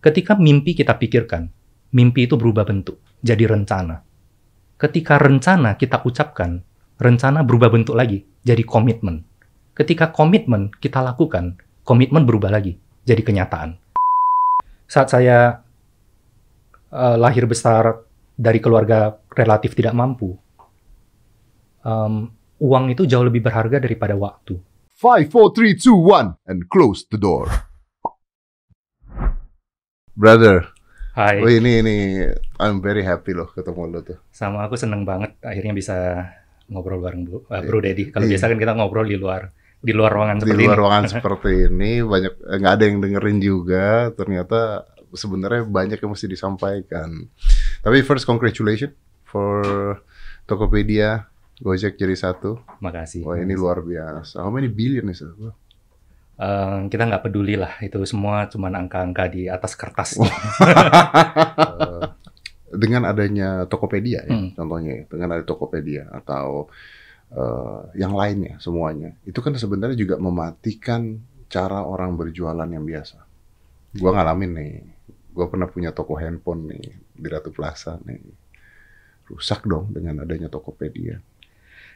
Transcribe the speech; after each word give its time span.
Ketika 0.00 0.32
mimpi 0.32 0.72
kita 0.72 0.96
pikirkan, 0.96 1.52
mimpi 1.92 2.24
itu 2.24 2.40
berubah 2.40 2.64
bentuk, 2.64 3.04
jadi 3.20 3.44
rencana. 3.44 4.00
Ketika 4.80 5.20
rencana 5.20 5.76
kita 5.76 6.00
ucapkan, 6.00 6.64
rencana 6.96 7.44
berubah 7.44 7.68
bentuk 7.68 7.92
lagi, 7.92 8.24
jadi 8.40 8.64
komitmen. 8.64 9.28
Ketika 9.76 10.08
komitmen 10.08 10.72
kita 10.80 11.04
lakukan, 11.04 11.60
komitmen 11.84 12.24
berubah 12.24 12.48
lagi, 12.48 12.80
jadi 13.04 13.20
kenyataan. 13.20 13.76
Saat 14.88 15.12
saya 15.12 15.60
uh, 16.88 17.16
lahir 17.20 17.44
besar 17.44 18.00
dari 18.32 18.56
keluarga 18.56 19.20
relatif 19.36 19.76
tidak 19.76 19.92
mampu, 19.92 20.32
um, 21.84 22.32
uang 22.56 22.84
itu 22.88 23.04
jauh 23.04 23.28
lebih 23.28 23.44
berharga 23.44 23.76
daripada 23.76 24.16
waktu. 24.16 24.56
5, 24.96 25.28
4, 25.28 25.76
3, 25.76 25.76
2, 25.76 26.48
1, 26.48 26.48
and 26.48 26.72
close 26.72 27.04
the 27.12 27.20
door. 27.20 27.68
Brother, 30.14 30.68
Hai, 31.10 31.38
oh 31.38 31.48
ini 31.48 31.80
ini 31.80 31.96
I'm 32.56 32.78
very 32.78 33.02
happy 33.02 33.32
loh 33.32 33.48
ketemu 33.48 33.82
lo 33.88 34.00
tuh. 34.00 34.18
sama 34.30 34.62
aku 34.62 34.74
seneng 34.74 35.02
banget 35.02 35.34
akhirnya 35.40 35.72
bisa 35.72 35.96
ngobrol 36.66 36.98
bareng 36.98 37.22
Bu, 37.24 37.42
uh, 37.42 37.60
Bro 37.60 37.82
Dedi. 37.82 38.08
Kalau 38.08 38.24
Iya. 38.24 38.36
biasa 38.36 38.44
kan 38.46 38.58
kita 38.58 38.72
ngobrol 38.74 39.04
di 39.04 39.16
luar 39.16 39.50
di 39.80 39.90
luar 39.90 40.12
ruangan 40.12 40.36
Di 40.36 40.42
seperti 40.44 40.60
luar 40.60 40.70
ini. 40.70 40.80
ruangan 40.80 41.04
seperti 41.12 41.52
ini 41.66 41.92
banyak 42.00 42.32
eh, 42.36 42.56
nggak 42.56 42.72
ada 42.72 42.84
yang 42.84 42.98
dengerin 43.00 43.38
juga. 43.40 43.86
Ternyata 44.12 44.58
sebenarnya 45.10 45.62
banyak 45.66 45.98
yang 45.98 46.10
mesti 46.10 46.26
disampaikan. 46.26 47.08
Tapi 47.80 47.96
first 48.00 48.22
congratulations 48.22 48.94
for 49.24 49.62
Tokopedia 50.44 51.26
Gojek 51.58 51.96
jadi 51.96 52.14
satu. 52.14 52.56
Makasih. 52.78 53.20
Wah 53.20 53.36
ini 53.36 53.52
luar 53.52 53.82
biasa. 53.82 54.40
How 54.40 54.48
many 54.48 54.66
billion 54.66 55.10
is 55.10 55.20
it? 55.20 55.28
Eh, 56.40 56.78
kita 56.88 57.04
nggak 57.04 57.28
peduli 57.28 57.52
lah, 57.52 57.76
itu 57.84 58.00
semua 58.08 58.48
cuma 58.48 58.72
angka-angka 58.72 59.28
di 59.28 59.44
atas 59.44 59.76
kertas. 59.76 60.16
Eh, 60.16 62.04
dengan 62.70 63.04
adanya 63.04 63.68
Tokopedia 63.68 64.24
ya, 64.24 64.32
Hmm. 64.32 64.56
contohnya 64.56 65.02
ya, 65.02 65.04
dengan 65.04 65.36
ada 65.36 65.44
Tokopedia 65.44 66.08
atau 66.08 66.70
eh, 67.30 67.80
yang 68.00 68.16
lainnya 68.16 68.56
semuanya, 68.56 69.14
itu 69.28 69.36
kan 69.44 69.52
sebenarnya 69.52 70.00
juga 70.00 70.16
mematikan 70.16 71.20
cara 71.52 71.84
orang 71.84 72.16
berjualan 72.16 72.66
yang 72.66 72.82
biasa. 72.88 73.20
Gua 74.00 74.16
ngalamin 74.16 74.50
nih, 74.56 74.74
gua 75.36 75.46
pernah 75.52 75.68
punya 75.68 75.92
toko 75.92 76.16
handphone 76.16 76.72
nih 76.72 76.84
di 77.20 77.26
Ratu 77.28 77.52
Plaza 77.52 78.00
nih, 78.02 78.22
rusak 79.28 79.68
dong 79.68 79.92
dengan 79.92 80.24
adanya 80.24 80.48
Tokopedia. 80.48 81.20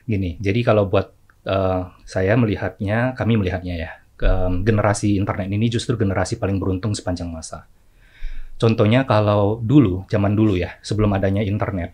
Gini, 0.05 0.37
jadi 0.37 0.61
kalau 0.63 0.85
buat 0.87 1.17
eh, 1.49 1.83
saya 2.05 2.37
melihatnya, 2.37 3.17
kami 3.17 3.41
melihatnya 3.41 3.75
ya, 3.79 3.91
em, 4.19 4.63
generasi 4.63 5.17
internet 5.19 5.49
ini 5.51 5.67
justru 5.67 5.95
generasi 5.95 6.39
paling 6.39 6.59
beruntung 6.59 6.95
sepanjang 6.95 7.31
masa. 7.31 7.67
Contohnya 8.55 9.03
kalau 9.03 9.59
dulu, 9.59 10.07
zaman 10.07 10.39
dulu 10.39 10.55
ya, 10.55 10.79
sebelum 10.79 11.11
adanya 11.13 11.43
internet, 11.43 11.91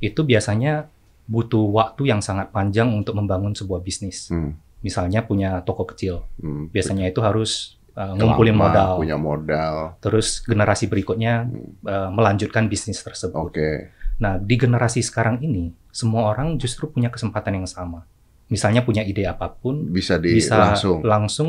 itu 0.00 0.24
biasanya 0.24 0.88
butuh 1.28 1.68
waktu 1.68 2.08
yang 2.10 2.24
sangat 2.24 2.48
panjang 2.50 2.88
untuk 2.90 3.12
membangun 3.14 3.52
sebuah 3.52 3.84
bisnis. 3.84 4.32
Hmm, 4.32 4.56
Misalnya 4.82 5.22
punya 5.22 5.62
toko 5.62 5.86
kecil, 5.86 6.26
hmm. 6.42 6.72
biasanya 6.74 7.06
itu 7.06 7.20
harus 7.22 7.78
eh, 7.94 8.12
ngumpulin 8.18 8.56
Lama, 8.56 8.62
modal, 8.72 8.90
punya 8.98 9.16
modal. 9.20 9.74
terus 10.00 10.40
generasi 10.42 10.88
berikutnya 10.88 11.46
Hmm, 11.46 11.76
eh, 11.86 12.10
melanjutkan 12.10 12.66
bisnis 12.66 12.98
tersebut. 13.04 13.52
Oke, 13.52 13.70
Nah, 14.18 14.38
di 14.38 14.54
generasi 14.54 15.02
sekarang 15.02 15.42
ini, 15.42 15.74
semua 15.90 16.30
orang 16.30 16.54
justru 16.54 16.86
punya 16.86 17.10
kesempatan 17.10 17.58
yang 17.58 17.66
sama. 17.66 18.06
Misalnya 18.52 18.84
punya 18.84 19.00
ide 19.00 19.24
apa 19.24 19.48
pun, 19.48 19.88
bisa 19.88 20.20
di 20.20 20.36
bisa 20.36 20.60
langsung 20.60 21.00
langsung 21.02 21.48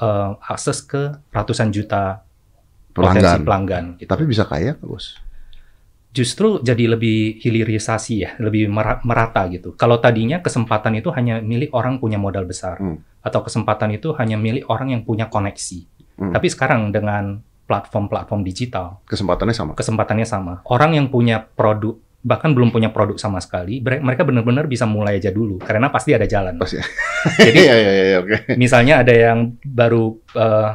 eh, 0.00 0.30
akses 0.48 0.80
ke 0.80 1.12
ratusan 1.28 1.68
juta 1.68 2.24
potensi 2.90 3.20
pelanggan. 3.20 3.44
pelanggan. 3.44 3.84
gitu. 4.00 4.08
Tapi 4.08 4.24
bisa 4.24 4.42
kaya 4.42 4.72
nggak, 4.74 4.88
bos? 4.88 5.20
Justru 6.08 6.64
jadi 6.64 6.88
lebih 6.88 7.36
hilirisasi 7.38 8.14
ya, 8.16 8.30
lebih 8.40 8.66
mera- 8.66 8.98
merata 9.04 9.44
gitu. 9.46 9.76
Kalau 9.76 10.00
tadinya 10.00 10.40
kesempatan 10.40 10.96
itu 10.96 11.12
hanya 11.12 11.38
milik 11.38 11.70
orang 11.70 12.00
punya 12.00 12.16
modal 12.16 12.42
besar, 12.42 12.80
Hmm. 12.80 13.04
atau 13.20 13.44
kesempatan 13.44 13.92
itu 13.92 14.16
hanya 14.16 14.34
milik 14.34 14.64
orang 14.66 14.96
yang 14.96 15.04
punya 15.04 15.28
koneksi. 15.28 15.84
Hmm. 16.16 16.32
Tapi 16.32 16.48
sekarang 16.48 16.90
dengan 16.90 17.44
platform-platform 17.68 18.40
digital, 18.40 19.04
Kesempatannya 19.04 19.52
sama. 19.52 19.72
kesempatannya 19.76 20.24
sama. 20.24 20.54
Orang 20.64 20.96
yang 20.96 21.12
punya 21.12 21.44
produk 21.44 22.00
bahkan 22.18 22.50
belum 22.50 22.74
punya 22.74 22.90
produk 22.90 23.14
sama 23.16 23.38
sekali, 23.38 23.78
mereka 23.78 24.26
benar-benar 24.26 24.66
bisa 24.66 24.84
mulai 24.84 25.22
aja 25.22 25.30
dulu 25.30 25.62
karena 25.62 25.86
pasti 25.88 26.12
ada 26.12 26.26
jalan. 26.26 26.58
Pasti. 26.58 26.82
Jadi 27.46 27.58
Iya 27.58 27.74
iya 27.74 27.92
iya 27.92 28.16
oke. 28.18 28.36
misalnya 28.58 29.00
ada 29.06 29.14
yang 29.14 29.54
baru 29.62 30.18
eh, 30.34 30.70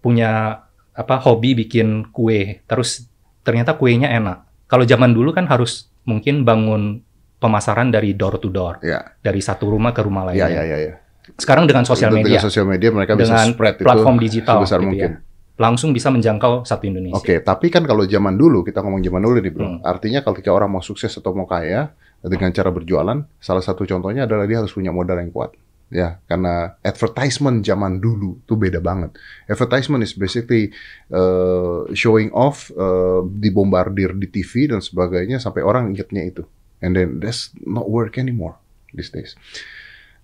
punya 0.00 0.60
apa 0.90 1.14
hobi 1.22 1.54
bikin 1.54 2.10
kue, 2.10 2.60
terus 2.66 3.06
ternyata 3.40 3.78
kuenya 3.78 4.10
enak. 4.10 4.44
Kalau 4.66 4.82
zaman 4.84 5.10
dulu 5.10 5.30
kan 5.30 5.46
harus 5.46 5.88
mungkin 6.04 6.42
bangun 6.42 7.02
pemasaran 7.40 7.88
dari 7.88 8.12
door 8.12 8.36
to 8.36 8.52
door, 8.52 8.82
Iya. 8.82 9.16
dari 9.18 9.40
satu 9.40 9.70
rumah 9.70 9.90
ke 9.90 10.04
rumah 10.04 10.28
Iya 10.28 10.44
lainnya. 10.46 10.48
iya 10.50 10.62
iya 10.66 10.78
iya. 10.84 10.94
Sekarang 11.38 11.64
dengan 11.64 11.86
sosial 11.86 12.10
Dengan 12.10 12.26
media, 12.26 12.40
sosial 12.42 12.66
media 12.66 12.90
mereka 12.90 13.14
bisa 13.14 13.32
Dengan 13.32 13.48
spread 13.54 13.74
platform 13.78 14.16
itu 14.18 14.24
digital 14.28 14.56
sebesar 14.60 14.78
gitu 14.82 14.88
mungkin. 14.90 15.10
ya. 15.14 15.29
Langsung 15.60 15.92
bisa 15.92 16.08
menjangkau 16.08 16.64
satu 16.64 16.88
Indonesia. 16.88 17.20
Oke, 17.20 17.44
tapi 17.44 17.68
kan 17.68 17.84
kalau 17.84 18.08
zaman 18.08 18.40
dulu 18.40 18.64
kita 18.64 18.80
ngomong 18.80 19.04
zaman 19.04 19.20
dulu 19.20 19.36
nih 19.44 19.52
bro, 19.52 19.66
Hmm. 19.68 19.78
artinya 19.84 20.24
kalau 20.24 20.34
ketika 20.40 20.56
orang 20.56 20.72
mau 20.72 20.80
sukses 20.80 21.12
atau 21.12 21.36
mau 21.36 21.44
kaya 21.44 21.92
dengan 22.24 22.48
cara 22.48 22.72
berjualan, 22.72 23.20
salah 23.36 23.60
satu 23.60 23.84
contohnya 23.84 24.24
adalah 24.24 24.48
dia 24.48 24.64
harus 24.64 24.72
punya 24.72 24.88
modal 24.88 25.20
yang 25.20 25.28
kuat. 25.28 25.52
Ya, 25.90 26.22
karena 26.30 26.78
advertisement 26.86 27.66
zaman 27.66 27.98
dulu 27.98 28.38
tuh 28.46 28.54
beda 28.54 28.78
banget. 28.78 29.10
Advertisement 29.50 30.06
is 30.06 30.14
basically 30.14 30.70
uh, 31.10 31.82
showing 31.98 32.30
off, 32.30 32.70
uh, 32.78 33.26
dibombardir 33.26 34.14
di 34.14 34.30
TV 34.30 34.70
dan 34.70 34.78
sebagainya 34.78 35.42
sampai 35.42 35.66
orang 35.66 35.90
ingetnya 35.90 36.22
itu. 36.30 36.42
And 36.78 36.94
then 36.94 37.18
that's 37.18 37.50
not 37.66 37.90
work 37.90 38.22
anymore 38.22 38.54
these 38.94 39.10
days. 39.10 39.34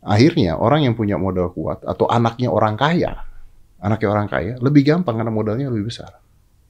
Akhirnya 0.06 0.54
orang 0.54 0.86
yang 0.86 0.94
punya 0.94 1.18
modal 1.18 1.50
kuat 1.50 1.82
atau 1.82 2.06
anaknya 2.06 2.46
orang 2.46 2.78
kaya, 2.78 3.26
anaknya 3.80 4.08
orang 4.08 4.26
kaya 4.28 4.54
lebih 4.60 4.82
gampang 4.86 5.16
karena 5.16 5.32
modalnya 5.32 5.68
lebih 5.68 5.88
besar. 5.92 6.20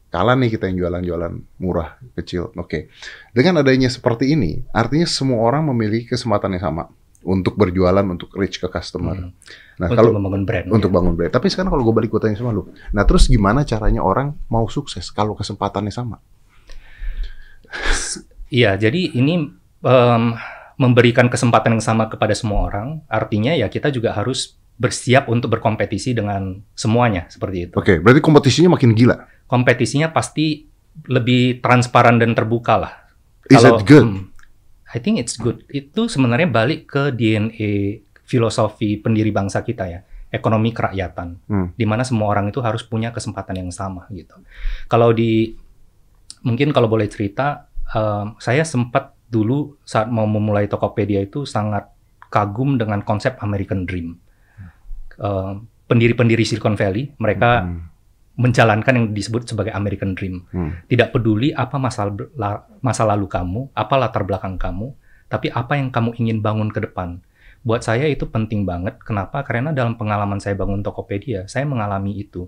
Kalah 0.07 0.39
nih 0.39 0.55
kita 0.55 0.71
yang 0.71 0.87
jualan-jualan 0.87 1.33
murah, 1.61 1.99
kecil. 2.15 2.55
Oke. 2.57 2.89
Dengan 3.35 3.61
adanya 3.61 3.91
seperti 3.91 4.33
ini, 4.33 4.63
artinya 4.71 5.05
semua 5.05 5.43
orang 5.43 5.67
memiliki 5.67 6.15
kesempatan 6.15 6.57
yang 6.57 6.63
sama 6.63 6.85
untuk 7.27 7.59
berjualan, 7.59 8.07
untuk 8.07 8.31
reach 8.39 8.63
ke 8.63 8.71
customer. 8.71 9.19
Hmm. 9.19 9.35
Nah, 9.83 9.91
untuk 9.91 9.99
kalau 9.99 10.11
membangun 10.15 10.47
brand. 10.47 10.67
untuk 10.71 10.91
bangun 10.95 11.19
brand. 11.19 11.33
Tapi 11.35 11.51
sekarang 11.51 11.75
kalau 11.75 11.83
gue 11.83 11.95
balik 11.95 12.15
gue 12.15 12.23
tanya 12.23 12.39
sama 12.39 12.55
lu. 12.55 12.71
Nah, 12.95 13.03
terus 13.03 13.27
gimana 13.27 13.67
caranya 13.67 14.01
orang 14.07 14.39
mau 14.47 14.71
sukses 14.71 15.11
kalau 15.11 15.35
kesempatannya 15.35 15.91
sama? 15.91 16.23
Iya, 18.47 18.79
jadi 18.79 19.11
ini 19.19 19.51
em, 19.83 20.25
memberikan 20.79 21.27
kesempatan 21.27 21.77
yang 21.77 21.85
sama 21.85 22.07
kepada 22.07 22.31
semua 22.31 22.71
orang, 22.71 23.03
artinya 23.11 23.53
ya 23.53 23.67
kita 23.67 23.91
juga 23.91 24.15
harus 24.15 24.55
bersiap 24.77 25.33
untuk 25.33 25.49
berkompetisi 25.51 26.13
dengan 26.13 26.61
semuanya 26.77 27.25
seperti 27.33 27.71
itu. 27.71 27.75
Oke, 27.75 27.97
berarti 27.99 28.21
kompetisinya 28.21 28.77
makin 28.77 28.93
gila. 28.93 29.25
Kompetisinya 29.49 30.13
pasti 30.13 30.69
lebih 31.09 31.61
transparan 31.61 32.21
dan 32.21 32.37
terbuka 32.37 32.77
lah. 32.77 32.93
Is 33.49 33.57
Kalau- 33.57 33.81
that 33.81 33.89
good? 33.89 34.05
hmm, 34.05 34.29
I 34.93 34.99
think 35.01 35.17
it's 35.17 35.37
good. 35.37 35.65
Itu 35.69 36.09
sebenarnya 36.09 36.49
balik 36.49 36.89
ke 36.89 37.09
DNA 37.09 38.05
filosofi 38.27 38.99
pendiri 38.99 39.31
bangsa 39.31 39.63
kita 39.63 39.85
ya, 39.87 40.01
ekonomi 40.29 40.75
kerakyatan, 40.75 41.41
Hmm. 41.47 41.69
di 41.73 41.87
mana 41.87 42.03
semua 42.03 42.29
orang 42.29 42.51
itu 42.51 42.59
harus 42.61 42.83
punya 42.83 43.15
kesempatan 43.15 43.57
yang 43.57 43.71
sama 43.71 44.05
gitu. 44.11 44.35
Kalau 44.89 45.15
di 45.15 45.57
mungkin 46.43 46.75
kalau 46.75 46.91
boleh 46.91 47.07
cerita, 47.07 47.71
em, 47.89 48.35
saya 48.37 48.67
sempat 48.67 49.15
dulu 49.27 49.79
saat 49.83 50.07
mau 50.07 50.27
memulai 50.27 50.67
Tokopedia 50.67 51.23
itu 51.23 51.43
sangat 51.47 51.87
kagum 52.29 52.77
dengan 52.77 53.01
konsep 53.03 53.39
American 53.41 53.87
Dream. 53.87 54.19
Em, 55.17 55.65
pendiri-pendiri 55.87 56.43
Silicon 56.43 56.75
Valley 56.75 57.15
mereka 57.17 57.63
Hmm. 57.63 57.89
menjalankan 58.37 58.93
yang 58.93 59.07
disebut 59.17 59.49
sebagai 59.49 59.73
American 59.73 60.13
Dream. 60.13 60.45
Hmm. 60.53 60.77
Tidak 60.85 61.09
peduli 61.09 61.57
apa 61.57 61.81
masa, 61.81 62.11
la- 62.37 62.69
masa 62.85 63.09
lalu 63.09 63.25
kamu, 63.25 63.73
apa 63.73 63.95
latar 63.97 64.29
belakang 64.29 64.61
kamu, 64.61 64.93
tapi 65.27 65.49
apa 65.49 65.81
yang 65.81 65.89
kamu 65.89 66.13
ingin 66.21 66.39
bangun 66.45 66.69
ke 66.69 66.85
depan. 66.85 67.25
Buat 67.65 67.83
saya 67.83 68.07
itu 68.07 68.29
penting 68.29 68.63
banget. 68.63 69.01
Kenapa? 69.03 69.41
Karena 69.43 69.73
dalam 69.73 69.97
pengalaman 69.97 70.39
saya 70.39 70.55
bangun 70.55 70.85
Tokopedia, 70.85 71.49
saya 71.49 71.65
mengalami 71.65 72.15
itu. 72.15 72.47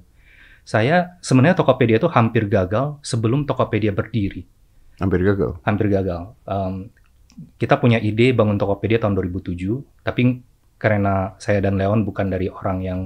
Saya 0.62 1.16
sebenarnya 1.24 1.56
Tokopedia 1.56 1.96
itu 1.96 2.06
hampir 2.12 2.44
gagal 2.46 3.00
sebelum 3.00 3.48
Tokopedia 3.48 3.90
berdiri. 3.90 4.44
Hampir 5.00 5.24
gagal. 5.24 5.56
Hampir 5.64 5.88
gagal. 5.88 6.36
Em, 6.44 6.92
kita 7.56 7.80
punya 7.80 7.96
ide 7.96 8.36
bangun 8.36 8.60
Tokopedia 8.60 9.00
tahun 9.00 9.16
2007, 9.16 9.80
tapi 10.04 10.44
karena 10.78 11.34
saya 11.42 11.58
dan 11.60 11.74
Leon 11.76 12.06
bukan 12.06 12.30
dari 12.30 12.46
orang 12.48 12.78
yang 12.80 13.00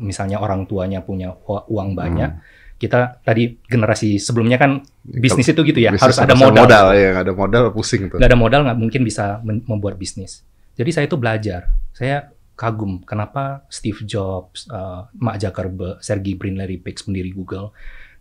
misalnya 0.00 0.42
orang 0.42 0.66
tuanya 0.66 1.04
punya 1.04 1.30
uang 1.46 1.94
banyak, 1.94 2.30
Hmm. 2.34 2.42
kita 2.74 3.22
tadi 3.22 3.54
generasi 3.70 4.18
sebelumnya 4.18 4.58
kan 4.58 4.82
bisnis 5.06 5.46
itu 5.46 5.62
gitu 5.62 5.78
ya 5.78 5.94
Bisnis 5.94 6.02
harus 6.02 6.18
ada 6.18 6.34
modal, 6.34 6.66
modal 6.66 6.86
ya, 6.98 7.10
ada 7.22 7.32
modal 7.32 7.62
pusing 7.70 8.10
tuh. 8.10 8.18
nggak 8.18 8.30
ada 8.34 8.40
modal 8.40 8.60
nggak 8.66 8.78
mungkin 8.82 9.06
bisa 9.06 9.38
membuat 9.44 9.94
bisnis 9.94 10.42
jadi 10.74 10.90
saya 10.90 11.04
itu 11.06 11.14
belajar 11.14 11.70
saya 11.94 12.34
kagum 12.58 13.02
kenapa 13.06 13.62
Steve 13.70 14.02
Jobs, 14.02 14.66
uh, 14.70 15.06
Mark 15.14 15.38
Zuckerberg, 15.38 16.02
Sergey 16.02 16.34
Brin, 16.34 16.58
Larry 16.58 16.82
Page 16.82 17.06
pendiri 17.06 17.30
Google 17.30 17.70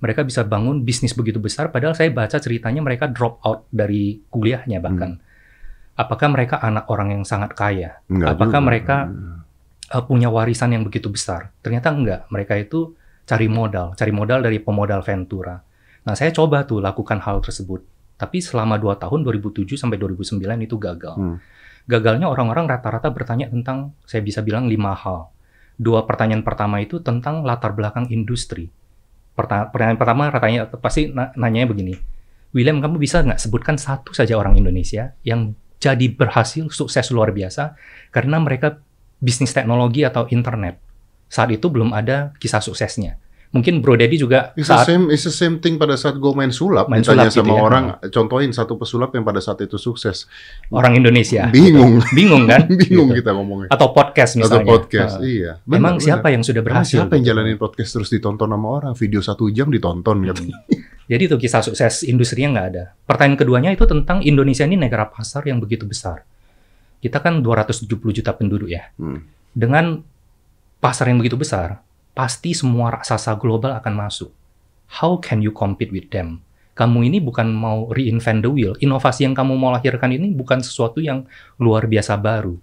Mereka 0.03 0.27
bisa 0.27 0.43
bangun 0.43 0.83
bisnis 0.83 1.15
begitu 1.15 1.39
besar, 1.39 1.71
padahal 1.71 1.95
saya 1.95 2.11
baca 2.11 2.35
ceritanya 2.35 2.83
mereka 2.83 3.07
drop 3.07 3.39
out 3.39 3.71
dari 3.71 4.19
kuliahnya 4.27 4.83
bahkan. 4.83 5.15
Apakah 5.93 6.27
mereka 6.33 6.57
anak 6.57 6.89
orang 6.89 7.13
yang 7.13 7.23
sangat 7.23 7.53
kaya? 7.53 8.01
Enggak 8.09 8.33
Apakah 8.33 8.59
juga. 8.59 8.67
mereka 8.67 8.95
uh, 9.93 10.03
punya 10.03 10.33
warisan 10.33 10.73
yang 10.73 10.81
begitu 10.81 11.09
besar? 11.13 11.53
Ternyata 11.61 11.93
enggak. 11.93 12.25
Mereka 12.33 12.53
itu 12.57 12.97
cari 13.23 13.45
modal, 13.45 13.93
cari 13.93 14.09
modal 14.09 14.41
dari 14.41 14.57
pemodal 14.57 15.05
Ventura. 15.05 15.61
Nah, 16.03 16.13
saya 16.17 16.33
coba 16.33 16.65
tuh 16.65 16.81
lakukan 16.83 17.21
hal 17.21 17.39
tersebut. 17.39 17.85
Tapi 18.17 18.41
selama 18.41 18.75
2 18.81 18.99
tahun 18.99 19.19
2007 19.23 19.77
sampai 19.79 19.95
2009 20.01 20.41
itu 20.65 20.75
gagal. 20.81 21.15
Hmm. 21.15 21.37
Gagalnya 21.85 22.27
orang-orang 22.31 22.65
rata-rata 22.67 23.11
bertanya 23.11 23.51
tentang 23.51 23.93
saya 24.07 24.23
bisa 24.23 24.39
bilang 24.41 24.65
lima 24.71 24.95
hal. 24.95 25.29
Dua 25.75 26.05
pertanyaan 26.07 26.45
pertama 26.45 26.79
itu 26.79 27.03
tentang 27.03 27.43
latar 27.43 27.75
belakang 27.75 28.07
industri. 28.09 28.71
Perta- 29.33 29.67
pertanyaan 29.69 29.99
pertama 29.99 30.29
ratanya 30.29 30.69
pasti 30.79 31.09
na- 31.11 31.33
nanyanya 31.35 31.67
begini. 31.69 31.95
William, 32.53 32.77
kamu 32.79 33.01
bisa 33.01 33.25
nggak 33.25 33.41
sebutkan 33.41 33.75
satu 33.81 34.13
saja 34.13 34.37
orang 34.37 34.53
Indonesia 34.55 35.17
yang 35.25 35.57
jadi 35.83 36.07
berhasil 36.15 36.71
sukses 36.71 37.11
luar 37.11 37.35
biasa 37.35 37.75
karena 38.15 38.39
mereka 38.39 38.79
bisnis 39.19 39.51
teknologi 39.51 40.07
atau 40.07 40.27
internet. 40.31 40.79
Saat 41.27 41.51
itu 41.51 41.67
belum 41.67 41.91
ada 41.91 42.31
kisah 42.39 42.63
suksesnya. 42.63 43.22
Mungkin 43.53 43.79
Bro 43.79 43.95
Deddy 43.95 44.17
juga 44.17 44.49
It's 44.53 44.65
the 44.65 44.73
saat 44.73 44.89
same, 44.89 45.07
it's 45.07 45.21
the 45.21 45.31
same 45.31 45.61
thing 45.61 45.77
pada 45.77 45.93
saat 45.93 46.17
gue 46.17 46.31
main 46.33 46.49
sulap, 46.49 46.89
Main 46.89 46.99
ditanya 46.99 47.29
sulap 47.29 47.29
gitu 47.29 47.39
sama 47.39 47.53
ya. 47.53 47.61
orang, 47.61 47.83
contohin 48.09 48.49
satu 48.49 48.73
pesulap 48.75 49.13
yang 49.13 49.21
pada 49.21 49.37
saat 49.37 49.61
itu 49.61 49.77
sukses. 49.77 50.25
orang 50.69 50.97
Indonesia. 50.97 51.45
Bingung, 51.47 52.01
Bingung 52.11 52.43
kan? 52.43 52.65
bingung 52.81 53.07
Gitu. 53.07 53.21
kita 53.21 53.29
ngomongnya. 53.31 53.69
Atau 53.69 53.93
podcast 53.93 54.33
Atau 54.33 54.41
misalnya. 54.57 54.67
podcast, 54.67 55.13
Uh, 55.13 55.23
iya. 55.23 55.51
Memang 55.63 55.95
Benar, 55.95 56.01
siapa 56.01 56.21
benar. 56.23 56.33
yang 56.33 56.43
sudah 56.43 56.61
berhasil? 56.61 56.97
siapa 56.97 57.13
yang 57.13 57.21
gitu? 57.21 57.29
jalanin 57.29 57.57
podcast 57.57 57.89
terus 57.93 58.09
ditonton 58.09 58.49
sama 58.49 58.67
orang? 58.73 58.93
Video 58.97 59.21
satu 59.21 59.45
jam 59.47 59.69
ditonton 59.69 60.17
kan? 60.19 60.37
Jadi 61.13 61.23
itu 61.23 61.35
kisah 61.37 61.61
sukses 61.61 62.01
industrinya 62.03 62.57
nggak 62.57 62.67
ada. 62.73 62.83
Pertanyaan 63.05 63.37
keduanya 63.37 63.69
itu 63.69 63.85
tentang 63.85 64.25
Indonesia 64.25 64.65
ini 64.65 64.81
negara 64.81 65.05
pasar 65.05 65.45
yang 65.45 65.61
begitu 65.61 65.85
besar. 65.85 66.25
Kita 66.97 67.21
kan 67.21 67.45
270 67.45 67.85
juta 68.09 68.33
penduduk 68.33 68.65
ya. 68.65 68.89
Hmm. 68.97 69.21
Dengan 69.51 70.01
pasar 70.79 71.11
yang 71.11 71.19
begitu 71.19 71.35
besar, 71.35 71.83
pasti 72.13 72.53
semua 72.53 72.93
raksasa 72.93 73.37
global 73.37 73.77
akan 73.77 73.93
masuk. 73.93 74.31
How 75.01 75.17
can 75.17 75.41
you 75.41 75.49
compete 75.53 75.89
with 75.89 76.09
them? 76.13 76.45
Kamu 76.73 77.05
ini 77.05 77.21
bukan 77.21 77.53
mau 77.53 77.89
reinvent 77.93 78.41
the 78.41 78.49
wheel. 78.49 78.73
Inovasi 78.81 79.29
yang 79.29 79.37
kamu 79.37 79.53
mau 79.57 79.69
lahirkan 79.69 80.09
ini 80.09 80.33
bukan 80.33 80.61
sesuatu 80.61 81.01
yang 81.01 81.25
luar 81.61 81.85
biasa 81.85 82.17
baru. 82.17 82.57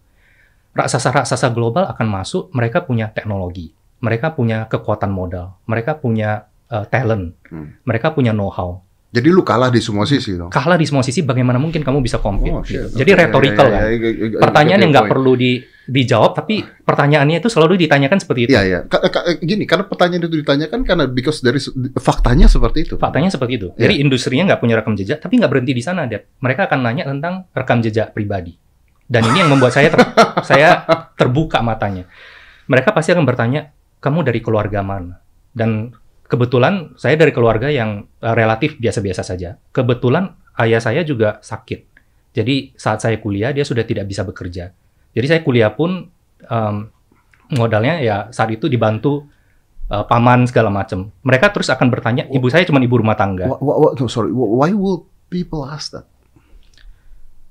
Raksasa-raksasa 0.74 1.50
global 1.50 1.86
akan 1.90 2.06
masuk, 2.06 2.50
mereka 2.54 2.82
punya 2.86 3.10
teknologi, 3.10 3.74
mereka 4.02 4.34
punya 4.34 4.70
kekuatan 4.70 5.10
modal, 5.10 5.58
mereka 5.66 5.98
punya 5.98 6.46
uh, 6.70 6.86
talent, 6.86 7.34
Hmm. 7.50 7.74
mereka 7.82 8.14
punya 8.14 8.30
know-how 8.30 8.82
Jadi 9.10 9.26
lu 9.26 9.42
kalah 9.42 9.74
di 9.74 9.82
semua 9.82 10.06
sisi 10.06 10.38
dong. 10.38 10.54
kalah 10.54 10.78
di 10.78 10.86
semua 10.86 11.02
sisi 11.02 11.26
bagaimana 11.26 11.58
mungkin 11.58 11.82
kamu 11.82 11.98
bisa 11.98 12.22
compete 12.22 12.54
Oh, 12.54 12.62
gitu. 12.62 12.94
Jadi 12.94 13.10
Oke, 13.10 13.20
retorikal 13.20 13.66
ya, 13.66 13.70
ya, 13.70 13.74
kan. 13.74 13.82
ya, 13.82 13.90
ya, 13.90 14.10
ya, 14.30 14.38
Pertanyaan 14.38 14.80
yang 14.80 14.90
nggak 14.94 15.10
perlu 15.10 15.32
di, 15.34 15.50
dijawab 15.84 16.38
tapi 16.38 16.62
pertanyaannya 16.62 17.42
itu 17.42 17.50
selalu 17.50 17.74
ditanyakan 17.74 18.22
seperti 18.22 18.40
itu. 18.46 18.50
Iya, 18.54 18.62
iya. 18.62 18.78
Gini, 19.42 19.66
karena 19.66 19.82
pertanyaan 19.82 20.22
itu 20.22 20.38
ditanyakan 20.38 20.80
karena 20.86 21.04
because 21.10 21.42
dari 21.42 21.58
faktanya 21.98 22.46
seperti 22.46 22.78
itu. 22.86 22.94
Faktanya 22.96 23.34
seperti 23.34 23.52
itu. 23.58 23.68
Iya. 23.74 23.90
Jadi 23.90 23.94
industrinya 23.98 24.54
nggak 24.54 24.60
punya 24.62 24.78
rekam 24.78 24.94
jejak 24.94 25.18
tapi 25.18 25.42
nggak 25.42 25.50
berhenti 25.50 25.74
di 25.74 25.82
sana, 25.82 26.06
Dad. 26.06 26.30
Mereka 26.38 26.70
akan 26.70 26.78
nanya 26.78 27.04
tentang 27.04 27.50
rekam 27.50 27.82
jejak 27.82 28.14
pribadi. 28.14 28.54
Dan 29.10 29.26
ini 29.26 29.42
yang 29.42 29.50
membuat 29.50 29.74
saya 29.74 29.90
ter- 29.90 30.06
saya 30.54 30.86
terbuka 31.18 31.58
matanya. 31.66 32.06
Mereka 32.70 32.94
pasti 32.94 33.10
akan 33.10 33.26
bertanya, 33.26 33.74
"Kamu 33.98 34.22
dari 34.22 34.38
keluarga 34.38 34.86
mana?" 34.86 35.18
Dan 35.50 35.90
kebetulan 36.30 36.94
saya 36.94 37.18
dari 37.18 37.34
keluarga 37.34 37.66
yang 37.66 38.06
eh, 38.22 38.34
relatif 38.38 38.78
biasa-biasa 38.78 39.26
saja. 39.26 39.58
Kebetulan 39.74 40.30
ayah 40.62 40.78
saya 40.78 41.02
juga 41.02 41.42
sakit. 41.42 41.90
Jadi 42.30 42.78
saat 42.78 43.02
saya 43.02 43.18
kuliah 43.18 43.50
dia 43.50 43.66
sudah 43.66 43.82
tidak 43.82 44.06
bisa 44.06 44.22
bekerja. 44.22 44.70
Jadi 45.10 45.26
saya 45.26 45.40
kuliah 45.42 45.74
pun 45.74 46.06
em, 46.46 46.76
modalnya 47.50 47.98
ya 47.98 48.16
saat 48.30 48.54
itu 48.54 48.70
dibantu 48.70 49.26
eh, 49.90 50.04
paman 50.06 50.46
segala 50.46 50.70
macam. 50.70 51.10
Mereka 51.26 51.50
terus 51.50 51.66
akan 51.74 51.90
bertanya, 51.90 52.30
ibu 52.30 52.46
saya 52.46 52.62
cuma 52.62 52.78
ibu 52.78 52.94
rumah 52.94 53.18
tangga. 53.18 53.50
Wha- 53.50 53.58
wha- 53.58 53.78
wha- 53.82 53.94
no, 53.98 54.06
sorry, 54.06 54.30
why 54.30 54.70
will 54.70 55.10
people 55.26 55.66
ask 55.66 55.90
that? 55.90 56.06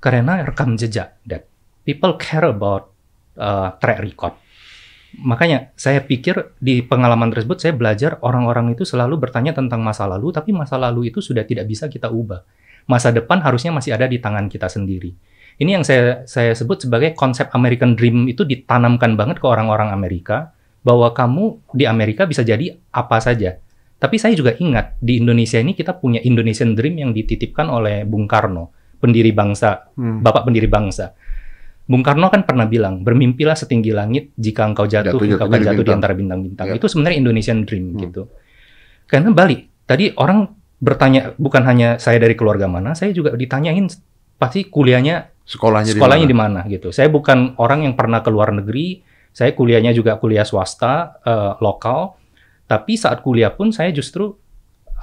Karena 0.00 0.40
rekam 0.40 0.80
jejak, 0.80 1.20
that 1.28 1.44
people 1.84 2.16
care 2.16 2.48
about 2.48 2.88
uh, 3.36 3.76
track 3.76 4.00
record. 4.00 4.32
Makanya 5.18 5.74
saya 5.74 6.06
pikir 6.06 6.54
di 6.62 6.86
pengalaman 6.86 7.34
tersebut 7.34 7.58
saya 7.58 7.74
belajar 7.74 8.22
orang-orang 8.22 8.78
itu 8.78 8.86
selalu 8.86 9.18
bertanya 9.18 9.50
tentang 9.50 9.82
masa 9.82 10.06
lalu, 10.06 10.30
tapi 10.30 10.54
masa 10.54 10.78
lalu 10.78 11.10
itu 11.10 11.18
sudah 11.18 11.42
tidak 11.42 11.66
bisa 11.66 11.90
kita 11.90 12.06
ubah. 12.06 12.46
Masa 12.86 13.10
depan 13.10 13.42
harusnya 13.42 13.74
masih 13.74 13.98
ada 13.98 14.06
di 14.06 14.22
tangan 14.22 14.46
kita 14.46 14.70
sendiri. 14.70 15.10
Ini 15.60 15.76
yang 15.76 15.84
saya 15.84 16.24
saya 16.24 16.56
sebut 16.56 16.86
sebagai 16.86 17.12
konsep 17.12 17.50
American 17.52 17.98
Dream 17.98 18.30
itu 18.30 18.46
ditanamkan 18.46 19.18
banget 19.18 19.42
ke 19.42 19.46
orang-orang 19.50 19.92
Amerika 19.92 20.54
bahwa 20.80 21.12
kamu 21.12 21.60
di 21.76 21.84
Amerika 21.84 22.24
bisa 22.24 22.40
jadi 22.40 22.80
apa 22.94 23.20
saja. 23.20 23.60
Tapi 24.00 24.16
saya 24.16 24.32
juga 24.32 24.56
ingat 24.56 24.96
di 24.96 25.20
Indonesia 25.20 25.60
ini 25.60 25.76
kita 25.76 26.00
punya 26.00 26.24
Indonesian 26.24 26.72
Dream 26.72 26.96
yang 26.96 27.12
dititipkan 27.12 27.68
oleh 27.68 28.08
Bung 28.08 28.24
Karno, 28.24 28.72
pendiri 28.96 29.36
bangsa 29.36 29.92
Hmm. 30.00 30.24
Bapak 30.24 30.48
pendiri 30.48 30.64
bangsa. 30.64 31.12
Bung 31.90 32.06
Karno 32.06 32.30
kan 32.30 32.46
pernah 32.46 32.70
bilang, 32.70 33.02
bermimpilah 33.02 33.58
setinggi 33.58 33.90
langit, 33.90 34.30
jika 34.38 34.62
engkau 34.62 34.86
jatuh, 34.86 35.18
Jatuh- 35.18 35.26
engkau 35.26 35.50
akan 35.50 35.58
jatuh 35.58 35.82
di 35.82 35.90
antara 35.90 36.14
bintang-bintang. 36.14 36.70
Ya. 36.70 36.78
Itu 36.78 36.86
sebenarnya 36.86 37.18
Indonesian 37.18 37.66
Dream 37.66 37.98
Hmm. 37.98 37.98
gitu. 38.06 38.22
Karena 39.10 39.34
balik, 39.34 39.66
tadi 39.90 40.14
orang 40.14 40.46
bertanya, 40.78 41.34
bukan 41.34 41.66
hanya 41.66 41.98
saya 41.98 42.22
dari 42.22 42.38
keluarga 42.38 42.70
mana, 42.70 42.94
saya 42.94 43.10
juga 43.10 43.34
ditanyain 43.34 43.90
pasti 44.38 44.70
kuliahnya, 44.70 45.34
Sekolahnya, 45.42 45.98
sekolahnya 45.98 46.26
di 46.30 46.36
mana? 46.38 46.62
gitu. 46.70 46.94
Saya 46.94 47.10
bukan 47.10 47.58
orang 47.58 47.82
yang 47.82 47.98
pernah 47.98 48.22
ke 48.22 48.30
luar 48.30 48.54
negeri, 48.54 49.02
saya 49.34 49.50
kuliahnya 49.50 49.90
juga 49.90 50.14
kuliah 50.14 50.46
swasta, 50.46 51.18
eh, 51.26 51.52
lokal, 51.58 52.14
tapi 52.70 52.94
saat 52.94 53.18
kuliah 53.20 53.50
pun 53.50 53.74
saya 53.74 53.90
justru 53.90 54.38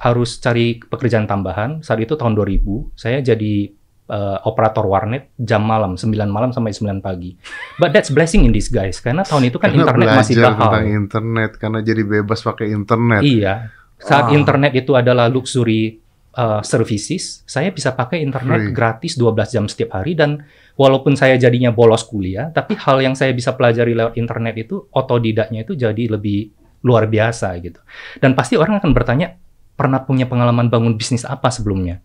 harus 0.00 0.40
cari 0.40 0.80
pekerjaan 0.80 1.28
tambahan. 1.28 1.84
Saat 1.84 2.00
itu 2.00 2.16
tahun 2.16 2.32
2000, 2.32 2.88
saya 2.96 3.20
jadi 3.20 3.76
eh, 4.08 4.38
operator 4.42 4.84
warnet 4.84 5.30
jam 5.36 5.60
malam, 5.60 5.94
9 5.94 6.08
malam 6.26 6.50
sampai 6.50 6.72
9 6.72 6.98
pagi. 6.98 7.36
But 7.76 7.92
that's 7.92 8.08
blessing 8.08 8.48
in 8.48 8.52
disguise, 8.52 8.98
karena 8.98 9.22
tahun 9.22 9.52
itu 9.52 9.60
kan 9.60 9.70
Karena 9.70 9.84
internet 9.84 10.06
masih 10.16 10.34
mahal. 10.40 10.56
tentang 10.56 10.86
internet, 10.88 11.50
karena 11.60 11.78
jadi 11.84 12.02
bebas 12.02 12.40
pakai 12.40 12.72
internet. 12.72 13.20
Iya. 13.22 13.54
Saat 13.98 14.30
Ah. 14.30 14.34
internet 14.34 14.72
itu 14.74 14.94
adalah 14.94 15.26
luxury 15.26 15.98
uh, 16.32 16.62
services, 16.62 17.42
saya 17.44 17.68
bisa 17.68 17.92
pakai 17.92 18.22
internet 18.22 18.70
Free. 18.70 18.74
gratis 18.74 19.18
12 19.18 19.50
jam 19.50 19.64
setiap 19.66 19.98
hari 19.98 20.14
dan 20.14 20.46
walaupun 20.78 21.18
saya 21.18 21.34
jadinya 21.34 21.74
bolos 21.74 22.06
kuliah, 22.06 22.54
tapi 22.54 22.78
hal 22.78 23.02
yang 23.02 23.18
saya 23.18 23.34
bisa 23.34 23.58
pelajari 23.58 23.98
lewat 23.98 24.14
internet 24.14 24.54
itu 24.54 24.86
otodidaknya 24.94 25.66
itu 25.66 25.74
jadi 25.74 26.04
lebih 26.14 26.54
luar 26.86 27.10
biasa 27.10 27.58
gitu. 27.58 27.82
Dan 28.22 28.38
pasti 28.38 28.54
orang 28.54 28.78
akan 28.78 28.94
bertanya, 28.94 29.34
pernah 29.74 30.06
punya 30.06 30.30
pengalaman 30.30 30.70
bangun 30.70 30.94
bisnis 30.94 31.26
apa 31.26 31.50
sebelumnya? 31.50 31.98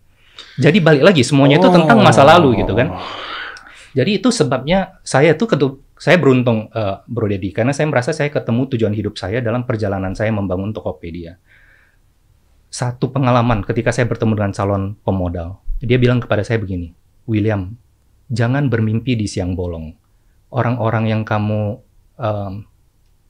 Jadi 0.57 0.77
balik 0.81 1.03
lagi 1.09 1.21
semuanya 1.25 1.57
itu 1.57 1.69
tentang 1.69 1.99
masa 2.01 2.21
lalu 2.21 2.61
gitu 2.61 2.77
kan. 2.77 2.93
Jadi 3.93 4.21
itu 4.21 4.29
sebabnya 4.33 4.97
saya 5.05 5.37
tuh 5.37 5.47
ketu 5.49 5.67
saya 5.97 6.17
beruntung 6.17 6.67
eh, 6.73 6.97
Bro 7.05 7.29
Dedi 7.29 7.53
karena 7.53 7.71
saya 7.71 7.87
merasa 7.89 8.11
saya 8.11 8.33
ketemu 8.33 8.67
tujuan 8.73 8.93
hidup 8.93 9.15
saya 9.15 9.39
dalam 9.39 9.63
perjalanan 9.63 10.17
saya 10.17 10.33
membangun 10.33 10.73
Tokopedia. 10.73 11.37
Satu 12.73 13.13
pengalaman 13.13 13.61
ketika 13.61 13.93
saya 13.93 14.09
bertemu 14.09 14.33
dengan 14.33 14.51
calon 14.51 14.83
pemodal, 15.05 15.61
dia 15.77 16.01
bilang 16.01 16.17
kepada 16.17 16.41
saya 16.41 16.57
begini, 16.57 16.89
William, 17.29 17.77
jangan 18.33 18.65
bermimpi 18.65 19.13
di 19.13 19.29
siang 19.29 19.53
bolong. 19.53 19.93
Orang-orang 20.49 21.05
yang 21.05 21.21
kamu 21.21 21.77
em, 22.17 22.65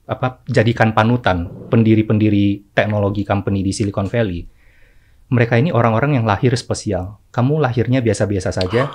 apa 0.08 0.40
jadikan 0.48 0.96
panutan, 0.96 1.52
pendiri-pendiri 1.68 2.72
teknologi 2.72 3.28
company 3.28 3.68
di 3.68 3.76
Silicon 3.76 4.08
Valley, 4.08 4.48
mereka 5.34 5.58
ini 5.58 5.74
orang-orang 5.74 6.22
yang 6.22 6.26
lahir 6.30 6.54
spesial. 6.54 7.18
Kamu 7.34 7.58
lahirnya 7.58 8.06
biasa-biasa 8.06 8.54
saja. 8.54 8.94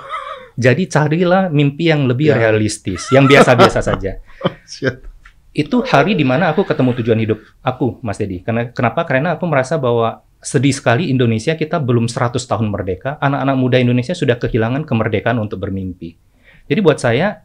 Jadi 0.55 0.87
carilah 0.87 1.51
mimpi 1.51 1.91
yang 1.91 2.07
lebih 2.07 2.31
Ya. 2.31 2.39
realistis, 2.39 3.11
yang 3.11 3.27
biasa-biasa 3.27 3.83
saja. 3.83 4.23
Shit. 4.67 5.03
Itu 5.51 5.83
hari 5.83 6.15
di 6.15 6.23
mana 6.23 6.47
aku 6.51 6.63
ketemu 6.63 6.95
tujuan 7.03 7.19
hidup 7.19 7.39
aku, 7.59 7.99
Mas 7.99 8.19
Dedi. 8.19 8.39
Karena 8.39 8.71
kenapa? 8.71 9.03
Karena 9.03 9.35
aku 9.35 9.43
merasa 9.47 9.75
bahwa 9.75 10.23
sedih 10.39 10.71
sekali 10.71 11.11
Indonesia 11.11 11.59
kita 11.59 11.83
belum 11.83 12.07
100 12.07 12.39
tahun 12.39 12.71
merdeka. 12.71 13.19
Anak-anak 13.19 13.55
muda 13.59 13.77
Indonesia 13.79 14.15
sudah 14.15 14.39
kehilangan 14.39 14.87
kemerdekaan 14.87 15.35
untuk 15.35 15.59
bermimpi. 15.59 16.15
Jadi 16.69 16.79
buat 16.79 17.01
saya 17.01 17.43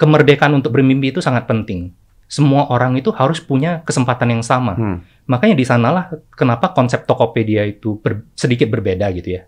kemerdekaan 0.00 0.56
untuk 0.56 0.72
bermimpi 0.72 1.12
itu 1.12 1.20
sangat 1.20 1.44
penting. 1.44 1.92
Semua 2.30 2.70
orang 2.70 2.94
itu 2.94 3.10
harus 3.10 3.42
punya 3.42 3.82
kesempatan 3.82 4.38
yang 4.38 4.44
sama. 4.46 4.78
Hmm. 4.78 4.98
Makanya 5.26 5.58
di 5.58 5.66
sanalah 5.66 6.14
kenapa 6.30 6.70
konsep 6.70 7.02
Tokopedia 7.02 7.66
itu 7.66 7.98
ber- 7.98 8.30
sedikit 8.38 8.70
berbeda 8.70 9.10
gitu 9.10 9.34
ya. 9.34 9.42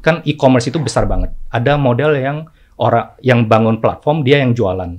Kan 0.00 0.24
e-commerce 0.24 0.72
itu 0.72 0.80
besar 0.80 1.04
banget. 1.04 1.36
Ada 1.52 1.76
model 1.76 2.16
yang 2.16 2.48
orang 2.80 3.12
yang 3.20 3.44
bangun 3.44 3.84
platform 3.84 4.24
dia 4.24 4.40
yang 4.40 4.56
jualan. 4.56 4.96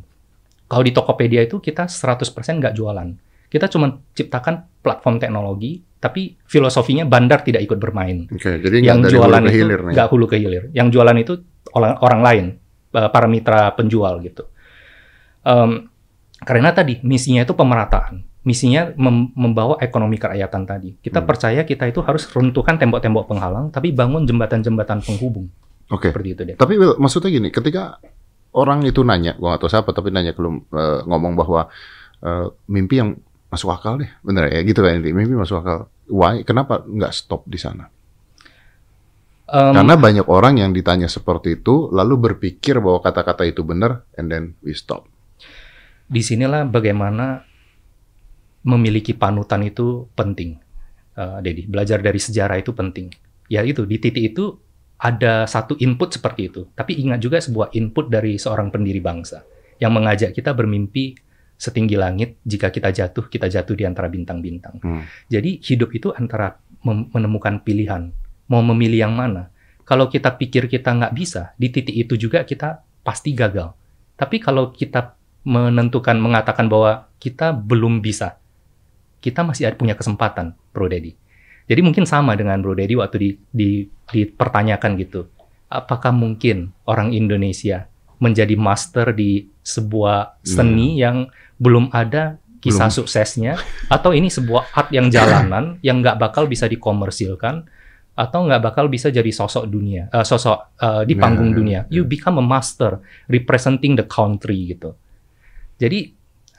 Kalau 0.69 0.83
di 0.85 0.93
Tokopedia 0.93 1.41
itu 1.41 1.57
kita 1.57 1.89
100% 1.89 2.21
nggak 2.61 2.73
jualan. 2.77 3.09
Kita 3.49 3.65
cuma 3.69 3.97
ciptakan 4.13 4.81
platform 4.81 5.17
teknologi, 5.17 5.81
tapi 5.97 6.37
filosofinya 6.45 7.05
bandar 7.05 7.41
tidak 7.41 7.61
ikut 7.61 7.77
bermain. 7.77 8.25
Oke, 8.29 8.57
jadi 8.57 8.77
yang 8.81 9.01
dari 9.01 9.13
jualan 9.13 9.29
hulu 9.37 9.45
ke 9.45 9.49
itu 9.49 9.57
hilir 9.61 9.79
nih. 9.81 9.93
nggak 9.93 10.07
hulu 10.09 10.25
ke 10.25 10.37
hilir. 10.37 10.63
Yang 10.73 10.87
jualan 10.93 11.17
itu 11.17 11.33
orang, 11.73 11.93
orang 12.01 12.21
lain, 12.21 12.45
eh, 12.93 13.09
para 13.09 13.25
mitra 13.29 13.69
penjual 13.73 14.21
gitu. 14.21 14.49
Em, 15.43 15.92
karena 16.43 16.71
tadi 16.71 16.99
misinya 17.01 17.41
itu 17.41 17.51
pemerataan, 17.51 18.23
misinya 18.43 18.91
mem- 18.95 19.31
membawa 19.33 19.79
ekonomi 19.79 20.19
kerakyatan 20.19 20.63
tadi. 20.63 20.89
Kita 20.99 21.23
Hmm. 21.23 21.27
percaya 21.27 21.61
kita 21.63 21.87
itu 21.87 22.03
harus 22.03 22.27
runtuhkan 22.29 22.75
tembok-tembok 22.75 23.25
penghalang, 23.27 23.71
tapi 23.71 23.91
bangun 23.91 24.27
jembatan-jembatan 24.27 24.99
penghubung. 25.01 25.47
Oke. 25.89 26.11
Seperti 26.11 26.29
itu 26.35 26.41
deh. 26.43 26.55
Tapi 26.55 26.73
Will, 26.79 26.95
maksudnya 26.99 27.31
gini, 27.31 27.49
ketika 27.49 27.99
orang 28.53 28.83
itu 28.83 29.01
nanya, 29.01 29.35
gua 29.35 29.57
tahu 29.57 29.67
siapa, 29.67 29.91
tapi 29.91 30.11
nanya 30.11 30.31
belum 30.31 30.69
eh, 30.69 30.99
ngomong 31.07 31.33
bahwa 31.35 31.67
eh, 32.23 32.47
mimpi 32.67 32.99
yang 32.99 33.15
masuk 33.51 33.69
akal 33.69 34.01
deh, 34.01 34.09
bener 34.25 34.49
ya 34.49 34.65
gitu 34.65 34.81
kan 34.81 34.97
mimpi 34.97 35.35
masuk 35.35 35.61
akal. 35.61 35.79
Why? 36.09 36.41
Kenapa 36.41 36.81
nggak 36.81 37.13
stop 37.13 37.45
di 37.45 37.61
sana? 37.61 37.85
Em, 39.43 39.75
Karena 39.75 39.93
banyak 39.93 40.25
orang 40.25 40.57
yang 40.57 40.71
ditanya 40.73 41.05
seperti 41.05 41.61
itu, 41.61 41.91
lalu 41.93 42.15
berpikir 42.31 42.79
bahwa 42.81 43.03
kata-kata 43.03 43.45
itu 43.45 43.61
benar, 43.61 44.07
and 44.17 44.31
then 44.31 44.43
we 44.65 44.73
stop. 44.73 45.05
Di 46.13 46.21
sinilah 46.21 46.69
bagaimana 46.69 47.41
memiliki 48.63 49.17
panutan 49.17 49.65
itu 49.65 50.07
penting, 50.13 50.63
Eh, 51.13 51.39
Dedi. 51.45 51.69
Belajar 51.69 52.01
dari 52.01 52.17
sejarah 52.17 52.57
itu 52.57 52.73
penting. 52.73 53.13
Ya 53.45 53.61
itu 53.61 53.85
di 53.85 54.01
titik 54.01 54.33
itu 54.33 54.57
ada 54.97 55.45
satu 55.45 55.77
input 55.77 56.17
seperti 56.17 56.49
itu. 56.49 56.61
Tapi 56.73 56.97
ingat 56.97 57.21
juga 57.21 57.37
sebuah 57.37 57.69
input 57.77 58.09
dari 58.09 58.41
seorang 58.41 58.73
pendiri 58.73 58.97
bangsa 58.97 59.45
yang 59.77 59.93
mengajak 59.93 60.33
kita 60.33 60.57
bermimpi 60.57 61.13
setinggi 61.53 61.93
langit. 62.01 62.41
Jika 62.41 62.73
kita 62.73 62.89
jatuh, 62.89 63.29
kita 63.29 63.45
jatuh 63.45 63.77
di 63.77 63.85
antara 63.85 64.09
bintang-bintang. 64.09 64.81
Hmm. 64.81 65.05
Jadi 65.29 65.61
hidup 65.61 65.93
itu 65.93 66.09
antara 66.17 66.57
menemukan 66.83 67.61
pilihan, 67.61 68.09
mau 68.49 68.65
memilih 68.65 69.05
yang 69.05 69.13
mana. 69.13 69.53
Kalau 69.85 70.09
kita 70.09 70.33
pikir 70.33 70.65
kita 70.65 70.97
nggak 70.97 71.13
bisa, 71.13 71.53
di 71.61 71.69
titik 71.69 71.93
itu 71.93 72.17
juga 72.17 72.41
kita 72.41 72.81
pasti 73.05 73.37
gagal. 73.37 73.69
Tapi 74.17 74.41
kalau 74.41 74.73
kita 74.73 75.13
menentukan, 75.43 76.15
mengatakan 76.19 76.67
bahwa 76.71 77.07
kita 77.19 77.51
belum 77.55 77.99
bisa, 77.99 78.39
kita 79.19 79.43
masih 79.43 79.71
ada 79.71 79.75
punya 79.75 79.95
kesempatan, 79.95 80.55
Bro 80.71 80.91
Dedi. 80.91 81.15
Jadi 81.67 81.79
mungkin 81.79 82.03
sama 82.03 82.35
dengan 82.35 82.59
Bro 82.59 82.75
Dedi 82.75 82.95
waktu 82.99 83.17
di, 83.19 83.29
di, 83.51 83.69
dipertanyakan 84.11 84.99
gitu. 84.99 85.27
Apakah 85.71 86.11
mungkin 86.11 86.75
orang 86.87 87.15
Indonesia 87.15 87.87
menjadi 88.19 88.55
master 88.55 89.11
di 89.11 89.47
sebuah 89.63 90.39
seni 90.43 90.99
yang 90.99 91.27
belum 91.59 91.91
ada 91.91 92.39
kisah 92.63 92.87
Belum. 92.87 92.97
suksesnya 93.03 93.53
atau 93.91 94.15
ini 94.15 94.31
sebuah 94.31 94.71
art 94.71 94.89
yang 94.95 95.11
jalanan 95.11 95.75
yang 95.87 95.99
nggak 95.99 96.15
bakal 96.15 96.47
bisa 96.47 96.71
dikomersilkan 96.71 97.67
atau 98.15 98.39
nggak 98.47 98.63
bakal 98.63 98.87
bisa 98.87 99.11
jadi 99.11 99.27
sosok 99.27 99.67
dunia 99.67 100.07
eh, 100.07 100.23
sosok 100.23 100.79
eh, 100.79 101.03
di 101.03 101.19
Ya, 101.19 101.19
panggung 101.19 101.51
ya, 101.51 101.55
dunia 101.59 101.79
ya. 101.89 101.99
you 101.99 102.03
become 102.07 102.39
a 102.39 102.45
master 102.45 103.03
representing 103.27 103.99
the 103.99 104.07
country 104.07 104.71
gitu 104.71 104.95
jadi 105.77 106.13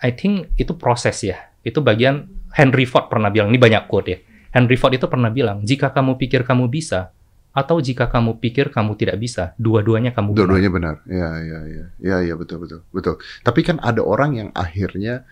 I 0.05 0.11
think 0.15 0.55
itu 0.59 0.75
proses 0.77 1.21
ya 1.25 1.39
itu 1.65 1.81
bagian 1.81 2.29
Henry 2.55 2.85
Ford 2.85 3.09
pernah 3.09 3.31
bilang 3.33 3.51
ini 3.51 3.59
banyak 3.59 3.85
quote 3.89 4.09
ya 4.11 4.19
Henry 4.55 4.79
Ford 4.79 4.95
itu 4.95 5.11
pernah 5.11 5.35
bilang 5.35 5.67
jika 5.67 5.91
kamu 5.91 6.15
pikir 6.15 6.47
kamu 6.47 6.71
bisa 6.71 7.15
atau 7.55 7.79
jika 7.79 8.11
kamu 8.11 8.43
pikir 8.43 8.75
kamu 8.75 8.99
tidak 8.99 9.17
bisa 9.23 9.55
dua-duanya 9.55 10.11
kamu 10.11 10.35
benar. 10.35 10.43
Dua-duanya 10.43 10.71
benar. 10.75 10.95
Ya, 11.07 11.31
ya, 11.39 11.59
ya, 11.71 11.85
ya, 12.03 12.17
ya, 12.27 12.35
betul, 12.35 12.67
betul, 12.67 12.83
betul. 12.91 13.15
Tapi 13.47 13.61
kan 13.63 13.79
ada 13.79 14.03
orang 14.03 14.35
yang 14.35 14.51
akhirnya 14.51 15.23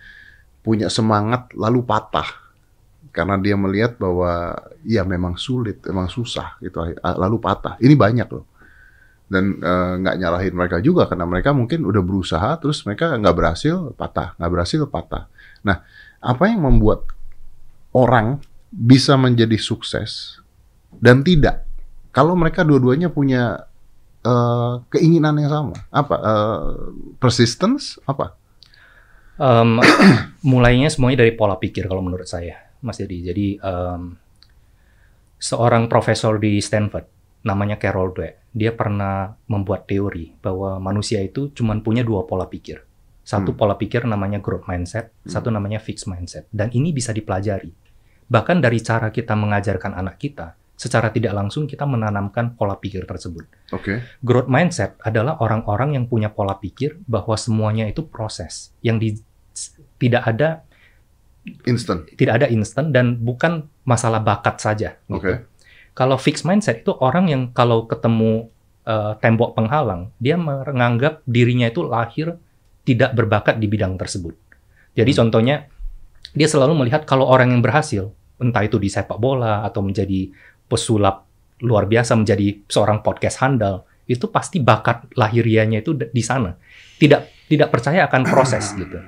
punya 0.63 0.87
semangat 0.87 1.51
lalu 1.51 1.83
patah 1.83 2.55
karena 3.11 3.35
dia 3.35 3.59
melihat 3.59 3.99
bahwa 3.99 4.55
ya 4.87 5.03
memang 5.03 5.35
sulit, 5.35 5.83
memang 5.83 6.07
susah 6.07 6.55
gitu, 6.63 6.79
lalu 7.03 7.37
patah. 7.43 7.75
Ini 7.83 7.91
banyak 7.91 8.27
loh. 8.31 8.47
Dan 9.27 9.59
eh, 9.59 9.93
nggak 10.03 10.15
nyalahin 10.19 10.53
mereka 10.53 10.77
juga 10.83 11.09
karena 11.09 11.25
mereka 11.25 11.55
mungkin 11.55 11.87
udah 11.87 12.03
berusaha 12.03 12.49
terus 12.61 12.83
mereka 12.85 13.15
nggak 13.17 13.35
berhasil 13.35 13.95
patah, 13.95 14.35
nggak 14.37 14.51
berhasil 14.51 14.81
patah. 14.89 15.31
Nah, 15.65 15.81
apa 16.21 16.43
yang 16.47 16.63
membuat 16.63 17.07
orang 17.95 18.43
bisa 18.73 19.15
menjadi 19.17 19.55
sukses 19.57 20.41
dan 20.97 21.21
tidak 21.21 21.65
kalau 22.13 22.33
mereka 22.33 22.65
dua-duanya 22.65 23.09
punya 23.09 23.69
eh, 24.25 24.73
keinginan 24.89 25.37
yang 25.37 25.51
sama 25.51 25.77
apa 25.93 26.15
Eh, 26.17 26.71
persistence 27.21 28.01
apa 28.09 28.43
Em, 29.33 29.81
mulainya 30.51 30.93
semuanya 30.93 31.25
dari 31.25 31.33
pola 31.33 31.57
pikir 31.57 31.89
kalau 31.89 32.05
menurut 32.05 32.29
saya, 32.29 32.69
Mas 32.85 33.01
Dedi. 33.01 33.25
Jadi 33.25 33.47
em, 33.57 34.01
seorang 35.41 35.89
profesor 35.89 36.37
di 36.37 36.61
Stanford 36.61 37.05
namanya 37.43 37.75
Carol 37.77 38.15
Dweck, 38.15 38.49
dia 38.55 38.71
pernah 38.71 39.35
membuat 39.51 39.85
teori 39.85 40.33
bahwa 40.39 40.79
manusia 40.79 41.19
itu 41.19 41.51
cuma 41.51 41.75
punya 41.83 42.01
dua 42.01 42.23
pola 42.23 42.47
pikir. 42.47 42.83
Satu 43.23 43.55
Hmm. 43.55 43.59
pola 43.59 43.75
pikir 43.79 44.03
namanya 44.03 44.43
growth 44.43 44.67
mindset, 44.67 45.11
satu 45.23 45.47
namanya 45.47 45.79
fixed 45.79 46.11
mindset. 46.11 46.47
Dan 46.51 46.71
ini 46.75 46.91
bisa 46.91 47.15
dipelajari. 47.15 47.71
Bahkan 48.27 48.59
dari 48.59 48.79
cara 48.83 49.11
kita 49.11 49.35
mengajarkan 49.35 49.95
anak 49.95 50.19
kita, 50.19 50.55
secara 50.73 51.13
tidak 51.13 51.31
langsung 51.37 51.69
kita 51.69 51.85
menanamkan 51.85 52.57
pola 52.57 52.75
pikir 52.75 53.05
tersebut 53.05 53.45
oke 53.71 53.93
growth 54.25 54.49
mindset 54.49 54.97
adalah 55.05 55.37
orang-orang 55.39 55.95
yang 55.95 56.05
punya 56.09 56.33
pola 56.33 56.57
pikir 56.57 56.97
bahwa 57.05 57.37
semuanya 57.37 57.85
itu 57.85 58.03
proses 58.03 58.73
yang 58.81 58.97
di, 58.97 59.15
tidak 60.01 60.25
ada 60.27 60.65
instant 61.69 62.09
tidak 62.17 62.41
ada 62.41 62.47
instan 62.49 62.89
dan 62.89 63.19
bukan 63.21 63.67
masalah 63.83 64.23
bakat 64.23 64.59
saja. 64.59 64.95
gitu. 65.29 65.45
Kalau 65.93 66.17
fixed 66.17 66.45
mindset 66.45 66.81
itu 66.81 66.93
orang 66.97 67.29
yang 67.29 67.41
kalau 67.53 67.85
ketemu 67.85 68.49
eh, 68.83 69.13
tembok 69.23 69.55
penghalang 69.55 70.11
dia 70.19 70.35
menganggap 70.35 71.23
dirinya 71.23 71.69
itu 71.71 71.85
lahir 71.87 72.35
tidak 72.83 73.15
berbakat 73.15 73.61
di 73.61 73.71
bidang 73.71 73.95
tersebut. 73.95 74.35
Jadi 74.93 75.11
Hmm. 75.15 75.19
contohnya 75.25 75.55
dia 76.33 76.47
selalu 76.49 76.73
melihat 76.83 77.05
kalau 77.07 77.29
orang 77.29 77.53
yang 77.53 77.61
berhasil 77.63 78.11
entah 78.41 78.65
itu 78.65 78.81
di 78.81 78.89
sepak 78.91 79.15
bola 79.21 79.63
atau 79.63 79.79
menjadi 79.85 80.27
pesulap 80.67 81.23
luar 81.63 81.87
biasa 81.87 82.17
menjadi 82.19 82.65
seorang 82.67 82.99
podcast 82.99 83.39
handal 83.39 83.87
itu 84.03 84.27
pasti 84.27 84.59
bakat 84.59 85.07
lahirianya 85.15 85.79
itu 85.79 85.95
di 85.95 86.23
sana. 86.25 86.51
Tidak 86.99 87.47
tidak 87.47 87.69
percaya 87.71 88.03
akan 88.09 88.21
proses 88.27 88.73
gitu. 88.81 88.99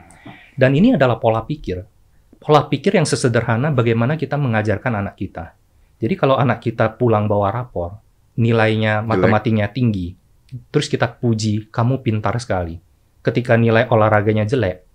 Dan 0.55 0.71
ini 0.71 0.95
adalah 0.95 1.19
pola 1.19 1.43
pikir. 1.43 1.83
Pola 2.39 2.63
pikir 2.69 2.95
yang 2.95 3.03
sesederhana 3.03 3.75
bagaimana 3.75 4.15
kita 4.15 4.39
mengajarkan 4.39 5.03
anak 5.03 5.19
kita. 5.19 5.51
Jadi 5.95 6.13
kalau 6.15 6.35
anak 6.35 6.59
kita 6.59 6.95
pulang 6.95 7.25
bawa 7.25 7.51
rapor, 7.51 7.99
nilainya 8.35 8.99
matematiknya 8.99 9.71
tinggi, 9.71 10.11
terus 10.69 10.91
kita 10.91 11.07
puji, 11.07 11.71
kamu 11.71 12.03
pintar 12.03 12.35
sekali. 12.37 12.77
Ketika 13.23 13.55
nilai 13.55 13.87
olahraganya 13.89 14.43
jelek, 14.45 14.85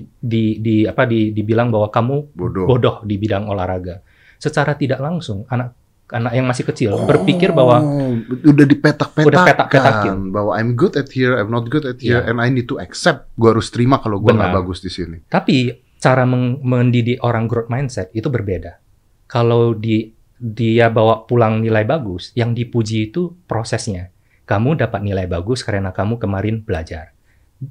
di, 0.00 0.56
di 0.58 0.88
apa 0.88 1.04
di, 1.04 1.36
dibilang 1.36 1.68
bahwa 1.68 1.92
kamu 1.92 2.32
bodoh 2.32 2.64
bodoh 2.64 2.96
di 3.04 3.20
bidang 3.20 3.44
olahraga. 3.44 4.00
Secara 4.40 4.72
tidak 4.74 4.98
langsung 5.04 5.44
anak 5.52 5.76
anak 6.12 6.32
yang 6.36 6.44
masih 6.44 6.64
kecil 6.68 6.92
berpikir 7.08 7.56
bahwa 7.56 7.80
Oh, 7.80 8.12
udah 8.44 8.66
dipetak-petakan 8.68 9.28
Udah 9.32 9.44
petak-petakin. 9.48 10.16
bahwa 10.28 10.52
I'm 10.56 10.76
good 10.76 10.96
at 10.96 11.08
here, 11.08 11.40
I'm 11.40 11.48
not 11.48 11.68
good 11.72 11.88
at 11.88 12.00
here, 12.00 12.20
Iya. 12.20 12.28
and 12.32 12.36
I 12.40 12.52
need 12.52 12.68
to 12.68 12.76
accept. 12.76 13.32
Gue 13.36 13.52
harus 13.52 13.72
terima 13.72 13.96
kalau 14.00 14.20
gue 14.20 14.28
nggak 14.28 14.52
bagus 14.52 14.84
di 14.84 14.92
sini. 14.92 15.24
Tapi 15.28 15.72
cara 15.96 16.28
mendidik 16.28 17.22
orang 17.24 17.48
growth 17.48 17.72
mindset 17.72 18.12
itu 18.12 18.28
berbeda. 18.28 18.76
Kalau 19.24 19.72
di 19.72 20.12
dia 20.42 20.90
bawa 20.90 21.22
pulang 21.30 21.62
nilai 21.62 21.86
bagus, 21.86 22.34
yang 22.34 22.50
dipuji 22.50 23.14
itu 23.14 23.38
prosesnya. 23.46 24.10
Kamu 24.42 24.74
dapat 24.74 25.06
nilai 25.06 25.30
bagus 25.30 25.62
karena 25.62 25.94
kamu 25.94 26.18
kemarin 26.18 26.66
belajar. 26.66 27.14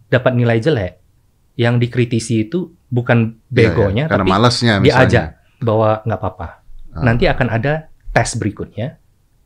Dapat 0.08 0.40
nilai 0.40 0.64
jelek, 0.64 1.04
yang 1.60 1.76
dikritisi 1.76 2.48
itu 2.48 2.72
bukan 2.88 3.36
begonya, 3.52 4.08
Iya, 4.08 4.08
iya. 4.08 4.12
karena 4.16 4.24
tapi 4.24 4.32
malasnya 4.32 4.74
misalnya. 4.80 4.88
diajak 5.04 5.28
bahwa 5.60 5.90
nggak 6.08 6.20
apa-apa. 6.24 6.48
Ah. 6.96 7.04
Nanti 7.04 7.28
akan 7.28 7.48
ada 7.52 7.92
tes 8.16 8.40
berikutnya. 8.40 8.96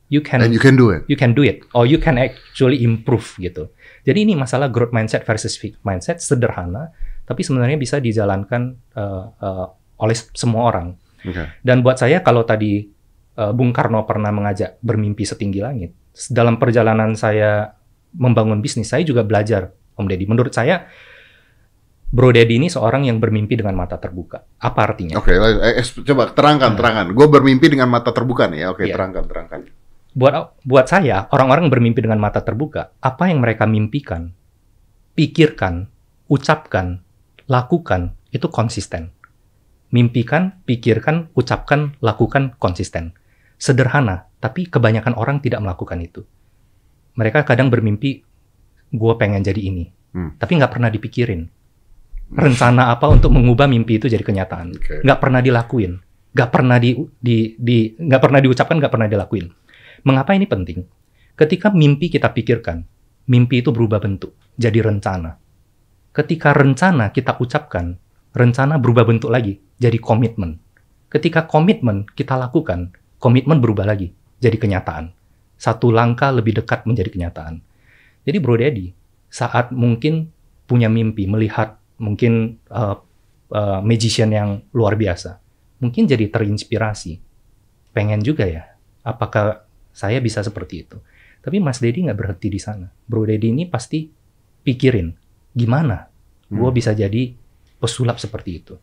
You 0.06 0.22
can 0.22 0.46
And 0.46 0.54
you 0.54 0.62
can 0.62 0.78
do 0.78 0.94
it. 0.94 1.02
you 1.10 1.18
can 1.18 1.34
do 1.34 1.42
it 1.42 1.66
or 1.74 1.90
you 1.90 1.98
can 1.98 2.22
actually 2.22 2.86
improve 2.86 3.26
gitu. 3.42 3.74
Jadi 4.06 4.22
ini 4.22 4.38
masalah 4.38 4.70
growth 4.70 4.94
mindset 4.94 5.26
versus 5.26 5.58
fixed 5.58 5.82
mindset 5.82 6.22
sederhana, 6.22 6.94
tapi 7.26 7.42
sebenarnya 7.42 7.74
bisa 7.74 7.98
dijalankan 7.98 8.78
uh, 8.94 9.34
uh, 9.42 9.66
oleh 9.98 10.14
semua 10.38 10.70
orang. 10.70 10.94
Oke. 11.26 11.42
Dan 11.66 11.82
buat 11.82 11.98
saya 11.98 12.22
kalau 12.22 12.46
tadi 12.46 12.86
uh, 13.40 13.52
Bung 13.56 13.72
Karno 13.76 14.04
pernah 14.04 14.32
mengajak 14.32 14.80
bermimpi 14.80 15.24
setinggi 15.28 15.60
langit, 15.60 15.92
dalam 16.32 16.60
perjalanan 16.60 17.14
saya 17.16 17.76
membangun 18.16 18.64
bisnis, 18.64 18.92
saya 18.92 19.04
juga 19.04 19.28
belajar 19.28 19.76
Om 19.96 20.08
Deddy. 20.08 20.26
Menurut 20.28 20.52
saya 20.56 20.88
Bro 22.06 22.32
Deddy 22.32 22.62
ini 22.62 22.68
seorang 22.72 23.04
yang 23.04 23.20
bermimpi 23.20 23.60
dengan 23.60 23.76
mata 23.76 24.00
terbuka. 24.00 24.40
Apa 24.62 24.88
artinya? 24.88 25.20
Oke, 25.20 25.36
eh, 25.36 25.82
eh, 25.82 25.86
coba 26.06 26.32
terangkan, 26.32 26.78
terangkan. 26.80 27.08
Gue 27.12 27.28
bermimpi 27.28 27.68
dengan 27.68 27.92
mata 27.92 28.16
terbuka 28.16 28.48
nih. 28.48 28.64
ya. 28.64 28.68
Oke, 28.72 28.88
Iya. 28.88 28.96
terangkan, 28.96 29.26
terangkan. 29.28 29.60
buat 30.16 30.56
buat 30.64 30.88
saya 30.88 31.28
orang-orang 31.36 31.68
bermimpi 31.68 32.00
dengan 32.00 32.24
mata 32.24 32.40
terbuka 32.40 32.96
apa 33.04 33.28
yang 33.28 33.44
mereka 33.44 33.68
mimpikan 33.68 34.32
pikirkan 35.12 35.92
ucapkan 36.32 37.04
lakukan 37.52 38.16
itu 38.32 38.48
konsisten 38.48 39.12
Mimpikan, 39.94 40.60
pikirkan, 40.68 41.32
ucapkan, 41.40 41.96
lakukan 42.04 42.58
konsisten. 42.60 43.16
Sederhana, 43.56 44.28
tapi 44.44 44.68
kebanyakan 44.68 45.16
orang 45.16 45.40
tidak 45.40 45.64
melakukan 45.64 46.00
itu. 46.04 46.22
Mereka 47.16 47.48
kadang 47.48 47.72
bermimpi, 47.72 48.22
gue 48.92 49.14
pengen 49.16 49.42
jadi 49.42 49.62
ini. 49.62 49.88
Hmm. 50.16 50.36
Tapi 50.36 50.60
nggak 50.60 50.72
pernah 50.72 50.92
dipikirin. 50.92 51.48
Rencana 52.36 52.90
apa 52.90 53.06
untuk 53.08 53.32
mengubah 53.32 53.70
mimpi 53.70 54.02
itu 54.02 54.12
jadi 54.12 54.24
kenyataan. 54.24 54.76
Oke. 54.76 54.96
Nggak 55.06 55.20
pernah 55.22 55.40
dilakuin. 55.40 55.94
Nggak 56.36 56.50
pernah 56.52 56.78
di, 56.82 56.92
di, 57.16 57.56
di 57.56 57.96
nggak 57.96 58.22
pernah 58.22 58.40
diucapkan, 58.44 58.76
nggak 58.76 58.92
pernah 58.92 59.08
dilakuin. 59.08 59.48
Mengapa 60.04 60.36
ini 60.36 60.46
penting? 60.46 60.84
Ketika 61.36 61.72
mimpi 61.72 62.12
kita 62.12 62.32
pikirkan, 62.32 62.84
mimpi 63.28 63.64
itu 63.64 63.72
berubah 63.72 64.04
bentuk, 64.04 64.36
jadi 64.56 64.84
rencana. 64.84 65.36
Ketika 66.16 66.56
rencana 66.56 67.12
kita 67.12 67.36
ucapkan, 67.40 68.00
rencana 68.32 68.80
berubah 68.80 69.04
bentuk 69.04 69.32
lagi, 69.32 69.60
jadi 69.80 70.00
komitmen. 70.00 70.60
Ketika 71.12 71.48
komitmen 71.48 72.08
kita 72.16 72.40
lakukan, 72.40 72.96
komitmen 73.20 73.60
berubah 73.60 73.88
lagi, 73.88 74.12
jadi 74.40 74.56
kenyataan. 74.60 75.12
Satu 75.56 75.90
langkah 75.90 76.32
lebih 76.36 76.60
dekat 76.60 76.84
menjadi 76.84 77.10
kenyataan. 77.12 77.64
Jadi 78.28 78.38
Bro 78.42 78.60
Daddy, 78.60 78.92
saat 79.32 79.72
mungkin 79.72 80.34
punya 80.66 80.90
mimpi, 80.90 81.30
melihat 81.30 81.78
mungkin 82.02 82.60
uh, 82.68 83.00
uh, 83.54 83.80
magician 83.80 84.34
yang 84.34 84.66
luar 84.76 85.00
biasa, 85.00 85.40
mungkin 85.80 86.10
jadi 86.10 86.28
terinspirasi. 86.28 87.22
Pengen 87.96 88.20
juga 88.20 88.44
ya, 88.44 88.76
apakah 89.06 89.64
saya 89.96 90.20
bisa 90.20 90.44
seperti 90.44 90.84
itu? 90.84 90.98
Tapi 91.40 91.62
Mas 91.62 91.80
Dedi 91.80 92.04
nggak 92.04 92.18
berhenti 92.18 92.48
di 92.52 92.60
sana. 92.60 92.90
Bro 93.06 93.30
Dedi 93.30 93.54
ini 93.54 93.70
pasti 93.70 94.10
pikirin, 94.66 95.14
gimana 95.54 96.10
gue 96.50 96.70
Hmm. 96.70 96.76
bisa 96.76 96.92
jadi 96.94 97.34
pesulap 97.78 98.18
seperti 98.18 98.52
itu. 98.62 98.76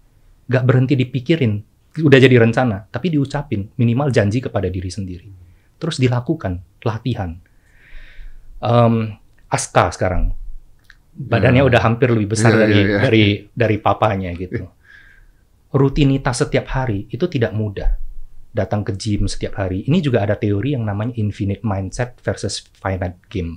Nggak 0.47 0.65
berhenti 0.67 0.95
dipikirin, 0.95 1.63
udah 1.99 2.19
jadi 2.19 2.41
rencana, 2.41 2.89
tapi 2.89 3.13
diucapin, 3.13 3.69
minimal 3.77 4.09
janji 4.09 4.41
kepada 4.41 4.67
diri 4.67 4.89
sendiri. 4.89 5.29
Terus 5.77 6.01
dilakukan, 6.01 6.63
latihan. 6.81 7.37
Em, 8.63 8.95
Aska 9.47 9.93
sekarang, 9.93 10.33
badannya 11.13 11.61
Ya. 11.61 11.69
udah 11.69 11.81
hampir 11.83 12.09
lebih 12.09 12.33
besar 12.33 12.57
Iya, 12.57 12.61
dari 12.63 12.73
iya, 12.73 12.87
iya. 12.89 12.99
dari 13.03 13.25
dari 13.53 13.77
papanya 13.77 14.31
gitu. 14.33 14.65
Rutinitas 15.73 16.41
setiap 16.41 16.69
hari 16.71 17.09
itu 17.09 17.25
tidak 17.29 17.53
mudah. 17.53 17.97
Datang 18.53 18.85
ke 18.85 18.93
gym 18.93 19.25
setiap 19.27 19.57
hari. 19.57 19.85
Ini 19.89 20.05
juga 20.05 20.21
ada 20.21 20.37
teori 20.37 20.77
yang 20.77 20.85
namanya 20.85 21.17
infinite 21.17 21.65
mindset 21.65 22.21
versus 22.21 22.65
finite 22.77 23.17
game. 23.33 23.57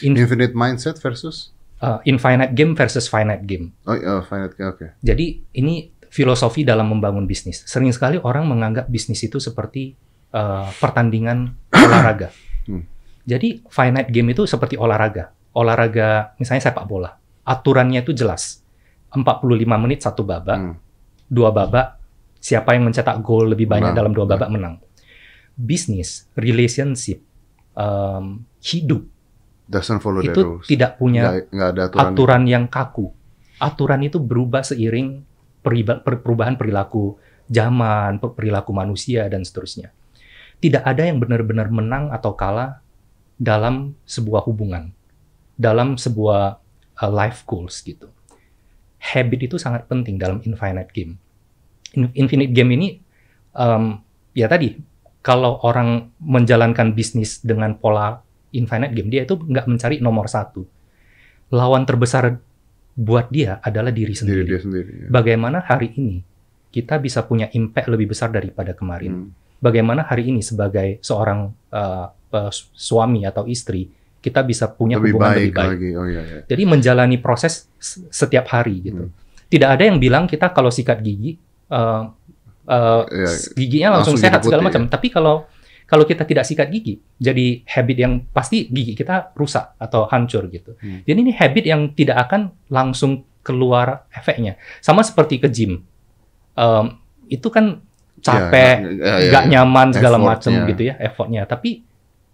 In- 0.00 0.16
Infinite 0.16 0.56
mindset 0.56 0.96
versus 0.96 1.52
uh, 1.78 2.00
infinite 2.02 2.56
game 2.56 2.72
versus 2.74 3.04
finite 3.06 3.44
game. 3.44 3.76
oh 3.84 3.92
iya, 3.94 4.24
finite 4.24 4.56
oke. 4.64 4.86
Jadi 5.04 5.44
ini 5.54 5.93
filosofi 6.14 6.62
dalam 6.62 6.86
membangun 6.86 7.26
bisnis. 7.26 7.66
Sering 7.66 7.90
sekali 7.90 8.22
orang 8.22 8.46
menganggap 8.46 8.86
bisnis 8.86 9.18
itu 9.26 9.42
seperti 9.42 9.98
uh, 10.30 10.70
pertandingan 10.78 11.50
olahraga. 11.74 12.30
Hmm. 12.70 12.86
Jadi 13.26 13.66
finite 13.66 14.14
game 14.14 14.30
itu 14.30 14.46
seperti 14.46 14.78
olahraga. 14.78 15.34
Olahraga 15.58 16.38
misalnya 16.38 16.70
sepak 16.70 16.86
bola. 16.86 17.18
Aturannya 17.42 18.06
itu 18.06 18.14
jelas. 18.14 18.62
45 19.10 19.42
menit 19.78 20.02
satu 20.02 20.22
babak, 20.22 20.58
Hmm. 20.58 20.74
dua 21.26 21.50
babak, 21.50 21.98
siapa 22.38 22.74
yang 22.74 22.82
mencetak 22.84 23.18
gol 23.22 23.46
lebih 23.46 23.66
banyak 23.66 23.90
Menang. 23.90 23.98
dalam 23.98 24.12
dua 24.12 24.26
babak 24.26 24.50
menang. 24.50 24.74
Bisnis, 25.54 26.26
relationship, 26.34 27.22
um, 27.72 28.42
hidup 28.58 29.06
Doesn't 29.64 30.02
follow 30.02 30.18
the 30.18 30.34
itu 30.34 30.40
rules. 30.42 30.66
tidak 30.66 30.98
punya 30.98 31.30
Nggak, 31.30 31.46
nggak 31.48 31.68
ada 31.70 31.82
aturan. 31.86 32.04
aturan 32.10 32.42
yang 32.44 32.64
kaku. 32.66 33.06
Aturan 33.56 34.00
itu 34.02 34.18
berubah 34.18 34.60
seiring 34.60 35.22
perubahan 35.64 36.60
perilaku 36.60 37.16
zaman, 37.48 38.20
per- 38.20 38.36
perilaku 38.36 38.70
manusia 38.76 39.24
dan 39.32 39.42
seterusnya. 39.42 39.90
Tidak 40.60 40.84
ada 40.84 41.02
yang 41.08 41.18
benar-benar 41.18 41.72
menang 41.72 42.12
atau 42.12 42.36
kalah 42.36 42.84
dalam 43.40 43.96
sebuah 44.04 44.44
hubungan, 44.44 44.92
dalam 45.56 45.96
sebuah 45.96 46.60
uh, 47.00 47.10
life 47.10 47.42
goals 47.48 47.80
gitu. 47.80 48.12
Habit 49.00 49.52
itu 49.52 49.56
sangat 49.56 49.88
penting 49.88 50.20
dalam 50.20 50.40
infinite 50.44 50.92
game. 50.92 51.16
In- 51.96 52.14
infinite 52.16 52.52
game 52.52 52.70
ini, 52.76 52.88
um, 53.56 54.00
ya 54.36 54.48
tadi, 54.48 54.76
kalau 55.24 55.60
orang 55.64 56.12
menjalankan 56.20 56.92
bisnis 56.92 57.40
dengan 57.40 57.76
pola 57.80 58.20
infinite 58.52 58.92
game, 58.92 59.08
dia 59.08 59.24
itu 59.24 59.40
nggak 59.40 59.66
mencari 59.66 59.98
nomor 59.98 60.28
satu 60.28 60.64
lawan 61.52 61.84
terbesar 61.84 62.42
buat 62.94 63.26
dia 63.28 63.58
adalah 63.58 63.90
diri 63.90 64.10
diri 64.10 64.14
sendiri. 64.14 64.46
dia 64.46 64.60
sendiri. 64.60 64.90
ya. 65.04 65.08
Bagaimana 65.10 65.58
hari 65.60 65.90
ini 65.94 66.22
kita 66.70 66.98
bisa 66.98 67.22
punya 67.22 67.50
impact 67.50 67.86
lebih 67.86 68.10
besar 68.10 68.30
daripada 68.30 68.70
kemarin? 68.72 69.12
Hmm. 69.12 69.28
Bagaimana 69.58 70.04
hari 70.04 70.30
ini 70.30 70.40
sebagai 70.40 70.98
seorang 71.00 71.50
uh, 71.70 72.06
uh, 72.10 72.50
su- 72.50 72.70
suami 72.70 73.24
atau 73.24 73.46
istri 73.46 73.88
kita 74.18 74.40
bisa 74.40 74.68
punya 74.68 74.96
Lebih 74.96 75.10
hubungan 75.16 75.30
baik, 75.30 75.40
lebih 75.40 75.54
baik? 75.54 75.70
lagi. 75.74 75.88
Oh 75.96 76.06
iya, 76.06 76.22
iya. 76.22 76.40
Jadi 76.46 76.62
menjalani 76.64 77.16
proses 77.18 77.68
setiap 78.08 78.46
hari 78.48 78.80
gitu. 78.80 79.08
Hmm. 79.08 79.14
Tidak 79.44 79.68
ada 79.68 79.82
yang 79.84 79.98
bilang 79.98 80.24
kita 80.24 80.50
kalau 80.50 80.70
sikat 80.70 80.98
gigi 81.00 81.36
uh, 81.70 82.08
uh, 82.66 83.02
s- 83.26 83.52
giginya 83.52 83.98
langsung, 83.98 84.16
langsung 84.16 84.16
sehat 84.18 84.40
segala 84.42 84.62
macam. 84.64 84.88
Tapi 84.88 85.08
kalau 85.08 85.44
kalau 85.84 86.08
kita 86.08 86.24
tidak 86.24 86.48
sikat 86.48 86.72
gigi, 86.72 86.96
jadi 87.20 87.60
habit 87.68 87.96
yang 88.00 88.12
pasti 88.32 88.72
gigi 88.72 88.96
kita 88.96 89.36
rusak 89.36 89.76
atau 89.76 90.08
hancur 90.08 90.48
gitu. 90.48 90.80
Hmm. 90.80 91.04
Jadi 91.04 91.18
ini 91.20 91.32
habit 91.36 91.64
yang 91.68 91.92
tidak 91.92 92.24
akan 92.28 92.56
langsung 92.72 93.28
keluar 93.44 94.08
efeknya. 94.08 94.56
Sama 94.80 95.04
seperti 95.04 95.36
ke 95.36 95.52
gym. 95.52 95.84
Em, 96.56 96.86
itu 97.28 97.52
kan 97.52 97.84
capek, 98.24 98.76
Ya, 98.80 98.88
ya, 98.88 99.14
ya, 99.20 99.28
nggak 99.28 99.44
ya. 99.44 99.50
nyaman 99.52 99.88
segala 99.92 100.16
macam 100.16 100.52
gitu 100.64 100.82
ya, 100.88 100.96
effortnya. 100.96 101.44
Tapi 101.44 101.84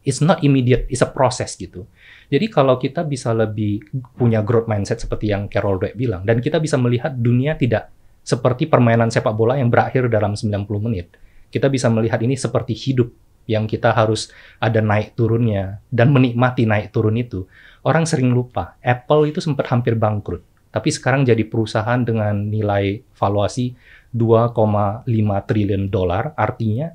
it's 0.06 0.22
not 0.22 0.38
immediate, 0.46 0.86
it's 0.86 1.02
a 1.02 1.10
process 1.10 1.58
gitu. 1.58 1.90
Jadi 2.30 2.46
kalau 2.46 2.78
kita 2.78 3.02
bisa 3.02 3.34
lebih 3.34 3.82
punya 4.14 4.46
growth 4.46 4.70
mindset 4.70 5.02
seperti 5.02 5.34
yang 5.34 5.50
Carol 5.50 5.82
Dweck 5.82 5.98
bilang, 5.98 6.22
dan 6.22 6.38
kita 6.38 6.62
bisa 6.62 6.78
melihat 6.78 7.10
dunia 7.10 7.58
tidak 7.58 7.90
seperti 8.22 8.70
permainan 8.70 9.10
sepak 9.10 9.34
bola 9.34 9.58
yang 9.58 9.66
berakhir 9.66 10.06
dalam 10.06 10.38
90 10.38 10.86
menit. 10.86 11.10
Kita 11.50 11.66
bisa 11.66 11.90
melihat 11.90 12.22
ini 12.22 12.38
seperti 12.38 12.78
hidup 12.78 13.10
yang 13.50 13.66
kita 13.66 13.90
harus 13.90 14.30
ada 14.62 14.78
naik 14.78 15.18
turunnya 15.18 15.82
dan 15.90 16.14
menikmati 16.14 16.70
naik 16.70 16.94
turun 16.94 17.18
itu. 17.18 17.50
Orang 17.82 18.06
sering 18.06 18.30
lupa, 18.30 18.78
Apple 18.78 19.34
itu 19.34 19.42
sempat 19.42 19.66
hampir 19.74 19.98
bangkrut. 19.98 20.46
Tapi 20.70 20.88
sekarang 20.94 21.26
jadi 21.26 21.42
perusahaan 21.50 21.98
dengan 21.98 22.46
nilai 22.46 23.02
valuasi 23.18 23.74
2,5 24.14 25.02
triliun 25.50 25.90
dolar, 25.90 26.30
artinya 26.38 26.94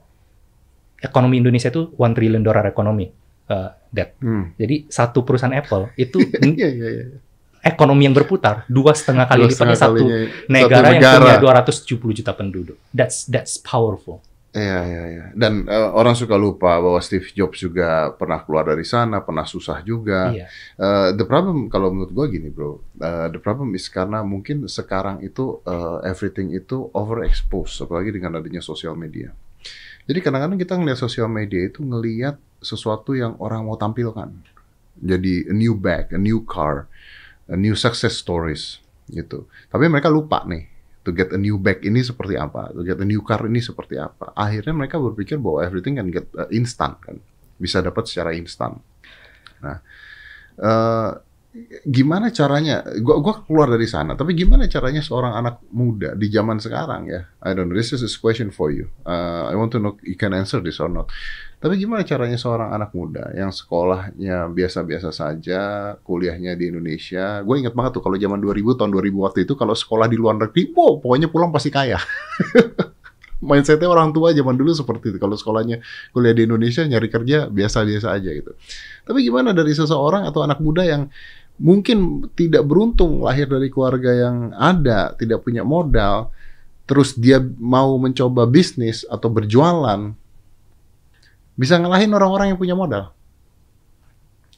ekonomi 1.03 1.43
Indonesia 1.43 1.67
itu 1.67 1.91
1 1.91 2.15
triliun 2.15 2.43
dolar 2.45 2.63
ekonomi. 2.71 3.11
uh, 3.45 3.69
debt. 3.93 4.17
Hmm. 4.19 4.51
Jadi 4.59 4.89
satu 4.91 5.23
perusahaan 5.23 5.53
Apple 5.55 5.93
itu 5.95 6.19
Iya, 6.57 6.69
iya, 6.73 6.89
iya. 6.91 7.05
ekonomi 7.61 8.09
yang 8.09 8.17
berputar 8.17 8.67
dua 8.67 8.91
setengah 8.91 9.25
kali 9.29 9.47
lipatnya 9.49 9.77
satu 9.77 10.03
negara, 10.49 10.91
satu 10.91 10.97
yang 10.97 11.13
punya 11.13 11.37
negara. 11.39 11.69
270 11.71 12.17
juta 12.21 12.31
penduduk. 12.35 12.77
That's 12.91 13.29
that's 13.29 13.61
powerful. 13.61 14.25
Iya, 14.55 14.79
iya, 14.87 15.03
iya. 15.11 15.25
Dan 15.35 15.67
eh, 15.67 15.89
orang 15.91 16.15
suka 16.15 16.39
lupa 16.39 16.79
bahwa 16.79 16.95
Steve 17.03 17.27
Jobs 17.35 17.59
juga 17.59 18.15
pernah 18.15 18.39
keluar 18.39 18.63
dari 18.63 18.87
sana, 18.87 19.19
pernah 19.19 19.43
susah 19.43 19.83
juga. 19.83 20.31
Iya. 20.31 20.47
Eh, 20.79 21.09
the 21.19 21.27
problem 21.27 21.67
kalau 21.67 21.91
menurut 21.91 22.15
gua 22.15 22.31
gini, 22.31 22.47
bro. 22.47 22.79
Eh, 22.95 23.35
the 23.35 23.41
problem 23.43 23.75
is 23.75 23.91
karena 23.91 24.23
mungkin 24.23 24.63
sekarang 24.71 25.19
itu 25.19 25.59
eh, 25.67 26.07
everything 26.07 26.55
itu 26.55 26.87
overexposed, 26.95 27.83
apalagi 27.83 28.15
dengan 28.15 28.39
adanya 28.39 28.63
sosial 28.63 28.95
media. 28.95 29.35
Jadi 30.07 30.23
kadang-kadang 30.23 30.55
kita 30.55 30.79
ngelihat 30.79 30.99
sosial 31.03 31.27
media 31.27 31.67
itu 31.67 31.83
ngelihat 31.83 32.39
sesuatu 32.63 33.11
yang 33.11 33.35
orang 33.43 33.67
mau 33.67 33.75
tampilkan. 33.75 34.31
Jadi 34.95 35.51
a 35.51 35.53
new 35.53 35.75
bag, 35.75 36.15
a 36.15 36.19
new 36.21 36.47
car, 36.47 36.87
a 37.51 37.59
new 37.59 37.75
success 37.75 38.15
stories 38.15 38.79
gitu. 39.11 39.51
Tapi 39.67 39.91
mereka 39.91 40.07
lupa 40.07 40.47
nih 40.47 40.74
to 41.05 41.13
get 41.13 41.29
a 41.31 41.39
new 41.39 41.61
bag 41.61 41.85
ini 41.85 42.01
seperti 42.01 42.33
apa, 42.35 42.73
to 42.73 42.81
get 42.81 42.97
a 42.97 43.05
new 43.05 43.21
car 43.21 43.45
ini 43.45 43.61
seperti 43.61 44.01
apa. 44.01 44.33
Akhirnya 44.33 44.73
mereka 44.73 44.97
berpikir 44.97 45.37
bahwa 45.37 45.61
everything 45.61 46.01
can 46.01 46.09
get 46.09 46.25
uh, 46.33 46.49
instant 46.49 46.97
kan, 46.97 47.21
bisa 47.61 47.85
dapat 47.85 48.09
secara 48.09 48.33
instan. 48.33 48.81
Nah, 49.61 49.79
eh, 50.59 51.11
gimana 51.87 52.29
caranya? 52.35 52.83
Gua, 52.99 53.23
gua 53.23 53.43
keluar 53.47 53.71
dari 53.71 53.87
sana, 53.87 54.19
tapi 54.19 54.35
gimana 54.35 54.67
caranya 54.67 54.99
seorang 54.99 55.33
anak 55.39 55.63
muda 55.71 56.11
di 56.13 56.27
zaman 56.27 56.59
sekarang 56.59 57.07
ya? 57.07 57.23
I 57.39 57.55
don't 57.55 57.71
know. 57.71 57.77
This 57.77 57.95
is 57.95 58.03
a 58.03 58.11
question 58.19 58.51
for 58.51 58.69
you. 58.71 58.91
Uh, 59.07 59.47
I 59.47 59.55
want 59.55 59.71
to 59.75 59.79
know 59.79 59.95
you 60.03 60.19
can 60.19 60.35
answer 60.35 60.59
this 60.59 60.83
or 60.83 60.91
not. 60.91 61.07
Tapi 61.65 61.81
gimana 61.81 62.05
caranya 62.05 62.37
seorang 62.37 62.75
anak 62.75 62.93
muda 62.93 63.31
yang 63.33 63.49
sekolahnya 63.49 64.51
biasa-biasa 64.51 65.09
saja, 65.09 65.95
kuliahnya 66.03 66.53
di 66.59 66.69
Indonesia? 66.69 67.41
Gue 67.41 67.63
ingat 67.63 67.73
banget 67.73 67.97
tuh 67.97 68.03
kalau 68.05 68.19
zaman 68.19 68.37
2000 68.37 68.77
tahun 68.77 68.91
2000 68.93 69.25
waktu 69.25 69.39
itu 69.49 69.53
kalau 69.57 69.73
sekolah 69.73 70.05
di 70.05 70.13
luar 70.19 70.37
negeri, 70.37 70.69
wow, 70.75 71.01
pokoknya 71.01 71.31
pulang 71.31 71.49
pasti 71.49 71.73
kaya. 71.73 71.97
Mindsetnya 73.45 73.89
orang 73.89 74.13
tua 74.13 74.29
zaman 74.31 74.55
dulu 74.55 74.77
seperti 74.77 75.15
itu. 75.15 75.17
Kalau 75.17 75.33
sekolahnya 75.33 75.81
kuliah 76.13 76.37
di 76.37 76.45
Indonesia 76.45 76.85
nyari 76.85 77.07
kerja 77.09 77.49
biasa-biasa 77.49 78.13
aja 78.13 78.29
gitu. 78.29 78.51
Tapi 79.05 79.19
gimana 79.25 79.49
dari 79.49 79.73
seseorang 79.73 80.25
atau 80.29 80.45
anak 80.45 80.61
muda 80.61 80.85
yang 80.85 81.09
mungkin 81.61 82.27
tidak 82.35 82.67
beruntung 82.67 83.23
lahir 83.23 83.47
dari 83.47 83.71
keluarga 83.71 84.11
yang 84.11 84.51
ada, 84.55 85.15
tidak 85.15 85.43
punya 85.43 85.63
modal, 85.63 86.31
terus 86.85 87.15
dia 87.15 87.39
mau 87.59 87.95
mencoba 87.95 88.45
bisnis 88.45 89.07
atau 89.07 89.31
berjualan, 89.31 90.11
bisa 91.55 91.79
ngalahin 91.79 92.11
orang-orang 92.11 92.53
yang 92.53 92.59
punya 92.59 92.75
modal. 92.75 93.15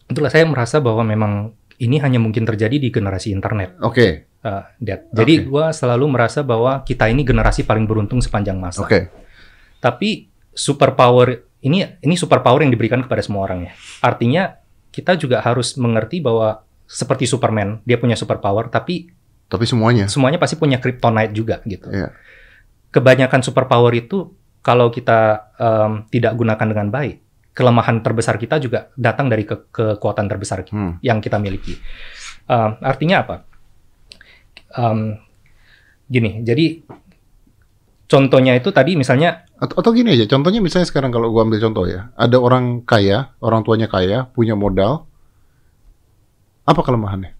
Itulah 0.08 0.32
saya 0.32 0.48
merasa 0.48 0.82
bahwa 0.82 1.04
memang 1.04 1.54
ini 1.78 2.02
hanya 2.02 2.18
mungkin 2.18 2.48
terjadi 2.48 2.82
di 2.82 2.90
generasi 2.90 3.30
internet. 3.30 3.78
Oke, 3.84 4.28
Uh, 4.38 4.64
Dad. 4.78 5.10
Jadi 5.12 5.44
Oke. 5.44 5.46
gua 5.50 5.74
selalu 5.74 6.06
merasa 6.14 6.46
bahwa 6.46 6.86
kita 6.86 7.10
ini 7.10 7.26
generasi 7.26 7.66
paling 7.66 7.90
beruntung 7.90 8.22
sepanjang 8.22 8.54
masa. 8.56 8.86
oke. 8.86 9.10
Tapi 9.82 10.30
superpower 10.54 11.42
ini 11.66 11.82
ini 12.06 12.16
superpower 12.16 12.62
yang 12.62 12.70
diberikan 12.70 13.02
kepada 13.02 13.26
semua 13.26 13.50
orang 13.50 13.66
ya. 13.68 13.72
Artinya 14.06 14.62
kita 14.94 15.18
juga 15.18 15.42
harus 15.42 15.74
mengerti 15.76 16.22
bahwa 16.22 16.64
seperti 16.88 17.28
Superman, 17.28 17.84
dia 17.84 18.00
punya 18.00 18.16
superpower, 18.16 18.72
tapi 18.72 19.12
Tapi 19.48 19.64
semuanya. 19.64 20.08
semuanya 20.08 20.40
pasti 20.40 20.56
punya 20.56 20.80
kryptonite 20.80 21.32
juga 21.32 21.60
gitu. 21.64 21.88
Iya. 21.88 22.12
Kebanyakan 22.92 23.44
superpower 23.44 23.92
itu 23.94 24.32
kalau 24.60 24.88
kita 24.88 25.52
em, 25.56 25.92
tidak 26.08 26.36
gunakan 26.36 26.68
dengan 26.68 26.88
baik, 26.88 27.24
kelemahan 27.52 28.04
terbesar 28.04 28.36
kita 28.36 28.60
juga 28.60 28.92
datang 28.96 29.28
dari 29.28 29.44
ke- 29.44 29.72
kekuatan 29.72 30.28
terbesar 30.28 30.64
kita 30.64 30.76
Hmm. 30.76 30.94
yang 31.00 31.20
kita 31.20 31.40
miliki. 31.40 31.76
Em, 32.48 32.72
artinya 32.80 33.24
apa? 33.24 33.36
Em, 34.76 35.16
gini, 36.08 36.44
jadi 36.44 36.84
contohnya 38.08 38.56
itu 38.56 38.72
tadi 38.72 38.96
misalnya 38.96 39.44
Atau, 39.58 39.82
atau 39.82 39.90
gini 39.90 40.14
aja, 40.14 40.30
contohnya 40.30 40.62
misalnya 40.62 40.86
sekarang 40.86 41.10
kalau 41.10 41.34
gua 41.34 41.42
ambil 41.42 41.58
contoh 41.58 41.90
ya, 41.90 42.14
ada 42.14 42.38
orang 42.38 42.86
kaya, 42.86 43.34
orang 43.42 43.66
tuanya 43.66 43.90
kaya, 43.90 44.30
punya 44.30 44.54
modal, 44.54 45.07
apa 46.68 46.82
kelemahannya? 46.84 47.38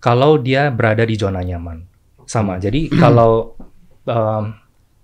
kalau 0.00 0.40
dia 0.40 0.72
berada 0.72 1.04
di 1.04 1.14
zona 1.14 1.44
nyaman, 1.44 1.84
sama. 2.24 2.56
Jadi 2.56 2.88
kalau 3.04 3.54
em, 4.08 4.56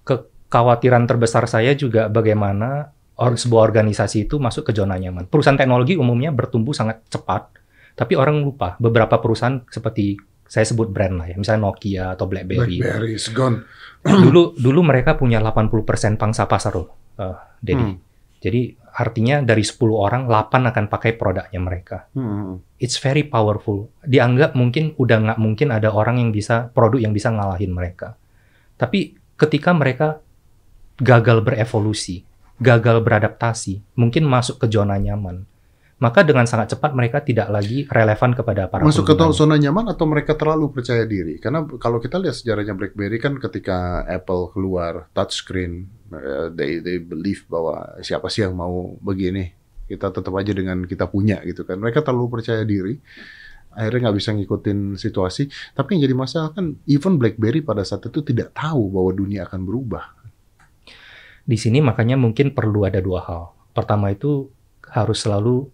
kekhawatiran 0.02 1.04
terbesar 1.04 1.44
saya 1.46 1.76
juga 1.76 2.08
bagaimana 2.08 2.90
or, 3.20 3.36
sebuah 3.36 3.70
organisasi 3.70 4.26
itu 4.26 4.40
masuk 4.40 4.72
ke 4.72 4.72
zona 4.72 4.96
nyaman. 4.96 5.28
Perusahaan 5.28 5.60
teknologi 5.60 5.94
umumnya 5.94 6.32
bertumbuh 6.32 6.72
sangat 6.72 7.04
cepat, 7.12 7.52
tapi 7.94 8.16
orang 8.16 8.40
lupa 8.40 8.74
beberapa 8.80 9.20
perusahaan 9.20 9.60
seperti 9.68 10.16
saya 10.46 10.64
sebut 10.64 10.88
brand 10.88 11.20
lah 11.20 11.26
ya, 11.28 11.36
misalnya 11.36 11.68
Nokia 11.68 12.04
atau 12.16 12.24
BlackBerry. 12.26 12.80
BlackBerry 12.80 13.12
is 13.20 13.28
gone. 13.30 13.62
dulu 14.06 14.54
dulu 14.54 14.80
mereka 14.86 15.18
punya 15.18 15.42
80% 15.42 16.14
pangsa 16.14 16.46
pasar 16.46 16.78
loh, 16.78 17.18
eh, 17.18 17.36
Dedi. 17.58 17.82
Hmm. 17.82 17.98
Jadi 18.38 18.78
artinya 18.96 19.44
dari 19.44 19.60
10 19.60 19.76
orang 19.92 20.24
8 20.24 20.72
akan 20.72 20.84
pakai 20.88 21.20
produknya 21.20 21.60
mereka. 21.60 22.08
Hmm. 22.16 22.64
It's 22.80 22.96
very 22.96 23.28
powerful. 23.28 23.92
Dianggap 24.00 24.56
mungkin 24.56 24.96
udah 24.96 25.18
nggak 25.20 25.38
mungkin 25.40 25.68
ada 25.68 25.92
orang 25.92 26.16
yang 26.16 26.32
bisa 26.32 26.72
produk 26.72 27.04
yang 27.04 27.12
bisa 27.12 27.28
ngalahin 27.28 27.76
mereka. 27.76 28.16
Tapi 28.80 29.12
ketika 29.36 29.76
mereka 29.76 30.24
gagal 30.96 31.44
berevolusi, 31.44 32.24
gagal 32.56 33.04
beradaptasi, 33.04 34.00
mungkin 34.00 34.24
masuk 34.24 34.64
ke 34.64 34.66
zona 34.72 34.96
nyaman, 34.96 35.44
maka 35.96 36.24
dengan 36.24 36.44
sangat 36.44 36.76
cepat 36.76 36.92
mereka 36.92 37.24
tidak 37.24 37.48
lagi 37.48 37.88
relevan 37.88 38.36
kepada 38.36 38.68
para 38.68 38.84
Masuk 38.84 39.08
ke 39.08 39.16
zona 39.32 39.56
nyaman 39.56 39.92
atau 39.92 40.04
mereka 40.04 40.36
terlalu 40.36 40.72
percaya 40.72 41.08
diri? 41.08 41.40
Karena 41.40 41.64
kalau 41.80 42.00
kita 42.00 42.20
lihat 42.20 42.36
sejarahnya 42.36 42.76
BlackBerry 42.76 43.16
kan 43.16 43.40
ketika 43.40 44.04
Apple 44.04 44.52
keluar 44.52 45.08
touchscreen, 45.16 45.88
eh, 46.12 46.46
they 46.54 46.78
they 46.80 46.98
believe 46.98 47.42
bahwa 47.50 47.98
siapa 48.00 48.30
sih 48.30 48.46
yang 48.46 48.54
mau 48.54 48.94
begini? 49.00 49.50
Kita 49.86 50.10
tetap 50.10 50.34
aja 50.34 50.50
dengan 50.50 50.82
kita 50.82 51.06
punya 51.06 51.38
gitu 51.46 51.62
kan. 51.62 51.78
Mereka 51.78 52.02
terlalu 52.02 52.40
percaya 52.40 52.66
diri. 52.66 52.98
Akhirnya 53.76 54.08
nggak 54.08 54.16
bisa 54.18 54.30
ngikutin 54.34 54.96
situasi. 54.96 55.46
Tapi 55.76 55.94
yang 55.94 56.10
jadi 56.10 56.14
masalah 56.16 56.50
kan 56.56 56.74
even 56.88 57.20
BlackBerry 57.20 57.60
pada 57.62 57.84
saat 57.86 58.08
itu 58.08 58.24
tidak 58.24 58.56
tahu 58.56 58.88
bahwa 58.90 59.10
dunia 59.14 59.44
akan 59.46 59.62
berubah. 59.62 60.16
Di 61.46 61.54
sini 61.54 61.78
makanya 61.78 62.18
mungkin 62.18 62.50
perlu 62.50 62.82
ada 62.88 62.98
dua 62.98 63.22
hal. 63.22 63.54
Pertama 63.70 64.10
itu 64.10 64.50
harus 64.90 65.22
selalu 65.22 65.70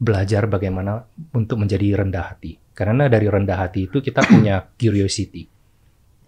belajar 0.00 0.48
bagaimana 0.48 1.04
untuk 1.36 1.60
menjadi 1.60 2.00
rendah 2.00 2.32
hati. 2.32 2.56
Karena 2.72 3.04
dari 3.12 3.28
rendah 3.28 3.60
hati 3.60 3.84
itu 3.84 4.00
kita 4.00 4.24
punya 4.24 4.64
curiosity. 4.80 5.44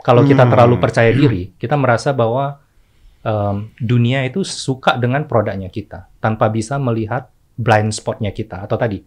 Kalau 0.02 0.26
kita 0.26 0.44
Hmm. 0.44 0.52
terlalu 0.52 0.76
percaya 0.82 1.08
diri, 1.14 1.54
kita 1.56 1.78
merasa 1.78 2.12
bahwa 2.12 2.60
em, 3.22 3.70
dunia 3.78 4.26
itu 4.26 4.42
suka 4.42 4.98
dengan 4.98 5.26
produknya 5.26 5.70
kita 5.70 6.10
tanpa 6.18 6.50
bisa 6.50 6.76
melihat 6.76 7.30
blind 7.56 7.94
spotnya 7.94 8.34
kita 8.34 8.66
atau 8.66 8.76
tadi 8.76 9.02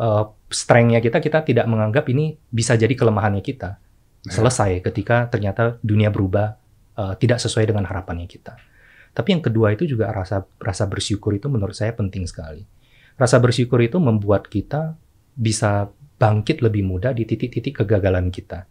eh, 0.00 0.24
strength-nya 0.50 1.00
kita 1.00 1.18
kita 1.20 1.38
tidak 1.46 1.66
menganggap 1.68 2.08
ini 2.10 2.36
bisa 2.50 2.74
jadi 2.74 2.92
kelemahannya 2.92 3.44
kita. 3.44 3.76
Ya. 4.20 4.32
Selesai 4.32 4.84
ketika 4.84 5.28
ternyata 5.28 5.80
dunia 5.84 6.08
berubah 6.08 6.56
eh, 6.96 7.14
tidak 7.20 7.38
sesuai 7.40 7.70
dengan 7.70 7.84
harapannya 7.86 8.26
kita. 8.26 8.56
Tapi 9.10 9.28
yang 9.34 9.42
kedua 9.42 9.74
itu 9.74 9.90
juga 9.90 10.14
rasa 10.14 10.46
rasa 10.62 10.86
bersyukur 10.86 11.34
itu 11.34 11.50
menurut 11.50 11.74
saya 11.74 11.90
penting 11.92 12.24
sekali. 12.30 12.62
Rasa 13.18 13.42
bersyukur 13.42 13.82
itu 13.82 13.98
membuat 13.98 14.46
kita 14.46 14.94
bisa 15.34 15.90
bangkit 16.20 16.60
lebih 16.60 16.84
mudah 16.84 17.16
di 17.16 17.24
titik-titik 17.24 17.82
kegagalan 17.82 18.28
kita. 18.28 18.68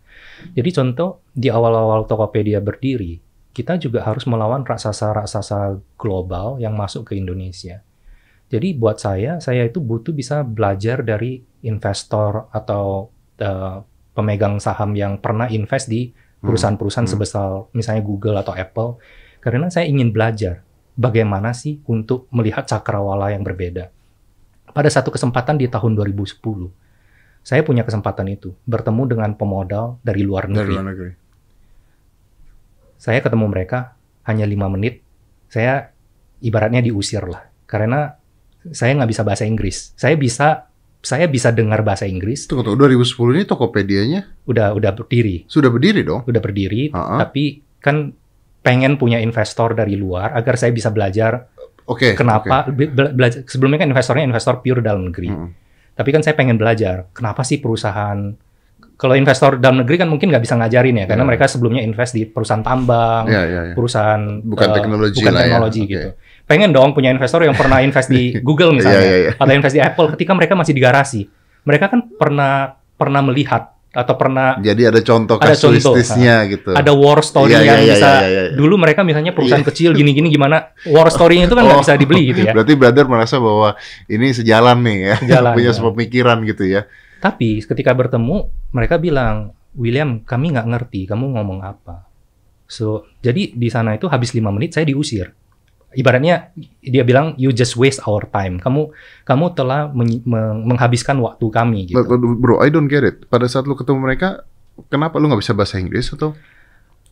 Jadi 0.54 0.70
contoh 0.70 1.26
di 1.34 1.50
awal-awal 1.50 2.06
Tokopedia 2.06 2.62
berdiri, 2.62 3.18
kita 3.50 3.76
juga 3.82 4.06
harus 4.06 4.24
melawan 4.30 4.62
raksasa-raksasa 4.64 5.82
global 5.98 6.62
yang 6.62 6.78
masuk 6.78 7.10
ke 7.10 7.18
Indonesia. 7.18 7.82
Jadi 8.50 8.74
buat 8.74 8.98
saya, 8.98 9.38
saya 9.38 9.66
itu 9.66 9.78
butuh 9.78 10.10
bisa 10.10 10.42
belajar 10.42 11.06
dari 11.06 11.42
investor 11.62 12.50
atau 12.50 13.14
eh, 13.38 13.78
pemegang 14.14 14.58
saham 14.60 14.98
yang 14.98 15.22
pernah 15.22 15.48
invest 15.48 15.88
di 15.88 16.12
perusahaan-perusahaan 16.42 17.08
Hmm. 17.08 17.16
sebesar 17.20 17.48
misalnya 17.72 18.04
Google 18.04 18.40
atau 18.40 18.56
Apple 18.56 19.00
karena 19.40 19.68
saya 19.72 19.88
ingin 19.88 20.12
belajar 20.12 20.64
bagaimana 20.96 21.56
sih 21.56 21.80
untuk 21.88 22.28
melihat 22.32 22.68
cakrawala 22.68 23.32
yang 23.32 23.44
berbeda. 23.44 23.92
Pada 24.70 24.90
satu 24.92 25.10
kesempatan 25.10 25.56
di 25.56 25.72
tahun 25.72 25.96
2010, 25.96 26.72
saya 27.42 27.62
punya 27.64 27.88
kesempatan 27.88 28.28
itu 28.30 28.54
bertemu 28.68 29.04
dengan 29.08 29.32
pemodal 29.34 29.98
dari 30.04 30.22
luar 30.22 30.46
Dari 30.46 30.54
negeri. 30.60 30.74
luar 30.76 30.88
negeri. 30.92 31.12
Saya 33.00 33.24
ketemu 33.24 33.48
mereka 33.48 33.96
hanya 34.24 34.44
lima 34.44 34.68
menit, 34.68 35.00
saya 35.48 35.96
ibaratnya 36.38 36.84
diusir 36.84 37.24
lah 37.24 37.48
karena 37.64 38.20
saya 38.70 38.92
nggak 38.94 39.10
bisa 39.10 39.24
bahasa 39.24 39.48
Inggris. 39.48 39.96
Saya 39.96 40.14
bisa 40.14 40.68
saya 41.00 41.26
bisa 41.26 41.50
dengar 41.50 41.80
bahasa 41.80 42.04
Inggris, 42.04 42.44
Tunggu, 42.44 42.62
tunggu. 42.68 42.92
2010 42.92 43.32
ini 43.34 43.44
Tokopedia-nya 43.48 44.22
udah 44.44 44.76
udah 44.76 44.92
berdiri, 44.92 45.48
sudah 45.48 45.72
berdiri 45.72 46.04
dong. 46.04 46.28
udah 46.28 46.42
berdiri, 46.44 46.92
Ha-ha. 46.92 47.24
tapi 47.24 47.64
kan 47.80 48.12
pengen 48.60 49.00
punya 49.00 49.16
investor 49.18 49.72
dari 49.72 49.96
luar 49.96 50.36
agar 50.36 50.60
saya 50.60 50.76
bisa 50.76 50.92
belajar 50.92 51.48
Oke. 51.88 52.20
kenapa 52.20 52.68
be- 52.68 52.92
bela- 52.92 53.16
belajar 53.16 53.48
sebelumnya 53.48 53.80
kan 53.80 53.88
investornya 53.88 54.28
investor 54.28 54.60
pure 54.60 54.84
dalam 54.84 55.08
negeri. 55.08 55.32
Hmm. 55.32 55.50
Tapi 55.96 56.10
kan 56.12 56.20
saya 56.20 56.36
pengen 56.36 56.60
belajar 56.60 57.08
kenapa 57.12 57.48
sih 57.48 57.64
perusahaan 57.64 58.36
kalau 59.00 59.16
investor 59.16 59.56
dalam 59.56 59.80
negeri 59.80 59.96
kan 59.96 60.12
mungkin 60.12 60.28
nggak 60.28 60.44
bisa 60.44 60.54
ngajarin 60.54 60.92
ya 60.94 61.06
karena 61.08 61.24
Ya. 61.24 61.30
mereka 61.30 61.48
sebelumnya 61.48 61.80
invest 61.80 62.12
di 62.12 62.28
perusahaan 62.28 62.60
tambang, 62.60 63.24
Ya, 63.26 63.42
ya, 63.42 63.62
ya. 63.64 63.74
perusahaan 63.74 64.44
Bukan 64.44 64.68
eh, 64.68 64.76
teknologi 64.76 65.18
bukan 65.18 65.32
lah 65.32 65.40
ya. 65.40 65.44
teknologi 65.48 65.82
Oke. 65.82 65.90
gitu. 65.90 66.10
Pengen 66.44 66.70
dong 66.70 66.92
punya 66.92 67.08
investor 67.08 67.40
yang 67.42 67.56
pernah 67.56 67.80
invest 67.80 68.08
di 68.08 68.36
Google 68.44 68.76
misalnya 68.76 69.00
Iya, 69.00 69.08
iya, 69.08 69.18
iya. 69.22 69.32
atau 69.34 69.54
invest 69.54 69.72
di 69.72 69.82
Apple 69.82 70.08
ketika 70.14 70.32
mereka 70.34 70.54
masih 70.54 70.74
di 70.74 70.82
garasi. 70.84 71.22
Mereka 71.62 71.86
kan 71.88 72.00
pernah 72.12 72.76
pernah 72.94 73.22
melihat 73.22 73.72
atau 73.90 74.14
pernah 74.14 74.54
Jadi 74.56 74.86
ada 74.86 75.00
contoh 75.00 75.36
Ada 75.36 75.50
contoh, 75.50 75.80
kasuistisnya 75.82 76.46
gitu. 76.46 76.76
ada 76.76 76.92
war 76.92 77.24
story 77.24 77.50
Iya, 77.50 77.58
iya, 77.58 77.66
yang 77.66 77.80
iya, 77.80 77.90
bisa 77.90 78.10
iya, 78.12 78.20
iya, 78.22 78.42
iya. 78.46 78.54
dulu 78.54 78.76
mereka 78.76 79.02
misalnya 79.02 79.32
perusahaan 79.32 79.64
kecil 79.64 79.98
gini-gini 79.98 80.30
gimana 80.30 80.70
war 80.86 81.08
story-nya 81.08 81.48
itu 81.48 81.56
kan 81.56 81.64
nggak 81.64 81.74
Oh. 81.74 81.82
bisa 81.82 81.96
dibeli 81.96 82.30
gitu 82.30 82.46
ya. 82.46 82.54
Berarti 82.56 82.76
brother 82.76 83.08
merasa 83.08 83.40
bahwa 83.40 83.74
ini 84.06 84.30
sejalan 84.30 84.78
nih 84.80 84.98
ya, 85.02 85.16
Sejalan, 85.18 85.52
punya 85.58 85.72
ya. 85.72 85.74
sepemikiran 85.74 86.38
gitu 86.44 86.64
ya. 86.68 86.82
Tapi 87.20 87.62
ketika 87.64 87.92
bertemu, 87.92 88.48
mereka 88.72 88.96
bilang, 88.96 89.52
William, 89.76 90.24
kami 90.24 90.56
nggak 90.56 90.68
ngerti 90.68 91.06
kamu 91.06 91.36
ngomong 91.36 91.60
apa. 91.62 92.08
So, 92.70 93.10
jadi 93.22 93.54
di 93.54 93.70
sana 93.70 93.98
itu 93.98 94.06
habis 94.08 94.32
lima 94.38 94.54
menit 94.54 94.78
saya 94.78 94.86
diusir. 94.86 95.34
Ibaratnya 95.90 96.54
dia 96.86 97.02
bilang, 97.02 97.34
you 97.42 97.50
just 97.50 97.74
waste 97.74 98.06
our 98.06 98.30
time. 98.30 98.62
Kamu 98.62 98.94
kamu 99.26 99.46
telah 99.58 99.90
men- 99.90 100.22
meng- 100.22 100.64
menghabiskan 100.70 101.18
waktu 101.18 101.46
kami 101.50 101.80
gitu. 101.90 101.98
bro, 102.38 102.62
I 102.62 102.70
don't 102.70 102.86
get 102.86 103.02
it. 103.02 103.26
Pada 103.26 103.50
saat 103.50 103.66
lu 103.66 103.74
ketemu 103.74 104.06
mereka, 104.06 104.46
kenapa 104.94 105.18
lu 105.18 105.34
nggak 105.34 105.42
bisa 105.42 105.58
bahasa 105.58 105.82
Inggris 105.82 106.14
atau? 106.14 106.38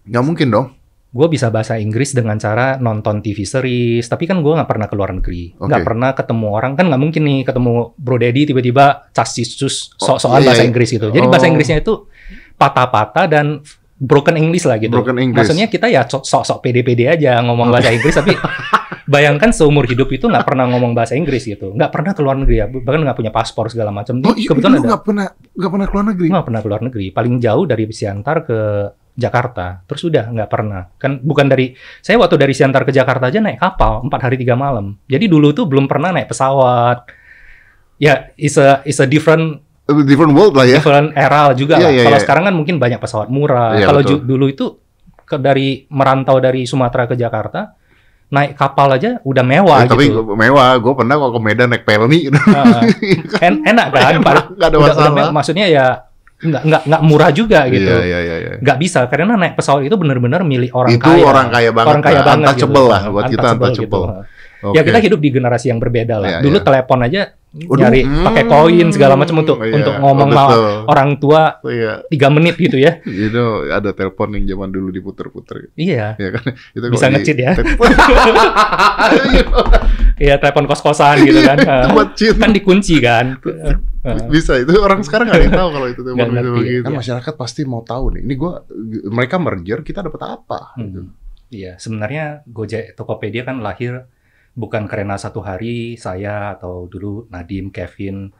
Nggak 0.06 0.24
mungkin 0.24 0.48
dong. 0.54 0.67
Gue 1.08 1.28
bisa 1.32 1.48
bahasa 1.48 1.80
Inggris 1.80 2.12
dengan 2.12 2.36
cara 2.36 2.76
nonton 2.78 3.24
TV 3.24 3.41
series, 3.41 4.06
tapi 4.06 4.28
kan 4.28 4.43
gue 4.43 4.54
nggak 4.54 4.67
pernah 4.67 4.88
keluar 4.91 5.15
negeri, 5.15 5.56
nggak 5.56 5.82
Oke. 5.82 5.88
pernah 5.88 6.10
ketemu 6.12 6.48
orang 6.52 6.76
kan 6.76 6.86
nggak 6.91 7.02
mungkin 7.02 7.22
nih 7.24 7.39
ketemu 7.48 7.96
Bro 7.96 8.17
Deddy 8.20 8.41
tiba-tiba 8.43 9.08
cas 9.15 9.32
sus 9.32 9.96
sok-sokan 9.96 10.38
iya, 10.38 10.43
iya, 10.43 10.48
bahasa 10.52 10.62
iya. 10.62 10.67
Inggris 10.67 10.89
gitu. 10.91 11.08
Jadi 11.10 11.26
bahasa 11.32 11.46
Oh. 11.48 11.52
Inggrisnya 11.56 11.78
itu 11.80 11.93
patah-patah 12.56 13.26
dan 13.32 13.46
broken 13.98 14.36
English 14.38 14.67
lah 14.67 14.78
gitu. 14.78 14.93
Broken 14.93 15.17
English. 15.17 15.48
Maksudnya 15.48 15.67
kita 15.72 15.88
ya 15.89 16.06
sok- 16.06 16.28
sok-sok 16.28 16.60
pede-pede 16.62 17.08
aja 17.10 17.39
ngomong 17.41 17.72
bahasa 17.72 17.89
Inggris, 17.89 18.13
tapi 18.13 18.36
bayangkan 19.13 19.50
seumur 19.56 19.88
hidup 19.88 20.12
itu 20.12 20.28
nggak 20.28 20.43
pernah 20.43 20.67
ngomong 20.70 20.91
bahasa 20.91 21.15
Inggris 21.15 21.48
gitu, 21.48 21.72
nggak 21.74 21.89
pernah 21.89 22.12
keluar 22.13 22.36
negeri 22.36 22.56
ya, 22.62 22.67
bahkan 22.67 23.02
nggak 23.02 23.17
punya 23.17 23.32
paspor 23.32 23.72
segala 23.72 23.89
macam. 23.89 24.20
Oh, 24.22 24.36
iya, 24.36 24.52
Kebetulan 24.52 24.84
nggak 24.84 25.02
pernah 25.02 25.28
nggak 25.34 25.72
pernah 25.72 25.88
keluar 25.88 26.06
negeri. 26.13 26.28
nggak 26.30 26.46
pernah 26.46 26.62
keluar 26.62 26.82
negeri. 26.84 27.06
Paling 27.10 27.34
jauh 27.39 27.63
dari 27.65 27.84
Siantar 27.89 28.38
ke 28.43 28.60
Jakarta, 29.17 29.82
terus 29.84 30.01
udah 30.03 30.30
nggak 30.30 30.45
pernah. 30.45 30.93
Kan 30.95 31.17
bukan 31.19 31.45
dari 31.45 31.73
saya 31.99 32.15
waktu 32.15 32.38
dari 32.38 32.53
Siantar 32.53 32.86
ke 32.86 32.91
Jakarta 32.91 33.27
aja 33.27 33.38
naik 33.38 33.58
kapal 33.58 34.06
empat 34.06 34.21
hari 34.21 34.38
tiga 34.38 34.53
malam. 34.53 34.93
Jadi 35.03 35.25
dulu 35.25 35.51
tuh 35.51 35.65
belum 35.65 35.86
pernah 35.86 36.10
naik 36.12 36.30
pesawat. 36.30 37.10
Ya, 37.97 38.30
is 38.36 38.53
a 38.56 38.80
is 38.84 38.95
a 38.95 39.06
different 39.06 39.65
different 40.06 40.32
world 40.32 40.53
lah 40.53 40.63
ya. 40.63 40.77
different 40.77 41.12
era 41.12 41.49
juga 41.51 41.75
Iya, 41.75 41.82
lah. 41.82 41.91
iya, 41.91 42.03
Kalau 42.06 42.13
iya. 42.13 42.23
sekarang 42.23 42.43
kan 42.45 42.53
mungkin 42.53 42.75
banyak 42.77 42.99
pesawat 42.99 43.27
murah. 43.27 43.73
Iya, 43.73 43.86
Kalau 43.86 44.01
dulu 44.06 44.45
itu 44.47 44.65
ke 45.19 45.36
dari 45.36 45.84
merantau 45.88 46.38
dari 46.38 46.63
Sumatera 46.63 47.03
ke 47.03 47.15
Jakarta 47.15 47.73
naik 48.27 48.53
kapal 48.53 48.91
aja 48.91 49.17
udah 49.23 49.41
mewah 49.41 49.82
Eh, 49.82 49.88
tapi 49.88 50.06
gitu. 50.06 50.19
gua- 50.21 50.36
mewah, 50.36 50.75
gue 50.75 50.93
pernah 50.93 51.15
kok 51.15 51.32
ke 51.32 51.39
Medan 51.41 51.67
naik 51.67 51.84
pelni. 51.84 52.27
Ah, 52.45 52.84
en- 53.41 53.63
enak 53.65 53.88
kan? 53.88 54.19
Par- 54.19 54.51
Nggak 54.53 54.67
ada 54.67 54.77
udah- 54.77 54.84
udah 54.86 55.08
masalah. 55.10 55.12
me- 55.12 55.34
maksudnya 55.34 55.65
ya 55.65 55.86
nggak 56.38 56.63
nggak 56.69 56.82
nggak 56.86 57.02
murah 57.02 57.30
juga 57.34 57.65
gitu. 57.65 57.89
Iya, 57.89 58.02
iya, 58.06 58.19
iya, 58.21 58.36
iya. 58.38 58.54
Nggak 58.62 58.78
bisa 58.78 59.00
karena 59.10 59.34
naik 59.34 59.58
pesawat 59.58 59.89
itu 59.89 59.97
benar-benar 59.97 60.45
milik 60.45 60.69
orang 60.78 60.93
Itu 60.93 61.10
kaya. 61.10 61.23
orang 61.26 61.47
kaya 61.50 61.71
banget. 61.73 61.89
orang 61.89 62.02
kaya 62.06 62.13
lah. 62.13 62.26
banget 62.26 62.45
Untouchable 62.54 62.78
gitu. 62.86 62.93
lah 62.93 63.02
buat 63.10 63.26
kita 63.26 63.47
untouchable. 63.58 64.06
gitu. 64.06 64.36
Ya 64.73 64.82
Oke. 64.82 64.88
kita 64.89 65.00
hidup 65.02 65.19
di 65.21 65.30
generasi 65.30 65.65
yang 65.69 65.80
berbeda 65.82 66.15
lah. 66.17 66.30
Iya, 66.30 66.39
Dulu 66.45 66.58
iya. 66.58 66.65
telepon 66.65 67.00
aja 67.02 67.21
Waduh, 67.65 67.82
nyari 67.82 68.06
hmm, 68.06 68.22
pakai 68.22 68.43
koin 68.46 68.88
segala 68.93 69.17
macam 69.17 69.41
untuk 69.41 69.58
iya, 69.65 69.82
untuk 69.82 69.98
ngomong 69.98 70.30
sama 70.30 70.58
orang 70.86 71.17
tua 71.17 71.58
Iya, 71.65 72.06
tiga 72.06 72.30
menit 72.30 72.54
gitu 72.62 72.78
ya. 72.78 73.02
itu 73.02 73.43
ada 73.74 73.98
telepon 73.98 74.38
yang 74.38 74.46
zaman 74.46 74.70
dulu 74.70 74.93
diputer-puter. 74.93 75.74
Iya. 75.74 76.13
Ya 76.22 76.30
kan? 76.38 76.54
Itu 76.78 76.86
Bisa 76.93 77.10
nge-cheat 77.10 77.38
ya. 77.41 77.52
Iya 80.17 80.41
telepon 80.41 80.65
kos-kosan 80.65 81.22
gitu 81.22 81.46
kan. 81.46 81.58
Kan 82.41 82.50
dikunci 82.50 82.98
kan. 82.98 83.38
Bisa 84.34 84.58
itu 84.58 84.74
orang 84.82 85.06
sekarang 85.06 85.30
nggak 85.30 85.38
ada 85.38 85.46
yang 85.46 85.54
tahu 85.54 85.70
kalau 85.78 85.88
itu 85.93 86.02
telepon 86.02 86.17
bisa 86.17 86.34
ngerti, 86.41 86.58
begitu. 86.58 86.82
Kan 86.82 86.91
iya. 86.91 87.00
masyarakat 87.06 87.34
pasti 87.38 87.62
mau 87.70 87.82
tahu 87.86 88.06
nih. 88.17 88.22
Ini 88.26 88.34
gua 88.34 88.54
mereka 89.13 89.36
merger 89.38 89.80
kita 89.86 90.02
dapat 90.02 90.22
apa? 90.26 90.74
gitu. 90.82 91.06
Hmm. 91.06 91.13
Iya, 91.48 91.80
sebenarnya 91.80 92.43
Gojek 92.50 92.98
Tokopedia 92.98 93.48
kan 93.48 93.62
lahir 93.62 94.10
bukan 94.58 94.89
karena 94.89 95.13
satu 95.22 95.46
hari 95.46 96.02
saya 96.02 96.58
atau 96.58 96.89
dulu 96.89 97.30
Nadim, 97.30 97.70
Kevin, 97.70 98.34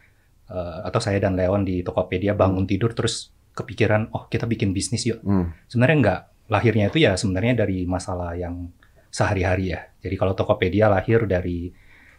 eh, 0.50 0.80
atau 0.82 0.98
saya 0.98 1.22
dan 1.22 1.38
Leon 1.38 1.62
di 1.62 1.86
Tokopedia 1.86 2.34
bangun 2.34 2.66
tidur 2.66 2.98
terus 2.98 3.30
kepikiran, 3.54 4.10
oh 4.18 4.26
kita 4.26 4.50
bikin 4.50 4.74
bisnis 4.74 5.06
yuk. 5.06 5.22
Hmm. 5.22 5.54
Sebenarnya 5.70 5.98
enggak. 6.02 6.22
Lahirnya 6.48 6.90
itu 6.90 6.98
ya 7.04 7.14
sebenarnya 7.14 7.54
dari 7.62 7.86
masalah 7.86 8.34
yang 8.34 8.72
sehari-hari 9.14 9.78
ya. 9.78 9.86
Jadi 10.02 10.16
kalau 10.18 10.34
Tokopedia 10.34 10.90
lahir 10.90 11.30
dari 11.30 11.70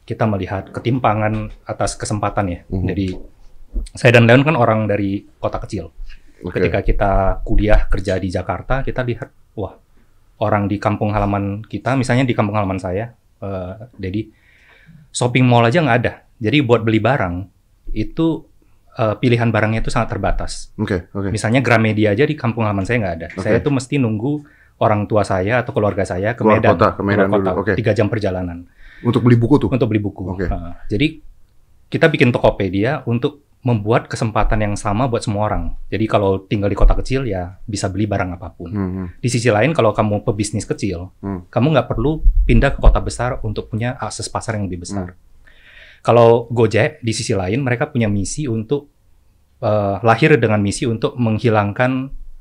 kita 0.06 0.24
melihat 0.24 0.72
ketimpangan 0.72 1.52
atas 1.68 1.98
kesempatan 1.98 2.46
ya. 2.48 2.60
Mhm. 2.70 2.86
Jadi 2.88 3.06
saya 3.92 4.16
dan 4.16 4.24
Leon 4.24 4.46
kan 4.46 4.56
orang 4.56 4.88
dari 4.88 5.26
kota 5.36 5.60
kecil. 5.60 5.92
Oke. 6.40 6.56
Ketika 6.62 6.80
kita 6.80 7.12
kuliah 7.44 7.86
kerja 7.90 8.16
di 8.16 8.32
Jakarta, 8.32 8.80
kita 8.80 9.04
lihat 9.04 9.28
wah 9.58 9.76
orang 10.38 10.70
di 10.70 10.78
kampung 10.78 11.12
halaman 11.12 11.66
kita, 11.66 11.98
misalnya 11.98 12.24
di 12.24 12.32
kampung 12.32 12.54
halaman 12.54 12.78
saya, 12.78 13.17
eh 13.38 13.74
jadi 13.96 14.20
shopping 15.10 15.44
mall 15.44 15.64
aja 15.64 15.80
nggak 15.80 15.98
ada. 16.04 16.12
Jadi 16.38 16.62
buat 16.62 16.82
beli 16.82 17.02
barang 17.02 17.34
itu 17.92 18.46
eh, 18.94 19.14
pilihan 19.18 19.48
barangnya 19.50 19.80
itu 19.82 19.90
sangat 19.90 20.14
terbatas. 20.14 20.70
Oke, 20.78 21.10
oke. 21.10 21.28
Misalnya 21.30 21.62
Gramedia 21.62 22.14
aja 22.14 22.24
di 22.24 22.34
kampung 22.34 22.66
halaman 22.66 22.86
saya 22.86 23.02
nggak 23.02 23.14
ada. 23.18 23.26
Oke. 23.34 23.42
Saya 23.42 23.58
tuh 23.58 23.72
mesti 23.74 23.98
nunggu 23.98 24.42
orang 24.78 25.10
tua 25.10 25.26
saya 25.26 25.58
atau 25.66 25.74
keluarga 25.74 26.06
saya 26.06 26.38
ke 26.38 26.46
Keluar 26.46 26.62
Medan, 26.62 26.78
kota, 26.78 26.88
ke 26.94 27.02
Medan 27.02 27.26
keluar 27.26 27.42
dulu, 27.42 27.66
oke. 27.66 27.72
tiga 27.74 27.90
jam 27.90 28.06
perjalanan 28.06 28.62
Untuk 29.02 29.26
beli 29.26 29.34
buku 29.34 29.58
tuh. 29.58 29.66
untuk 29.74 29.90
beli 29.90 29.98
buku. 29.98 30.22
Oke. 30.38 30.46
Heeh. 30.46 30.72
jadi 30.86 31.06
kita 31.88 32.06
bikin 32.06 32.30
Tokopedia 32.30 33.02
untuk 33.08 33.47
membuat 33.68 34.08
kesempatan 34.08 34.64
yang 34.64 34.74
sama 34.80 35.04
buat 35.12 35.20
semua 35.20 35.44
orang. 35.52 35.76
Jadi 35.92 36.08
kalau 36.08 36.40
tinggal 36.48 36.72
di 36.72 36.78
kota 36.78 36.96
kecil 36.96 37.28
ya 37.28 37.60
bisa 37.68 37.92
beli 37.92 38.08
barang 38.08 38.40
apa 38.40 38.48
pun. 38.56 38.70
Hmm, 38.72 38.90
hmm. 38.96 39.06
Di 39.20 39.28
sisi 39.28 39.52
lain 39.52 39.76
kalau 39.76 39.92
kamu 39.92 40.24
pebisnis 40.24 40.64
kecil, 40.64 41.12
Hmm. 41.20 41.44
kamu 41.52 41.76
nggak 41.76 41.88
perlu 41.92 42.24
pindah 42.48 42.72
ke 42.72 42.80
kota 42.80 43.04
besar 43.04 43.36
untuk 43.44 43.68
punya 43.68 44.00
akses 44.00 44.32
pasar 44.32 44.56
yang 44.56 44.64
lebih 44.64 44.88
besar. 44.88 45.12
Hmm. 45.12 45.20
Kalau 46.00 46.48
Gojek 46.48 47.04
di 47.04 47.12
sisi 47.12 47.36
lain 47.36 47.60
mereka 47.60 47.92
punya 47.92 48.08
misi 48.08 48.48
untuk 48.48 48.88
eh, 49.60 49.96
lahir 50.06 50.38
dengan 50.38 50.62
misi 50.62 50.86
untuk 50.86 51.18
menghilangkan 51.18 51.90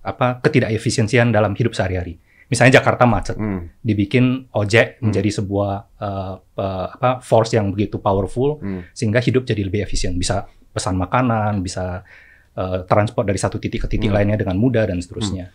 apa 0.06 0.38
ketidakefisiensian 0.40 1.34
dalam 1.34 1.58
hidup 1.58 1.74
sehari-hari. 1.74 2.22
Misalnya 2.48 2.80
Jakarta 2.80 3.04
macet, 3.04 3.36
Hmm, 3.36 3.68
dibikin 3.84 4.48
ojek 4.56 5.02
Hmm. 5.02 5.12
menjadi 5.12 5.30
sebuah 5.42 5.74
eh, 6.00 6.34
eh, 6.40 6.88
apa 6.96 7.20
force 7.20 7.58
yang 7.58 7.74
begitu 7.74 8.00
powerful 8.00 8.62
hmm. 8.64 8.94
sehingga 8.96 9.20
hidup 9.20 9.44
jadi 9.44 9.66
lebih 9.68 9.84
efisien. 9.84 10.14
Bisa 10.16 10.46
pesan 10.78 10.94
makanan, 10.96 11.60
bisa 11.60 12.06
eh, 12.54 12.80
transport 12.86 13.26
dari 13.26 13.38
satu 13.38 13.58
titik 13.58 13.86
ke 13.86 13.88
titik 13.88 14.10
Hmm. 14.10 14.18
lainnya 14.18 14.38
dengan 14.38 14.56
mudah 14.56 14.86
dan 14.86 14.98
seterusnya. 14.98 15.54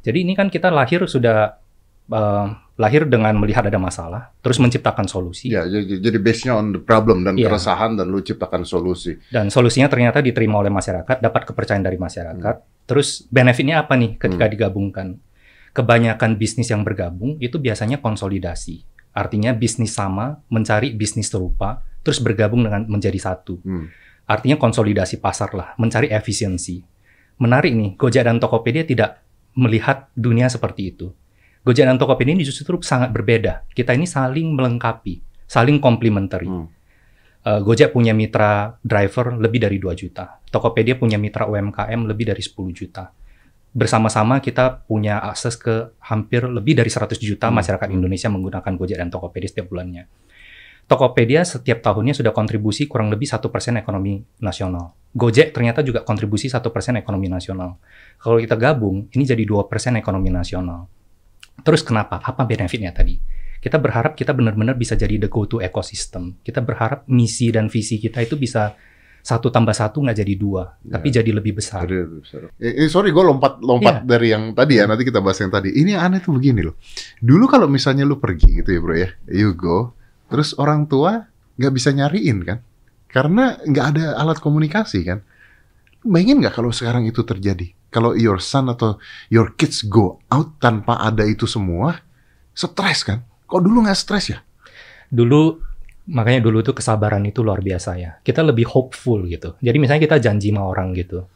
Jadi 0.00 0.18
ini 0.20 0.32
kan 0.32 0.46
kita 0.46 0.70
lahir 0.70 1.02
sudah 1.06 1.58
eh, 2.06 2.46
lahir 2.76 3.02
dengan 3.04 3.34
melihat 3.34 3.66
ada 3.66 3.80
masalah, 3.80 4.30
terus 4.38 4.58
menciptakan 4.58 5.06
solusi 5.06 5.50
Ya, 5.50 5.66
jadi, 5.66 5.98
jadi 5.98 6.18
based-nya 6.20 6.54
on 6.54 6.70
the 6.70 6.78
problem 6.78 7.22
dan 7.22 7.34
Iya. 7.34 7.50
keresahan 7.50 7.94
dan 7.94 8.06
lu 8.06 8.20
ciptakan 8.20 8.62
solusi. 8.62 9.18
dan 9.28 9.48
solusinya 9.48 9.88
ternyata 9.88 10.20
diterima 10.20 10.60
oleh 10.60 10.70
masyarakat, 10.70 11.18
dapat 11.18 11.42
kepercayaan 11.44 11.82
dari 11.82 11.98
masyarakat. 11.98 12.56
Terus 12.86 13.26
benefitnya 13.26 13.82
apa 13.82 13.98
nih 13.98 14.14
ketika 14.14 14.46
Hmm. 14.46 14.52
digabungkan? 14.52 15.06
Kebanyakan 15.72 16.38
bisnis 16.38 16.70
yang 16.70 16.80
bergabung 16.80 17.36
itu 17.36 17.58
biasanya 17.58 17.98
konsolidasi. 17.98 18.86
Artinya 19.10 19.50
bisnis 19.50 19.90
sama 19.90 20.38
mencari 20.46 20.94
bisnis 20.94 21.26
serupa, 21.26 21.82
terus 22.00 22.16
bergabung 22.16 22.62
dengan 22.62 22.86
menjadi 22.86 23.18
satu. 23.18 23.58
Hmm. 23.60 23.90
Artinya 24.26 24.58
konsolidasi 24.58 25.22
pasar 25.22 25.54
lah, 25.54 25.78
mencari 25.78 26.10
efisiensi. 26.10 26.82
Menarik 27.38 27.72
nih, 27.72 27.90
Gojek 27.94 28.26
dan 28.26 28.42
Tokopedia 28.42 28.82
tidak 28.82 29.22
melihat 29.54 30.10
dunia 30.18 30.50
seperti 30.50 30.92
itu. 30.92 31.14
Gojek 31.62 31.86
dan 31.86 31.98
Tokopedia 31.98 32.34
ini 32.34 32.42
justru 32.42 32.78
sangat 32.82 33.14
berbeda. 33.14 33.66
Kita 33.70 33.94
ini 33.94 34.06
saling 34.06 34.54
melengkapi, 34.54 35.46
saling 35.46 35.78
komplementari. 35.78 36.46
Hmm. 36.46 36.66
Eh, 37.46 37.60
Gojek 37.62 37.94
punya 37.94 38.10
mitra 38.10 38.74
driver 38.82 39.38
lebih 39.38 39.62
dari 39.62 39.78
2 39.78 39.94
juta. 39.94 40.42
Tokopedia 40.50 40.98
punya 40.98 41.14
mitra 41.14 41.46
UMKM 41.46 42.10
lebih 42.10 42.34
dari 42.34 42.42
10 42.42 42.74
juta. 42.74 43.14
Bersama-sama 43.70 44.42
kita 44.42 44.82
punya 44.88 45.22
akses 45.22 45.54
ke 45.54 45.94
hampir 46.02 46.42
lebih 46.48 46.74
dari 46.74 46.90
100 46.90 47.22
juta 47.22 47.46
Hmm. 47.52 47.62
masyarakat 47.62 47.88
Indonesia 47.94 48.26
menggunakan 48.26 48.72
Gojek 48.74 48.98
dan 48.98 49.14
Tokopedia 49.14 49.46
setiap 49.46 49.70
bulannya. 49.70 50.10
Tokopedia 50.86 51.42
setiap 51.42 51.82
tahunnya 51.82 52.14
sudah 52.14 52.30
kontribusi 52.30 52.86
kurang 52.86 53.10
lebih 53.10 53.26
satu 53.26 53.50
persen 53.50 53.74
ekonomi 53.74 54.22
nasional. 54.38 54.94
Gojek 55.10 55.50
ternyata 55.50 55.82
juga 55.82 56.06
kontribusi 56.06 56.46
satu 56.46 56.70
persen 56.70 56.94
ekonomi 56.94 57.26
nasional. 57.26 57.82
Kalau 58.22 58.38
kita 58.38 58.54
gabung, 58.54 59.10
ini 59.10 59.26
jadi 59.26 59.42
dua 59.42 59.66
persen 59.66 59.98
ekonomi 59.98 60.30
nasional. 60.30 60.86
Terus 61.66 61.82
kenapa? 61.82 62.22
Apa 62.22 62.46
benefitnya 62.46 62.94
tadi? 62.94 63.18
Kita 63.58 63.82
berharap 63.82 64.14
kita 64.14 64.30
benar-benar 64.30 64.78
bisa 64.78 64.94
jadi 64.94 65.18
the 65.18 65.26
go-to 65.26 65.58
ecosystem. 65.58 66.38
Kita 66.38 66.62
berharap 66.62 67.02
misi 67.10 67.50
dan 67.50 67.66
visi 67.66 67.98
kita 67.98 68.22
itu 68.22 68.38
bisa 68.38 68.76
satu 69.26 69.50
tambah 69.50 69.74
satu 69.74 70.06
nggak 70.06 70.22
jadi 70.22 70.34
dua, 70.38 70.78
Ya. 70.86 71.02
tapi 71.02 71.10
jadi 71.10 71.30
lebih 71.34 71.58
besar. 71.58 71.82
Jadi, 71.82 71.98
besar. 72.22 72.40
Eh, 72.62 72.86
eh, 72.86 72.88
sorry, 72.92 73.10
gue 73.10 73.24
lompat 73.26 73.58
lompat 73.58 74.06
Iya. 74.06 74.06
dari 74.06 74.28
yang 74.30 74.54
tadi 74.54 74.78
ya. 74.78 74.86
Nanti 74.86 75.02
kita 75.02 75.18
bahas 75.18 75.42
yang 75.42 75.50
tadi. 75.50 75.74
Ini 75.74 75.98
aneh 75.98 76.22
tuh 76.22 76.38
begini 76.38 76.62
loh. 76.62 76.78
Dulu 77.18 77.50
kalau 77.50 77.66
misalnya 77.66 78.06
lu 78.06 78.22
pergi 78.22 78.62
gitu 78.62 78.70
ya 78.70 78.78
bro 78.78 78.94
ya, 78.94 79.10
you 79.26 79.50
go, 79.58 79.98
terus 80.26 80.54
orang 80.58 80.86
tua 80.90 81.26
nggak 81.56 81.72
bisa 81.72 81.90
nyariin 81.94 82.38
kan, 82.44 82.58
karena 83.08 83.56
nggak 83.64 83.86
ada 83.96 84.04
alat 84.20 84.38
komunikasi 84.42 85.06
kan. 85.06 85.24
Bayangin 86.06 86.38
nggak 86.44 86.54
kalau 86.54 86.70
sekarang 86.70 87.08
itu 87.08 87.26
terjadi? 87.26 87.74
Kalau 87.90 88.12
your 88.14 88.38
son 88.38 88.68
atau 88.70 89.00
your 89.32 89.56
kids 89.56 89.82
go 89.86 90.20
out 90.30 90.58
tanpa 90.60 91.00
ada 91.00 91.24
itu 91.24 91.48
semua, 91.48 92.02
stres 92.52 93.02
kan? 93.02 93.24
Kok 93.46 93.62
dulu 93.62 93.86
nggak 93.86 93.98
stres 93.98 94.30
ya? 94.30 94.38
Dulu 95.08 95.62
makanya 96.06 96.46
dulu 96.46 96.62
tuh 96.62 96.76
kesabaran 96.78 97.24
itu 97.26 97.42
luar 97.42 97.58
biasa 97.64 97.98
ya. 97.98 98.18
Kita 98.22 98.44
lebih 98.46 98.68
hopeful 98.70 99.26
gitu. 99.26 99.58
Jadi 99.58 99.76
misalnya 99.82 100.02
kita 100.06 100.18
janji 100.22 100.54
sama 100.54 100.66
orang 100.66 100.94
gitu. 100.94 101.26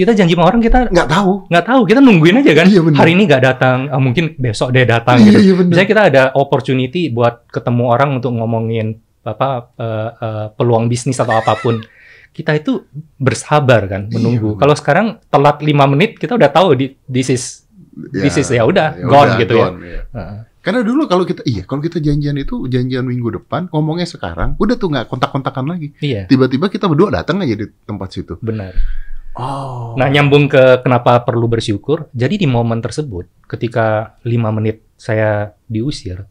Kita 0.00 0.12
janji 0.12 0.32
sama 0.32 0.48
orang 0.48 0.58
kita 0.58 0.88
Nggak 0.88 1.08
tahu. 1.08 1.32
nggak 1.46 1.64
tahu, 1.66 1.80
kita 1.84 2.00
nungguin 2.00 2.40
aja 2.40 2.52
kan. 2.54 2.66
Iya, 2.66 2.80
bener. 2.80 2.96
Hari 2.96 3.10
ini 3.12 3.22
nggak 3.24 3.42
datang, 3.44 3.76
ah, 3.86 4.00
mungkin 4.00 4.32
besok 4.34 4.72
dia 4.72 4.84
datang 4.84 5.20
Iya, 5.20 5.26
gitu. 5.26 5.38
iya, 5.38 5.52
bener. 5.54 5.68
Misalnya 5.68 5.88
kita 5.88 6.02
ada 6.08 6.22
opportunity 6.32 7.02
buat 7.08 7.44
ketemu 7.46 7.84
orang 7.86 8.10
untuk 8.16 8.32
ngomongin 8.32 8.96
apa 9.20 9.68
eh, 9.76 10.10
eh, 10.16 10.46
peluang 10.50 10.88
bisnis 10.88 11.16
atau 11.16 11.34
apa 11.34 11.52
pun. 11.54 11.84
Kita 12.30 12.54
itu 12.54 12.86
bersabar 13.16 13.84
kan 13.84 14.08
menunggu. 14.08 14.54
bener. 14.54 14.60
Kalau 14.60 14.74
sekarang 14.74 15.06
telat 15.26 15.60
lima 15.60 15.84
menit 15.84 16.16
kita 16.16 16.34
udah 16.34 16.48
tahu 16.48 16.72
di 16.72 16.86
this 17.04 17.28
is 17.28 17.44
This 18.08 18.38
is- 18.38 18.48
ya 18.48 18.62
udah, 18.62 18.96
gone 18.96 19.34
gitu 19.36 19.54
ya. 19.54 19.68
ya. 19.68 20.02
Heeh. 20.08 20.38
Karena 20.60 20.80
dulu 20.80 21.04
kalau 21.04 21.24
kita 21.24 21.42
iya 21.42 21.64
kalau 21.64 21.80
kita 21.80 21.98
janjian 21.98 22.36
itu 22.36 22.64
janjian 22.64 23.02
minggu 23.02 23.32
depan 23.34 23.66
ngomongnya 23.66 24.06
sekarang 24.06 24.54
udah 24.56 24.76
tuh 24.76 24.88
nggak 24.88 25.06
kontak-kontakan 25.06 25.64
lagi. 25.66 25.88
iya 25.98 26.24
Tiba-tiba 26.24 26.68
kita 26.68 26.84
berdua 26.84 27.10
datang 27.10 27.40
aja 27.40 27.52
di 27.52 27.66
tempat 27.82 28.08
situ. 28.10 28.36
benar. 28.38 28.72
Oh. 29.38 29.94
Nah 29.94 30.10
nyambung 30.10 30.50
ke 30.50 30.82
kenapa 30.82 31.22
perlu 31.22 31.46
bersyukur. 31.46 32.10
Jadi 32.10 32.42
di 32.42 32.46
momen 32.50 32.82
tersebut 32.82 33.30
ketika 33.46 34.18
lima 34.26 34.50
menit 34.50 34.82
saya 34.98 35.54
diusir, 35.70 36.26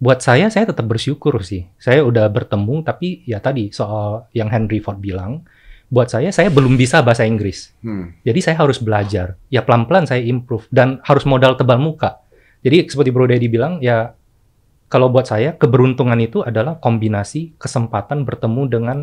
buat 0.00 0.24
saya 0.24 0.48
saya 0.48 0.68
tetap 0.68 0.88
bersyukur 0.88 1.44
sih. 1.44 1.68
Saya 1.76 2.00
udah 2.02 2.26
bertemu 2.32 2.80
tapi 2.80 3.22
ya 3.28 3.38
tadi 3.44 3.68
soal 3.70 4.30
yang 4.32 4.48
Henry 4.48 4.80
Ford 4.80 4.96
bilang 4.98 5.44
buat 5.90 6.06
saya 6.06 6.30
saya 6.30 6.48
belum 6.48 6.78
bisa 6.78 7.02
bahasa 7.02 7.26
Inggris. 7.26 7.74
Hmm. 7.82 8.14
Jadi 8.22 8.40
saya 8.40 8.56
harus 8.62 8.78
belajar. 8.80 9.36
Ya 9.52 9.60
pelan-pelan 9.66 10.06
saya 10.06 10.22
improve 10.22 10.64
dan 10.70 11.02
harus 11.04 11.26
modal 11.26 11.58
tebal 11.58 11.82
muka. 11.82 12.22
Jadi 12.64 12.88
seperti 12.88 13.10
Bro 13.10 13.28
Dedi 13.28 13.50
bilang 13.50 13.82
ya 13.82 14.14
kalau 14.90 15.10
buat 15.10 15.26
saya 15.26 15.54
keberuntungan 15.54 16.18
itu 16.18 16.42
adalah 16.42 16.78
kombinasi 16.82 17.54
kesempatan 17.58 18.26
bertemu 18.26 18.62
dengan 18.66 18.98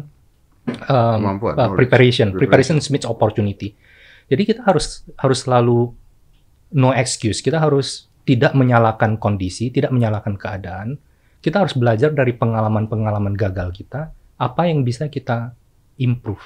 um, 0.87 1.39
uh, 1.41 1.71
preparation. 1.73 2.35
Preparation. 2.35 2.35
Preparation 2.35 2.77
meets 2.91 3.07
opportunity. 3.07 3.73
Jadi 4.27 4.43
kita 4.43 4.61
harus 4.67 5.07
harus 5.15 5.39
selalu 5.47 5.95
no 6.75 6.91
excuse. 6.91 7.39
Kita 7.39 7.63
harus 7.63 8.11
tidak 8.27 8.51
menyalahkan 8.51 9.15
kondisi, 9.15 9.71
tidak 9.71 9.95
menyalahkan 9.95 10.35
keadaan. 10.35 10.99
Kita 11.39 11.63
harus 11.63 11.79
belajar 11.79 12.11
dari 12.11 12.35
pengalaman-pengalaman 12.35 13.31
gagal 13.39 13.71
kita, 13.71 14.11
apa 14.35 14.61
yang 14.67 14.83
bisa 14.83 15.07
kita 15.07 15.55
improve. 15.95 16.43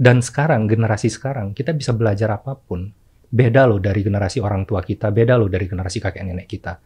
Dan 0.00 0.24
sekarang, 0.24 0.64
generasi 0.64 1.12
sekarang, 1.12 1.52
kita 1.52 1.76
bisa 1.76 1.92
belajar 1.92 2.32
apa 2.32 2.56
pun. 2.56 2.88
Beda 3.30 3.68
loh 3.68 3.76
dari 3.76 4.00
generasi 4.00 4.40
orang 4.40 4.64
tua 4.64 4.80
kita, 4.80 5.12
beda 5.12 5.36
loh 5.36 5.52
dari 5.52 5.68
generasi 5.68 6.00
kakek 6.00 6.24
nenek 6.24 6.48
kita. 6.48 6.80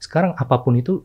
Sekarang 0.00 0.32
apa 0.32 0.64
pun 0.64 0.80
itu, 0.80 1.04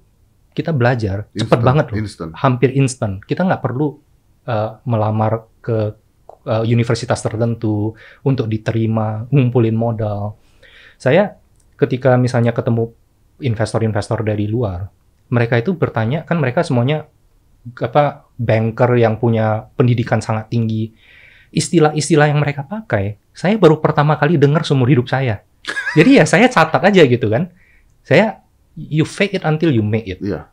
kita 0.55 0.71
belajar 0.71 1.27
Instant, 1.35 1.63
banget 1.63 1.85
loh 1.91 1.97
Instant. 1.99 2.31
hampir 2.39 2.71
instan. 2.75 3.19
Kita 3.23 3.43
nggak 3.43 3.59
perlu 3.59 3.99
uh, 4.47 4.79
melamar 4.85 5.45
ke 5.61 5.93
uh, 6.45 6.63
universitas 6.65 7.19
tertentu 7.21 7.93
untuk 8.25 8.49
diterima, 8.49 9.25
ngumpulin 9.29 9.75
modal. 9.75 10.37
Saya 10.97 11.37
ketika 11.77 12.17
misalnya 12.17 12.53
ketemu 12.53 12.93
investor-investor 13.41 14.21
dari 14.21 14.45
luar, 14.45 14.89
mereka 15.33 15.57
itu 15.57 15.73
bertanya 15.73 16.21
kan 16.27 16.37
mereka 16.37 16.61
semuanya 16.61 17.09
apa 17.81 18.25
banker 18.37 18.97
yang 18.97 19.17
punya 19.17 19.69
pendidikan 19.77 20.21
sangat 20.21 20.49
tinggi. 20.49 20.93
Istilah-istilah 21.51 22.31
yang 22.31 22.39
mereka 22.39 22.63
pakai, 22.63 23.19
saya 23.35 23.59
baru 23.59 23.83
pertama 23.83 24.15
kali 24.15 24.39
dengar 24.39 24.63
seumur 24.63 24.87
hidup 24.87 25.11
saya. 25.11 25.43
Jadi 25.93 26.17
ya 26.21 26.25
saya 26.25 26.47
catat 26.47 26.79
aja 26.79 27.03
gitu 27.03 27.27
kan. 27.27 27.51
Saya 28.01 28.41
you 28.75 29.03
fake 29.03 29.35
it 29.35 29.43
until 29.43 29.69
you 29.69 29.83
make 29.83 30.07
it 30.07 30.23
Iya. 30.23 30.47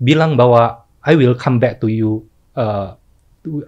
bilang 0.00 0.34
bahwa 0.34 0.88
I 1.04 1.12
will 1.16 1.36
come 1.36 1.60
back 1.60 1.80
to 1.84 1.88
you. 1.92 2.24
Uh, 2.52 2.98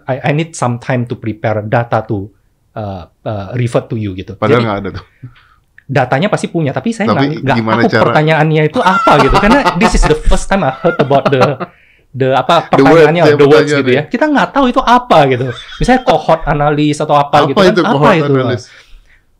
I, 0.04 0.30
I 0.30 0.32
need 0.32 0.52
some 0.52 0.76
time 0.76 1.08
to 1.08 1.16
prepare 1.16 1.64
data 1.64 2.04
to 2.04 2.28
uh, 2.74 3.08
uh, 3.24 3.46
revert 3.56 3.88
to 3.88 3.96
you 3.96 4.12
gitu. 4.12 4.36
Padahal 4.36 4.60
nggak 4.60 4.78
ada 4.84 4.90
tuh. 5.00 5.04
datanya 5.82 6.28
pasti 6.28 6.48
punya, 6.48 6.72
tapi 6.72 6.94
saya 6.94 7.10
nggak 7.10 7.44
tahu 7.44 7.84
cara- 7.90 8.04
pertanyaannya 8.08 8.62
itu 8.64 8.80
apa 8.80 9.12
gitu. 9.20 9.36
Karena 9.36 9.76
this 9.76 9.96
is 9.96 10.04
the 10.04 10.16
first 10.16 10.48
time 10.48 10.62
I 10.62 10.72
heard 10.72 10.96
about 10.96 11.28
the 11.28 11.68
the 12.12 12.32
apa 12.32 12.68
The 12.68 12.80
words, 12.80 13.08
pertanyaannya 13.08 13.22
ya, 13.24 13.36
the 13.36 13.48
words 13.48 13.70
gitu 13.72 13.90
ya. 13.92 14.02
Kita 14.08 14.24
nggak 14.28 14.48
tahu 14.52 14.64
itu 14.68 14.80
apa 14.80 15.18
gitu. 15.28 15.52
Misalnya 15.80 16.00
cohort 16.04 16.42
analis 16.44 16.96
atau 17.00 17.16
apa, 17.16 17.44
Apa 17.44 17.48
gitu 17.48 17.60
kan. 17.60 17.72
itu 17.72 17.82
apa 17.82 17.92
cohort 17.92 18.16
itu? 18.16 18.32
analyst? 18.32 18.66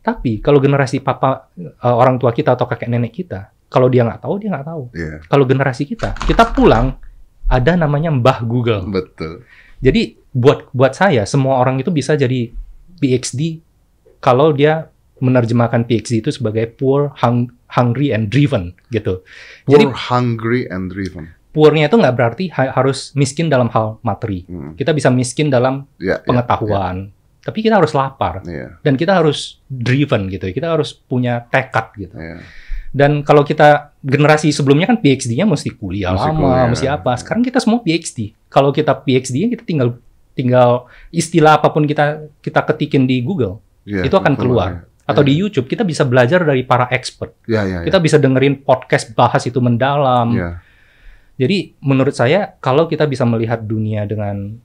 Tapi 0.03 0.31
kalau 0.43 0.59
generasi 0.59 0.99
papa 0.99 1.47
uh, 1.55 1.95
orang 1.95 2.19
tua 2.19 2.35
kita 2.35 2.53
atau 2.53 2.67
kakek 2.67 2.91
nenek 2.91 3.15
kita, 3.15 3.53
kalau 3.71 3.87
dia 3.87 4.03
nggak 4.03 4.21
tahu 4.21 4.33
dia 4.37 4.49
nggak 4.51 4.67
tahu. 4.67 4.83
Iya, 4.93 5.13
Kalau 5.25 5.45
generasi 5.47 5.87
kita, 5.87 6.11
kita 6.27 6.51
pulang 6.51 6.99
ada 7.53 7.73
namanya 7.75 8.09
Mbah 8.09 8.41
Google. 8.43 8.83
betul. 8.87 9.45
Jadi 9.79 10.17
buat 10.29 10.71
buat 10.71 10.91
saya 10.91 11.23
semua 11.23 11.57
orang 11.57 11.77
itu 11.77 11.89
bisa 11.89 12.15
jadi 12.15 12.49
PhD 12.97 13.61
kalau 14.17 14.49
dia 14.49 14.89
menerjemahkan 15.19 15.83
PhD 15.83 16.19
itu 16.19 16.31
sebagai 16.31 16.67
poor, 16.69 17.13
hung- 17.15 17.53
hungry 17.69 18.09
and 18.09 18.27
driven 18.27 18.73
gitu. 18.89 19.21
Jadi 19.65 19.85
Poor, 19.85 19.95
hungry, 20.09 20.61
and 20.65 20.87
driven. 20.87 21.31
poornya 21.49 21.85
itu 21.85 21.95
nggak 21.95 22.15
berarti 22.15 22.45
ha- 22.49 22.73
harus 22.73 23.13
miskin 23.13 23.45
dalam 23.45 23.69
hal 23.69 24.01
materi. 24.01 24.43
Hmm. 24.43 24.73
Kita 24.73 24.89
bisa 24.89 25.07
miskin 25.07 25.47
dalam 25.47 25.85
Ya, 25.95 26.17
ya, 26.17 26.25
pengetahuan. 26.25 27.13
Tapi 27.39 27.59
kita 27.59 27.75
harus 27.75 27.91
lapar 27.91 28.39
Iya, 28.41 28.79
dan 28.79 28.95
kita 28.95 29.19
harus 29.19 29.59
driven 29.67 30.27
gitu. 30.27 30.47
Kita 30.49 30.71
harus 30.71 30.95
punya 30.95 31.43
tekad 31.45 31.91
gitu. 31.93 32.15
iya. 32.15 32.39
Dan 32.93 33.25
kalau 33.25 33.41
kita 33.41 33.97
generasi 33.99 34.53
sebelumnya 34.53 34.85
kan 34.85 35.01
PhD-nya 35.01 35.43
mesti 35.43 35.73
kuliah 35.73 36.13
Mesti 36.13 36.29
lama, 36.29 36.37
kuliah. 36.39 36.67
mesti 36.69 36.85
apa. 36.87 37.11
Sekarang 37.17 37.41
kita 37.41 37.57
semua 37.57 37.81
PhD. 37.81 38.37
Kalau 38.47 38.69
kita 38.69 38.93
PhD-nya 38.93 39.49
kita 39.49 39.65
tinggal 39.65 39.97
tinggal 40.33 40.85
istilah 41.09 41.57
apa 41.57 41.69
pun 41.69 41.83
kita 41.83 42.29
kita 42.37 42.61
ketikin 42.63 43.05
di 43.05 43.21
Google 43.21 43.57
Iya, 43.83 44.07
Itu 44.07 44.15
akan 44.15 44.33
betul, 44.33 44.43
keluar. 44.47 44.69
ya. 44.71 44.81
atau 45.03 45.19
Iya. 45.19 45.27
di 45.27 45.33
YouTube 45.35 45.67
kita 45.67 45.83
bisa 45.83 46.07
belajar 46.07 46.39
dari 46.41 46.63
para 46.63 46.87
expert. 46.87 47.35
Ya, 47.43 47.67
ya, 47.67 47.83
ya. 47.83 47.91
Kita 47.91 47.99
bisa 47.99 48.15
dengerin 48.15 48.63
podcast 48.63 49.11
bahas 49.11 49.43
itu 49.43 49.59
mendalam. 49.59 50.31
Ya, 50.31 50.63
Jadi 51.35 51.75
menurut 51.81 52.13
saya 52.13 52.55
kalau 52.57 52.85
kita 52.85 53.03
bisa 53.03 53.25
melihat 53.25 53.59
dunia 53.59 54.05
dengan 54.05 54.55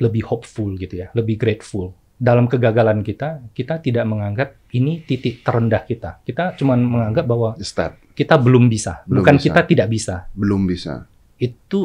lebih 0.00 0.24
hopeful 0.24 0.74
gitu 0.74 0.98
ya, 0.98 1.12
lebih 1.14 1.38
grateful. 1.38 1.94
Dalam 2.24 2.48
kegagalan 2.48 3.04
kita, 3.04 3.52
kita 3.52 3.84
tidak 3.84 4.08
menganggap 4.08 4.56
ini 4.72 5.04
titik 5.04 5.44
terendah 5.44 5.84
kita. 5.84 6.24
Kita 6.24 6.56
cuma 6.56 6.72
menganggap 6.72 7.28
bahwa 7.28 7.52
step. 7.60 8.00
kita 8.16 8.40
belum 8.40 8.72
bisa, 8.72 9.04
Belum 9.04 9.20
bukan 9.20 9.36
bisa. 9.36 9.44
kita 9.52 9.60
tidak 9.68 9.88
bisa. 9.92 10.14
Belum 10.32 10.64
bisa. 10.64 11.04
Itu 11.36 11.84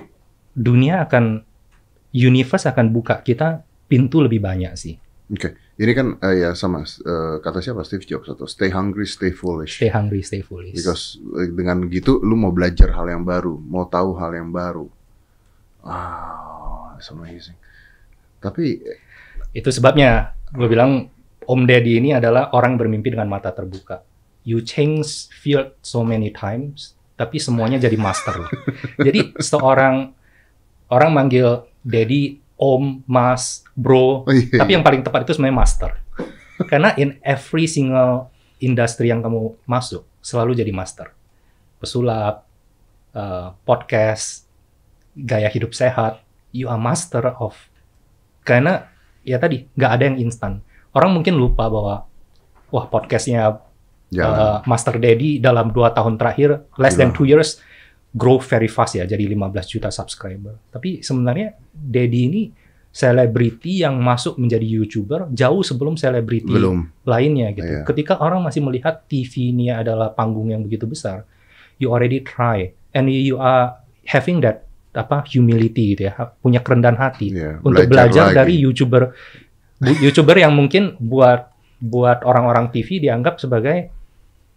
dunia 0.55 1.03
akan 1.03 1.43
universe 2.15 2.71
akan 2.71 2.87
buka 2.95 3.19
kita 3.19 3.67
pintu 3.91 4.23
lebih 4.23 4.39
banyak 4.39 4.73
sih. 4.79 4.95
Oke. 5.27 5.59
Ini 5.79 5.91
kan 5.95 6.07
eh, 6.19 6.43
ya 6.43 6.51
sama 6.59 6.83
eh, 6.83 7.35
kata 7.39 7.63
siapa 7.63 7.87
Steve 7.87 8.03
Jobs 8.03 8.27
atau 8.27 8.43
stay 8.43 8.67
hungry, 8.67 9.07
stay 9.07 9.31
foolish. 9.31 9.79
Stay 9.79 9.87
hungry, 9.87 10.19
stay 10.19 10.43
foolish. 10.43 10.75
Because 10.75 11.15
eh, 11.39 11.47
dengan 11.47 11.87
gitu 11.87 12.19
lu 12.19 12.35
mau 12.35 12.51
belajar 12.51 12.91
hal 12.91 13.07
yang 13.07 13.23
baru, 13.23 13.55
mau 13.55 13.87
tahu 13.87 14.19
hal 14.19 14.35
yang 14.35 14.51
baru. 14.51 14.91
Wow, 15.79 16.99
it's 16.99 17.07
amazing. 17.07 17.55
Tapi 18.43 18.83
Itu 19.53 19.69
sebabnya 19.73 20.37
gue 20.53 20.67
bilang 20.69 21.09
Om 21.49 21.65
Deddy 21.65 21.97
ini 21.97 22.13
adalah 22.13 22.53
orang 22.53 22.77
bermimpi 22.77 23.09
dengan 23.09 23.25
mata 23.25 23.49
terbuka. 23.49 24.05
You 24.45 24.61
change 24.61 25.33
field 25.33 25.73
so 25.81 26.05
many 26.05 26.29
times, 26.29 26.93
tapi 27.17 27.41
semuanya 27.41 27.81
jadi 27.81 27.97
master. 27.97 28.45
jadi 29.07 29.33
seorang 29.41 30.13
orang 30.93 31.09
manggil 31.09 31.65
Daddy, 31.81 32.37
Om, 32.59 33.07
Mas, 33.07 33.63
Bro, 33.71 34.27
oh 34.27 34.33
iya, 34.35 34.59
tapi 34.59 34.75
yang 34.75 34.83
paling 34.83 34.99
tepat 35.01 35.23
itu 35.23 35.39
sebenarnya 35.39 35.57
master. 35.57 35.91
Karena 36.67 36.91
in 36.99 37.15
every 37.23 37.65
single 37.71 38.27
industri 38.59 39.07
yang 39.07 39.23
kamu 39.23 39.55
masuk 39.63 40.03
selalu 40.19 40.59
jadi 40.59 40.75
master. 40.75 41.15
Pesulap, 41.79 42.43
uh, 43.15 43.55
podcast, 43.63 44.43
gaya 45.15 45.47
hidup 45.47 45.71
sehat, 45.71 46.19
you 46.51 46.67
are 46.67 46.79
master 46.79 47.31
of. 47.39 47.55
Karena 48.43 48.88
ya 49.29 49.37
tadi 49.37 49.69
nggak 49.77 49.91
ada 49.93 50.03
yang 50.09 50.17
instan. 50.25 50.65
Orang 50.89 51.13
mungkin 51.13 51.37
lupa 51.37 51.69
bahwa 51.69 52.09
wah 52.73 52.85
podcastnya 52.89 53.61
jalan. 54.09 54.37
uh, 54.37 54.57
Master 54.65 54.97
Daddy 54.97 55.37
dalam 55.37 55.69
dua 55.69 55.93
tahun 55.93 56.17
terakhir 56.17 56.65
less 56.81 56.97
than 56.97 57.13
Gila. 57.13 57.17
two 57.17 57.27
years 57.29 57.61
grow 58.09 58.41
very 58.41 58.65
fast 58.65 58.97
ya 58.97 59.05
jadi 59.05 59.21
15 59.21 59.69
juta 59.69 59.89
subscriber. 59.93 60.57
Tapi 60.73 61.05
sebenarnya 61.05 61.53
Daddy 61.69 62.21
ini 62.25 62.43
selebriti 62.89 63.85
yang 63.85 64.01
masuk 64.01 64.41
menjadi 64.41 64.65
YouTuber 64.65 65.29
jauh 65.29 65.61
sebelum 65.61 65.93
selebriti 65.93 66.57
lainnya 67.05 67.53
gitu. 67.53 67.69
Iya. 67.69 67.85
Ketika 67.85 68.17
orang 68.17 68.41
masih 68.41 68.65
melihat 68.65 69.05
TV 69.05 69.53
ini 69.53 69.69
adalah 69.69 70.09
panggung 70.09 70.49
yang 70.49 70.65
begitu 70.65 70.89
besar, 70.89 71.21
you 71.77 71.93
already 71.93 72.25
try 72.25 72.73
and 72.97 73.05
you 73.13 73.37
are 73.37 73.77
having 74.09 74.41
that 74.41 74.65
apa 74.89 75.21
humility 75.25 75.93
gitu 75.93 76.09
ya, 76.09 76.13
punya 76.37 76.59
kerendahan 76.59 76.97
hati 76.97 77.29
Iya, 77.29 77.61
untuk 77.61 77.85
belajar, 77.85 78.33
lagi. 78.33 78.37
dari 78.37 78.53
YouTuber 78.57 79.03
YouTuber 79.79 80.35
yang 80.35 80.51
mungkin 80.51 80.97
buat 80.97 81.49
buat 81.79 82.21
orang-orang 82.21 82.67
TV 82.69 82.99
dianggap 82.99 83.39
sebagai 83.39 83.87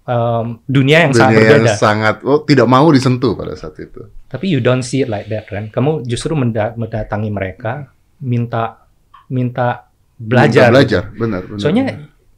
um, 0.02 0.58
dunia 0.64 1.06
yang 1.06 1.14
sangat 1.14 1.38
Dunia 1.38 1.46
yang 1.46 1.62
berbeda. 1.62 1.78
sangat 1.78 2.16
oh 2.26 2.42
tidak 2.42 2.66
mau 2.66 2.90
disentuh 2.90 3.32
pada 3.32 3.54
saat 3.54 3.78
itu. 3.78 4.02
Tapi 4.26 4.48
you 4.48 4.58
don't 4.58 4.82
see 4.82 5.04
it 5.04 5.08
like 5.08 5.28
that, 5.28 5.46
kan? 5.46 5.68
Kamu 5.68 6.02
justru 6.02 6.32
menda- 6.32 6.74
mendatangi 6.74 7.30
mereka, 7.30 7.92
minta 8.18 8.82
minta 9.28 9.86
belajar. 10.16 10.68
Minta 10.68 10.74
belajar, 10.74 11.02
benar, 11.14 11.40
benar. 11.46 11.60
Soalnya 11.60 11.84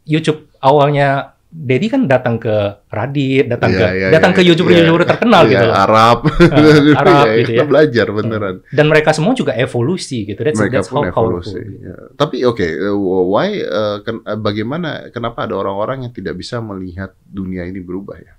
YouTube 0.05 0.53
awalnya 0.59 1.34
Dedi 1.55 1.87
kan 1.87 2.11
datang 2.11 2.43
ke 2.43 2.51
Radit, 2.91 3.47
datang 3.47 3.71
Iya, 3.71 3.79
ke 3.79 3.87
iya, 3.95 4.07
datang 4.11 4.35
iya, 4.35 4.39
ke 4.43 4.49
YouTuber-YouTuber 4.51 5.03
iya. 5.07 5.11
terkenal 5.15 5.43
Iya, 5.47 5.51
gitu 5.55 5.65
loh. 5.71 5.77
Arab, 5.79 6.19
Arab 6.99 7.25
Iya, 7.31 7.35
gitu 7.39 7.51
kita 7.55 7.63
ya. 7.63 7.69
belajar 7.71 8.07
beneran. 8.11 8.57
Dan 8.75 8.87
mereka 8.91 9.15
semua 9.15 9.39
juga 9.39 9.55
evolusi 9.55 10.27
gitu. 10.27 10.43
That's, 10.43 10.59
Mereka 10.59 10.83
that's 10.83 10.91
pun 10.91 11.07
how 11.07 11.15
powerful. 11.15 11.55
evolusi. 11.55 12.19
Tapi 12.19 12.43
oke, 12.43 12.67
uh, 12.67 12.99
why? 13.31 13.63
uh, 13.63 14.03
ken- 14.03 14.27
uh, 14.27 14.35
bagaimana? 14.35 15.15
Kenapa 15.15 15.47
ada 15.47 15.55
orang-orang 15.55 16.11
yang 16.11 16.13
tidak 16.13 16.35
bisa 16.35 16.59
melihat 16.59 17.15
dunia 17.23 17.63
ini 17.63 17.79
berubah 17.79 18.19
ya? 18.19 18.35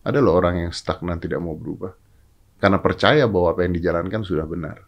Ada 0.00 0.16
loh 0.18 0.32
orang 0.32 0.66
yang 0.66 0.72
stagnan 0.72 1.20
tidak 1.20 1.36
mau 1.36 1.52
berubah 1.52 1.92
karena 2.56 2.80
percaya 2.80 3.28
bahwa 3.28 3.52
apa 3.52 3.60
yang 3.68 3.76
dijalankan 3.76 4.24
sudah 4.24 4.48
benar. 4.48 4.80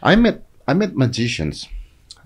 I 0.00 0.16
met 0.16 0.40
I 0.64 0.72
met 0.72 0.96
magicians 0.96 1.68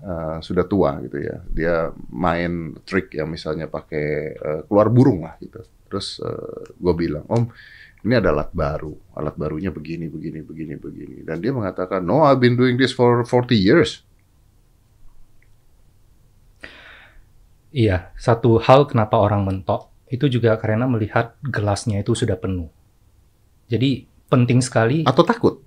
Eh, 0.01 0.37
sudah 0.41 0.65
tua 0.65 0.97
gitu 1.05 1.21
ya. 1.21 1.37
Dia 1.45 1.75
main 2.09 2.73
trik 2.81 3.13
ya 3.13 3.21
misalnya 3.29 3.69
pakai 3.69 4.33
uh, 4.33 4.61
keluar 4.65 4.89
burung 4.89 5.29
lah 5.29 5.37
gitu. 5.37 5.61
Terus 5.85 6.17
eh, 6.17 6.25
uh, 6.25 6.73
gue 6.73 6.93
bilang, 6.97 7.21
Om 7.29 7.45
ini 8.01 8.17
ada 8.17 8.33
alat 8.33 8.49
baru, 8.49 8.97
alat 9.13 9.37
barunya 9.37 9.69
begini, 9.69 10.09
begini, 10.09 10.41
begini, 10.41 10.73
begini. 10.81 11.17
Dan 11.21 11.37
dia 11.37 11.53
mengatakan, 11.53 12.01
no, 12.01 12.25
I've 12.25 12.41
been 12.41 12.57
doing 12.57 12.81
this 12.81 12.97
for 12.97 13.21
40 13.21 13.53
years. 13.53 14.01
Iya, 17.69 18.09
satu 18.17 18.57
hal 18.57 18.89
kenapa 18.89 19.21
orang 19.21 19.45
mentok, 19.45 19.93
itu 20.09 20.25
juga 20.33 20.57
karena 20.57 20.89
melihat 20.89 21.37
gelasnya 21.45 22.01
itu 22.01 22.17
sudah 22.17 22.41
penuh. 22.41 22.73
Jadi 23.69 24.09
penting 24.33 24.65
sekali. 24.65 25.05
Atau 25.05 25.21
takut? 25.21 25.61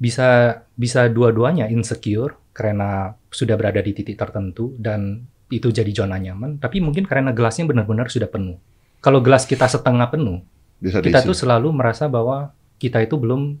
Bisa 0.00 0.64
bisa 0.74 1.06
dua-duanya 1.12 1.68
insecure 1.68 2.40
karena 2.56 3.12
sudah 3.28 3.54
berada 3.60 3.84
di 3.84 3.92
titik 3.92 4.16
tertentu 4.16 4.72
dan 4.80 5.28
itu 5.52 5.68
jadi 5.68 5.90
zona 5.92 6.16
nyaman, 6.16 6.56
tapi 6.62 6.78
mungkin 6.80 7.04
karena 7.04 7.34
gelasnya 7.34 7.66
benar-benar 7.66 8.08
sudah 8.08 8.30
penuh. 8.30 8.56
Kalau 9.02 9.18
gelas 9.20 9.44
kita 9.44 9.66
setengah 9.66 10.06
penuh, 10.08 10.40
Bisa 10.78 11.02
kita 11.02 11.20
diisi. 11.20 11.28
tuh 11.28 11.36
selalu 11.36 11.68
merasa 11.74 12.06
bahwa 12.06 12.54
kita 12.78 13.02
itu 13.02 13.18
belum 13.18 13.58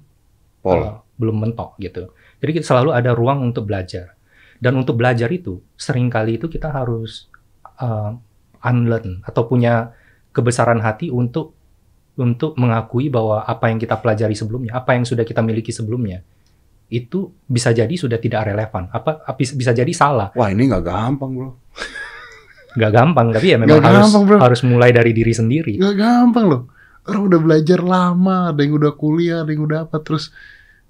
Pol. 0.62 0.80
uh, 0.80 1.02
belum 1.18 1.36
mentok 1.44 1.76
gitu. 1.82 2.14
Jadi 2.40 2.50
kita 2.56 2.66
selalu 2.66 2.96
ada 2.96 3.10
ruang 3.12 3.42
untuk 3.44 3.68
belajar. 3.68 4.16
Dan 4.60 4.76
untuk 4.76 4.96
belajar 5.00 5.28
itu 5.32 5.60
sering 5.74 6.12
kali 6.12 6.36
itu 6.38 6.46
kita 6.46 6.68
harus 6.70 7.28
uh, 7.80 8.12
unlearn 8.60 9.24
atau 9.24 9.48
punya 9.48 9.92
kebesaran 10.30 10.78
hati 10.84 11.08
untuk 11.10 11.56
untuk 12.20 12.54
mengakui 12.60 13.08
bahwa 13.08 13.42
apa 13.48 13.72
yang 13.72 13.80
kita 13.80 13.96
pelajari 13.96 14.36
sebelumnya, 14.36 14.76
apa 14.76 14.92
yang 14.92 15.08
sudah 15.08 15.24
kita 15.24 15.40
miliki 15.40 15.72
sebelumnya, 15.72 16.20
itu 16.92 17.32
bisa 17.48 17.72
jadi 17.72 17.90
sudah 17.90 18.20
tidak 18.20 18.52
relevan. 18.52 18.92
Apa 18.92 19.24
bisa 19.34 19.72
jadi 19.72 19.90
salah. 19.96 20.28
Wah 20.36 20.52
ini 20.52 20.68
nggak 20.68 20.84
gampang 20.84 21.30
bro. 21.32 21.50
Nggak 22.76 22.92
gampang, 22.94 23.26
tapi 23.34 23.46
ya 23.50 23.56
memang 23.58 23.80
Nggak 23.80 23.88
harus 23.88 24.04
gampang, 24.06 24.22
bro. 24.28 24.38
harus 24.38 24.60
mulai 24.62 24.90
dari 24.94 25.10
diri 25.10 25.32
sendiri. 25.34 25.74
Nggak 25.80 25.96
gampang 25.96 26.44
loh. 26.46 26.62
Orang 27.08 27.32
udah 27.32 27.40
belajar 27.40 27.80
lama, 27.80 28.52
ada 28.52 28.60
yang 28.60 28.76
udah 28.76 28.92
kuliah, 28.94 29.42
ada 29.42 29.50
yang 29.50 29.64
udah 29.64 29.88
apa, 29.88 29.98
terus 30.04 30.30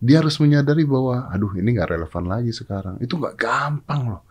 dia 0.03 0.18
harus 0.20 0.37
menyadari 0.43 0.83
bahwa, 0.85 1.31
aduh 1.31 1.55
ini 1.57 1.76
nggak 1.76 1.97
relevan 1.97 2.24
lagi 2.26 2.51
sekarang. 2.51 2.99
Itu 2.99 3.16
nggak 3.20 3.37
gampang 3.39 4.03
loh. 4.16 4.22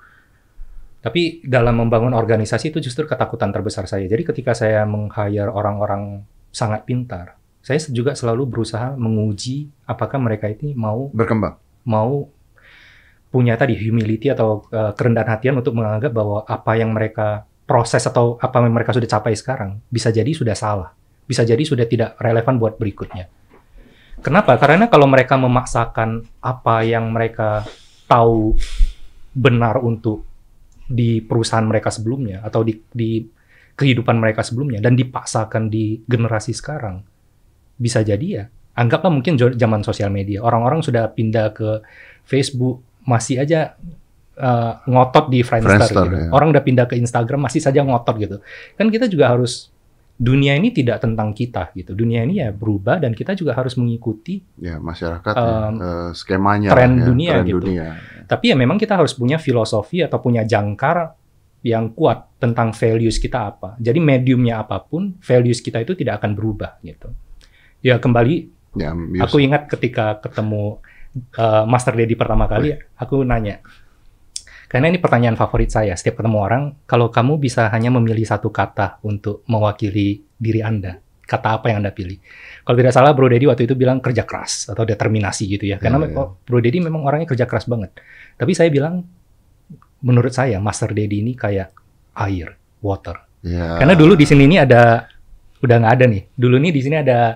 Tapi 0.99 1.39
dalam 1.47 1.79
membangun 1.79 2.11
organisasi 2.11 2.75
itu 2.75 2.83
justru 2.83 3.07
ketakutan 3.07 3.55
terbesar 3.55 3.87
saya. 3.87 4.03
Jadi 4.03 4.27
ketika 4.27 4.51
saya 4.51 4.83
meng-hire 4.83 5.47
orang-orang 5.47 6.27
sangat 6.49 6.85
pintar, 6.85 7.39
saya 7.59 7.77
juga 7.91 8.17
selalu 8.17 8.49
berusaha 8.49 8.95
menguji 8.97 9.69
apakah 9.85 10.17
mereka 10.17 10.49
ini 10.49 10.73
mau 10.73 11.11
Berkembang. 11.13 11.59
mau 11.85 12.27
punya 13.29 13.53
tadi 13.53 13.77
humility 13.77 14.33
atau 14.33 14.65
uh, 14.73 14.91
kerendahan 14.97 15.37
hatian 15.37 15.55
untuk 15.61 15.77
menganggap 15.77 16.09
bahwa 16.09 16.41
apa 16.49 16.71
yang 16.73 16.89
mereka 16.89 17.45
proses 17.69 18.01
atau 18.09 18.41
apa 18.41 18.65
yang 18.65 18.73
mereka 18.73 18.89
sudah 18.89 19.05
capai 19.05 19.37
sekarang 19.37 19.77
bisa 19.85 20.09
jadi 20.09 20.33
sudah 20.33 20.57
salah, 20.57 20.89
bisa 21.29 21.45
jadi 21.45 21.61
sudah 21.61 21.85
tidak 21.85 22.17
relevan 22.17 22.57
buat 22.57 22.81
berikutnya. 22.81 23.29
Kenapa? 24.19 24.57
Karena 24.57 24.89
kalau 24.89 25.05
mereka 25.05 25.37
memaksakan 25.37 26.25
apa 26.41 26.83
yang 26.83 27.13
mereka 27.13 27.63
tahu 28.09 28.57
benar 29.31 29.79
untuk 29.79 30.25
di 30.89 31.21
perusahaan 31.21 31.63
mereka 31.63 31.93
sebelumnya 31.93 32.41
atau 32.41 32.65
di, 32.65 32.81
di 32.89 33.21
kehidupan 33.79 34.19
mereka 34.19 34.43
sebelumnya 34.43 34.83
dan 34.83 34.99
dipaksakan 34.99 35.71
di 35.71 36.03
generasi 36.03 36.51
sekarang, 36.51 36.99
bisa 37.79 38.03
jadi 38.03 38.27
ya 38.27 38.43
anggaplah 38.79 39.11
mungkin 39.11 39.35
zaman 39.35 39.83
sosial 39.83 40.07
media 40.07 40.39
orang-orang 40.39 40.79
sudah 40.79 41.11
pindah 41.11 41.51
ke 41.51 41.83
Facebook 42.23 42.79
masih 43.03 43.43
aja 43.43 43.75
uh, 44.39 44.79
ngotot 44.87 45.27
di 45.27 45.43
Friendster, 45.43 45.75
Friendster, 45.83 46.05
gitu. 46.07 46.15
ya. 46.15 46.29
orang 46.31 46.55
udah 46.55 46.63
pindah 46.63 46.85
ke 46.87 46.95
Instagram 46.95 47.43
masih 47.43 47.59
saja 47.59 47.83
ngotot 47.83 48.15
gitu 48.15 48.37
kan 48.79 48.87
kita 48.87 49.11
juga 49.11 49.35
harus 49.35 49.67
dunia 50.19 50.55
ini 50.59 50.75
tidak 50.75 50.99
tentang 50.99 51.31
kita 51.31 51.71
gitu 51.75 51.95
dunia 51.95 52.27
ini 52.27 52.43
ya 52.43 52.51
berubah 52.51 52.99
dan 52.99 53.15
kita 53.15 53.39
juga 53.39 53.55
harus 53.55 53.79
mengikuti 53.79 54.43
Ya 54.59 54.75
masyarakat 54.75 55.31
Um, 55.31 55.79
ya, 55.79 56.11
skemanya. 56.11 56.69
tren 56.75 56.99
ya, 56.99 57.03
dunia 57.07 57.31
tren 57.39 57.47
gitu. 57.47 57.59
dunia. 57.63 57.87
tapi 58.27 58.51
ya 58.51 58.55
memang 58.59 58.75
kita 58.75 58.99
harus 58.99 59.15
punya 59.15 59.39
filosofi 59.39 60.03
atau 60.03 60.19
punya 60.19 60.43
jangkar 60.43 61.18
yang 61.65 61.91
kuat 61.91 62.39
tentang 62.39 62.71
values 62.71 63.19
kita 63.19 63.51
apa 63.51 63.75
jadi 63.77 63.99
mediumnya 63.99 64.63
apa 64.63 64.79
pun 64.79 65.19
values 65.19 65.59
kita 65.59 65.83
itu 65.83 65.95
tidak 65.95 66.23
akan 66.23 66.35
berubah 66.35 66.79
gitu 66.83 67.11
ya 67.83 67.99
kembali 67.99 68.59
Ya, 68.77 68.93
Aku 69.25 69.41
ingat 69.41 69.65
ketika 69.65 70.21
ketemu 70.21 70.77
uh, 71.39 71.65
Master 71.65 71.97
Dedi 71.97 72.13
pertama 72.13 72.45
kali, 72.45 72.77
aku 72.93 73.25
nanya. 73.25 73.65
Karena 74.69 74.93
ini 74.93 75.01
pertanyaan 75.01 75.33
favorit 75.33 75.73
saya. 75.73 75.97
Setiap 75.97 76.21
ketemu 76.21 76.37
orang, 76.37 76.63
kalau 76.85 77.09
kamu 77.09 77.41
bisa 77.41 77.65
hanya 77.73 77.89
memilih 77.89 78.21
satu 78.21 78.53
kata 78.53 79.01
untuk 79.01 79.41
mewakili 79.49 80.21
diri 80.37 80.61
Anda, 80.61 81.01
kata 81.25 81.57
apa 81.57 81.73
yang 81.73 81.81
Anda 81.81 81.89
pilih? 81.89 82.21
Kalau 82.61 82.77
tidak 82.77 82.93
salah, 82.93 83.17
Bro 83.17 83.33
Dedi 83.33 83.49
waktu 83.49 83.65
itu 83.65 83.73
bilang 83.73 83.97
kerja 83.97 84.29
keras 84.29 84.69
atau 84.69 84.85
determinasi 84.85 85.49
gitu 85.49 85.65
ya. 85.65 85.81
Karena 85.81 86.05
Iya, 86.05 86.13
iya. 86.13 86.21
oh, 86.21 86.37
Bro 86.45 86.61
Dedi 86.61 86.77
memang 86.85 87.01
orangnya 87.01 87.25
kerja 87.33 87.49
keras 87.49 87.65
banget. 87.65 87.97
Tapi 88.37 88.53
saya 88.53 88.69
bilang, 88.69 89.01
menurut 90.01 90.31
saya 90.31 90.57
Master 90.57 90.91
Dedi 90.91 91.19
ini 91.19 91.33
kayak 91.33 91.69
air, 92.15 92.55
water. 92.79 93.19
ya. 93.41 93.79
Karena 93.79 93.95
dulu 93.95 94.15
di 94.15 94.23
sini 94.23 94.43
ini 94.45 94.57
ada 94.59 95.07
udah 95.59 95.75
nggak 95.79 95.93
ada 95.99 96.05
nih. 96.07 96.23
Dulu 96.31 96.55
nih 96.57 96.71
di 96.71 96.81
sini 96.81 96.95
ada 96.95 97.35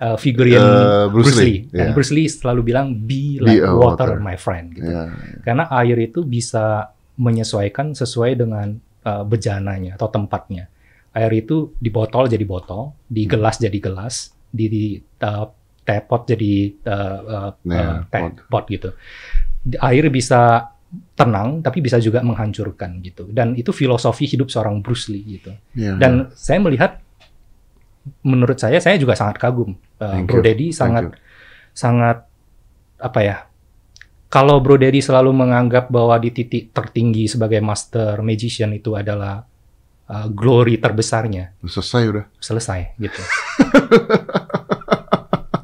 uh, 0.00 0.16
figurin 0.16 0.56
Eh, 0.56 1.06
Bruce, 1.12 1.32
Bruce 1.32 1.40
Lee. 1.40 1.44
Lee, 1.44 1.58
Dan 1.68 1.88
ya. 1.88 1.92
Bruce 1.92 2.12
Lee 2.12 2.28
selalu 2.28 2.60
bilang 2.64 2.86
be 2.96 3.36
Be 3.36 3.44
like 3.44 3.60
a 3.60 3.72
water, 3.72 4.16
water." 4.16 4.20
my 4.20 4.36
friend 4.36 4.72
gitu. 4.76 4.88
Ya, 4.88 5.12
Karena 5.40 5.68
air 5.70 5.96
itu 5.98 6.24
bisa 6.24 6.88
menyesuaikan 7.16 7.92
sesuai 7.92 8.32
dengan 8.34 8.76
uh, 9.04 9.24
bejananya 9.24 9.96
atau 9.96 10.08
tempatnya. 10.08 10.72
Air 11.12 11.32
itu 11.36 11.74
di 11.76 11.90
botol 11.90 12.24
jadi 12.26 12.44
botol, 12.44 12.96
di 13.04 13.26
Hmm. 13.26 13.32
gelas 13.34 13.56
jadi 13.58 13.76
gelas, 13.76 14.14
di, 14.48 14.64
di 14.66 14.84
uh, 15.20 15.46
teapot 15.82 16.22
jadi 16.24 16.52
uh, 16.86 17.18
uh, 17.20 17.50
Ya, 17.60 17.76
uh, 17.76 17.96
teh 18.08 18.20
pot. 18.22 18.32
pot 18.48 18.64
gitu. 18.68 18.88
Air 19.76 20.08
bisa 20.08 20.70
tenang 21.14 21.62
tapi 21.62 21.78
bisa 21.78 22.02
juga 22.02 22.20
menghancurkan 22.20 22.98
gitu. 23.04 23.30
Dan 23.30 23.54
itu 23.54 23.70
filosofi 23.70 24.26
hidup 24.26 24.50
seorang 24.50 24.82
Bruce 24.82 25.06
Lee 25.10 25.38
gitu. 25.38 25.54
ya, 25.78 25.94
ya. 25.94 25.98
Dan 25.98 26.34
saya 26.34 26.58
melihat, 26.58 26.98
menurut 28.26 28.58
saya, 28.58 28.82
saya 28.82 28.98
juga 28.98 29.14
sangat 29.14 29.38
kagum. 29.38 29.78
Uh, 30.00 30.18
Thank 30.18 30.26
Bro 30.26 30.42
you. 30.42 30.44
Dedi 30.50 30.66
sangat, 30.74 31.14
sangat 31.70 32.26
apa 32.98 33.20
ya? 33.22 33.36
Kalau 34.30 34.62
Bro 34.62 34.78
Dedi 34.78 35.02
selalu 35.02 35.30
menganggap 35.34 35.90
bahwa 35.90 36.14
di 36.18 36.30
titik 36.30 36.70
tertinggi 36.70 37.26
sebagai 37.26 37.58
master 37.58 38.22
magician 38.22 38.70
itu 38.74 38.94
adalah 38.94 39.42
uh, 40.10 40.28
glory 40.30 40.78
terbesarnya, 40.78 41.54
selesai 41.62 42.02
udah. 42.10 42.24
selesai 42.38 42.80
gitu. 42.98 43.22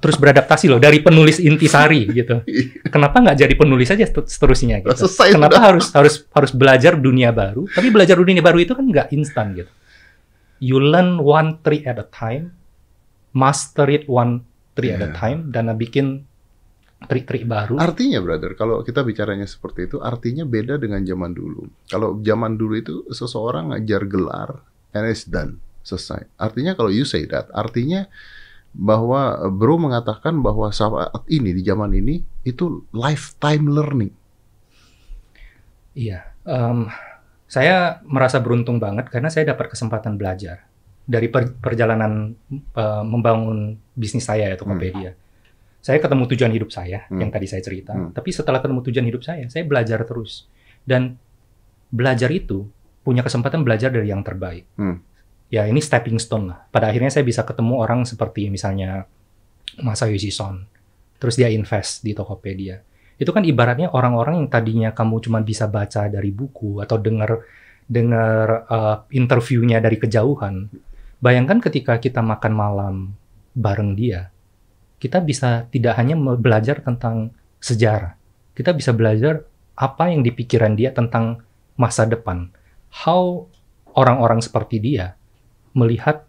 Terus 0.07 0.17
beradaptasi 0.17 0.71
loh 0.71 0.79
dari 0.79 1.03
penulis 1.03 1.43
intisari 1.43 2.07
gitu. 2.23 2.47
Kenapa 2.87 3.19
nggak 3.19 3.43
jadi 3.43 3.55
penulis 3.59 3.91
aja 3.91 4.07
seter- 4.07 4.31
seterusnya 4.31 4.79
gitu? 4.81 4.95
Selesai 4.95 5.35
Kenapa 5.35 5.59
sudah. 5.59 5.67
harus 5.67 5.87
harus 5.91 6.15
harus 6.31 6.53
belajar 6.55 6.95
dunia 6.95 7.35
baru? 7.35 7.67
Tapi 7.67 7.91
belajar 7.91 8.15
dunia 8.15 8.39
baru 8.39 8.63
itu 8.63 8.71
kan 8.71 8.87
nggak 8.87 9.11
instan 9.11 9.59
gitu. 9.59 9.73
You 10.57 10.79
learn 10.79 11.19
one 11.19 11.59
trick 11.61 11.85
at 11.85 11.99
a 11.99 12.07
time, 12.07 12.55
master 13.35 13.91
it 13.91 14.07
one 14.07 14.47
trick 14.73 14.95
at 14.95 15.03
a 15.03 15.11
Yeah. 15.11 15.13
time, 15.13 15.39
dan 15.51 15.69
bikin 15.75 16.23
trik-trik 17.05 17.45
baru. 17.45 17.77
Artinya, 17.77 18.25
brother, 18.25 18.57
kalau 18.57 18.81
kita 18.81 19.05
bicaranya 19.05 19.45
seperti 19.45 19.85
itu, 19.85 20.01
artinya 20.01 20.49
beda 20.49 20.81
dengan 20.81 21.05
zaman 21.05 21.33
dulu. 21.33 21.69
Kalau 21.85 22.17
zaman 22.25 22.57
dulu 22.57 22.73
itu 22.73 22.95
seseorang 23.11 23.69
ngajar 23.69 24.09
gelar, 24.09 24.65
and 24.93 25.05
it's 25.05 25.29
done, 25.29 25.61
selesai. 25.83 26.25
Artinya 26.37 26.73
kalau 26.73 26.89
you 26.89 27.05
say 27.05 27.29
that, 27.29 27.53
artinya 27.53 28.09
bahwa 28.77 29.41
eh, 29.41 29.51
bro 29.51 29.81
mengatakan 29.81 30.45
bahwa 30.45 30.69
saat 30.69 31.25
ini 31.27 31.57
di 31.57 31.63
zaman 31.65 31.97
ini 31.97 32.21
itu 32.45 32.85
lifetime 32.93 33.65
learning. 33.67 34.13
Iya, 35.97 36.29
em, 36.45 36.93
saya 37.49 38.05
merasa 38.05 38.37
beruntung 38.45 38.77
banget 38.77 39.09
karena 39.09 39.33
saya 39.33 39.57
dapat 39.57 39.73
kesempatan 39.73 40.21
belajar 40.21 40.69
dari 41.09 41.33
per- 41.33 41.57
perjalanan 41.57 42.37
eh, 42.53 43.03
membangun 43.03 43.81
bisnis 43.97 44.29
saya 44.29 44.53
ya 44.53 44.57
Tokopedia. 44.61 45.17
Saya 45.81 46.03
ketemu 46.03 46.27
tujuan 46.35 46.51
hidup 46.51 46.75
saya 46.75 47.07
Hmm. 47.07 47.23
yang 47.23 47.31
tadi 47.31 47.47
saya 47.47 47.63
cerita, 47.63 47.95
Hmm. 47.95 48.11
tapi 48.11 48.35
setelah 48.35 48.59
ketemu 48.59 48.83
tujuan 48.91 49.07
hidup 49.07 49.23
saya, 49.23 49.47
saya 49.47 49.63
belajar 49.63 50.03
terus 50.03 50.51
dan 50.83 51.15
belajar 51.89 52.27
itu 52.29 52.67
punya 53.07 53.23
kesempatan 53.23 53.63
belajar 53.63 53.95
dari 53.95 54.11
yang 54.11 54.27
terbaik. 54.27 54.67
Hmm. 54.75 54.99
Ya 55.47 55.63
ini 55.67 55.79
stepping 55.79 56.19
stone 56.19 56.51
lah. 56.51 56.59
Pada 56.71 56.91
akhirnya 56.91 57.11
saya 57.13 57.23
bisa 57.23 57.47
ketemu 57.47 57.79
orang 57.79 58.03
seperti 58.03 58.51
misalnya 58.51 59.07
Masayoshi 59.79 60.35
Son, 60.35 60.67
terus 61.23 61.39
dia 61.39 61.47
invest 61.53 62.03
di 62.03 62.17
Tokopedia 62.17 62.83
itu 63.17 63.33
kan 63.33 63.43
ibaratnya 63.49 63.89
orang-orang 63.97 64.45
yang 64.45 64.49
tadinya 64.53 64.91
kamu 64.93 65.25
cuma 65.25 65.41
bisa 65.41 65.65
baca 65.65 66.05
dari 66.09 66.29
buku 66.29 66.85
atau 66.85 67.01
dengar 67.01 67.41
dengar 67.89 68.69
uh, 68.69 68.97
interviewnya 69.09 69.81
dari 69.81 69.97
kejauhan. 69.97 70.69
Bayangkan 71.17 71.65
ketika 71.65 71.97
kita 71.97 72.21
makan 72.21 72.53
malam 72.53 72.95
bareng 73.57 73.97
dia, 73.97 74.29
kita 75.01 75.25
bisa 75.25 75.65
tidak 75.73 75.97
hanya 75.97 76.13
belajar 76.37 76.85
tentang 76.85 77.33
sejarah, 77.57 78.21
kita 78.53 78.77
bisa 78.77 78.93
belajar 78.93 79.49
apa 79.73 80.13
yang 80.13 80.21
di 80.21 80.29
pikiran 80.29 80.77
dia 80.77 80.93
tentang 80.93 81.41
masa 81.81 82.05
depan. 82.05 82.53
How 82.93 83.49
orang-orang 83.97 84.45
seperti 84.45 84.77
dia 84.77 85.17
melihat 85.77 86.25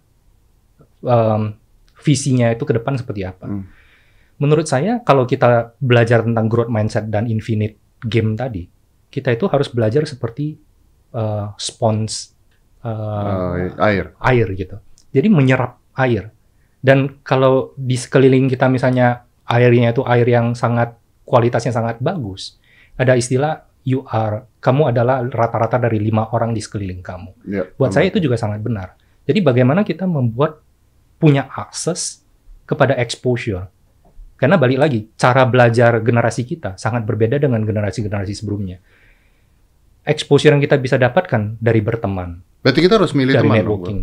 um, 1.02 1.56
visinya 1.98 2.52
itu 2.52 2.68
ke 2.68 2.76
depan 2.76 3.00
seperti 3.00 3.24
apa. 3.24 3.48
Hmm. 3.48 3.64
Menurut 4.38 4.70
saya 4.70 5.02
kalau 5.02 5.26
kita 5.26 5.74
belajar 5.82 6.22
tentang 6.22 6.46
growth 6.46 6.70
mindset 6.70 7.10
dan 7.10 7.26
infinite 7.26 7.80
game 8.06 8.38
tadi, 8.38 8.70
kita 9.10 9.34
itu 9.34 9.50
harus 9.50 9.72
belajar 9.74 10.06
seperti 10.06 10.60
uh, 11.18 11.56
spons 11.58 12.38
uh, 12.86 13.58
Eh, 13.58 13.74
air. 13.82 14.14
air 14.22 14.48
gitu. 14.54 14.78
Jadi 15.10 15.28
menyerap 15.32 15.82
air. 15.98 16.30
Dan 16.78 17.24
kalau 17.26 17.74
di 17.74 17.98
sekeliling 17.98 18.46
kita 18.46 18.70
misalnya 18.70 19.26
airnya 19.50 19.90
itu 19.96 20.06
air 20.06 20.28
yang 20.30 20.54
sangat 20.54 20.94
kualitasnya 21.26 21.74
sangat 21.74 21.98
bagus, 21.98 22.62
ada 22.94 23.18
istilah 23.18 23.66
you 23.82 24.06
are, 24.12 24.46
kamu 24.62 24.94
adalah 24.94 25.24
rata-rata 25.26 25.82
dari 25.82 25.98
lima 25.98 26.30
orang 26.36 26.54
di 26.54 26.62
sekeliling 26.62 27.02
kamu. 27.02 27.32
Ya, 27.50 27.64
Buat 27.74 27.96
saya 27.98 28.12
itu 28.12 28.22
juga 28.22 28.38
sangat 28.38 28.62
benar. 28.62 29.00
Jadi 29.28 29.40
bagaimana 29.44 29.84
kita 29.84 30.08
membuat 30.08 30.64
punya 31.20 31.52
akses 31.52 32.24
kepada 32.64 32.96
exposure. 32.96 33.68
Karena 34.38 34.56
balik 34.56 34.80
lagi, 34.80 35.00
cara 35.18 35.44
belajar 35.44 36.00
generasi 36.00 36.46
kita 36.46 36.78
sangat 36.78 37.04
berbeda 37.04 37.42
dengan 37.42 37.60
generasi-generasi 37.66 38.34
sebelumnya. 38.38 38.78
Exposure 40.08 40.56
yang 40.56 40.64
kita 40.64 40.80
bisa 40.80 40.96
dapatkan 40.96 41.60
dari 41.60 41.84
berteman, 41.84 42.40
Berarti 42.64 42.80
kita 42.80 42.96
harus 42.96 43.12
milih 43.12 43.34
dari 43.36 43.44
teman 43.44 43.58
networking. 43.60 44.00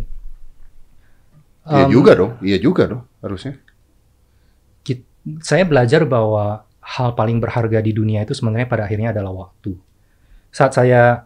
Iya 1.64 1.84
Um, 1.88 1.92
juga 1.96 2.12
dong. 2.12 2.32
Iya 2.44 2.58
juga 2.60 2.82
dong 2.84 3.02
harusnya. 3.24 3.56
kit- 4.84 5.08
saya 5.40 5.64
belajar 5.64 6.04
bahwa 6.04 6.68
hal 6.84 7.16
paling 7.16 7.40
berharga 7.40 7.80
di 7.80 7.96
dunia 7.96 8.20
itu 8.20 8.36
sebenarnya 8.36 8.68
pada 8.68 8.84
akhirnya 8.84 9.16
adalah 9.16 9.48
waktu. 9.48 9.72
Saat 10.52 10.76
saya 10.76 11.24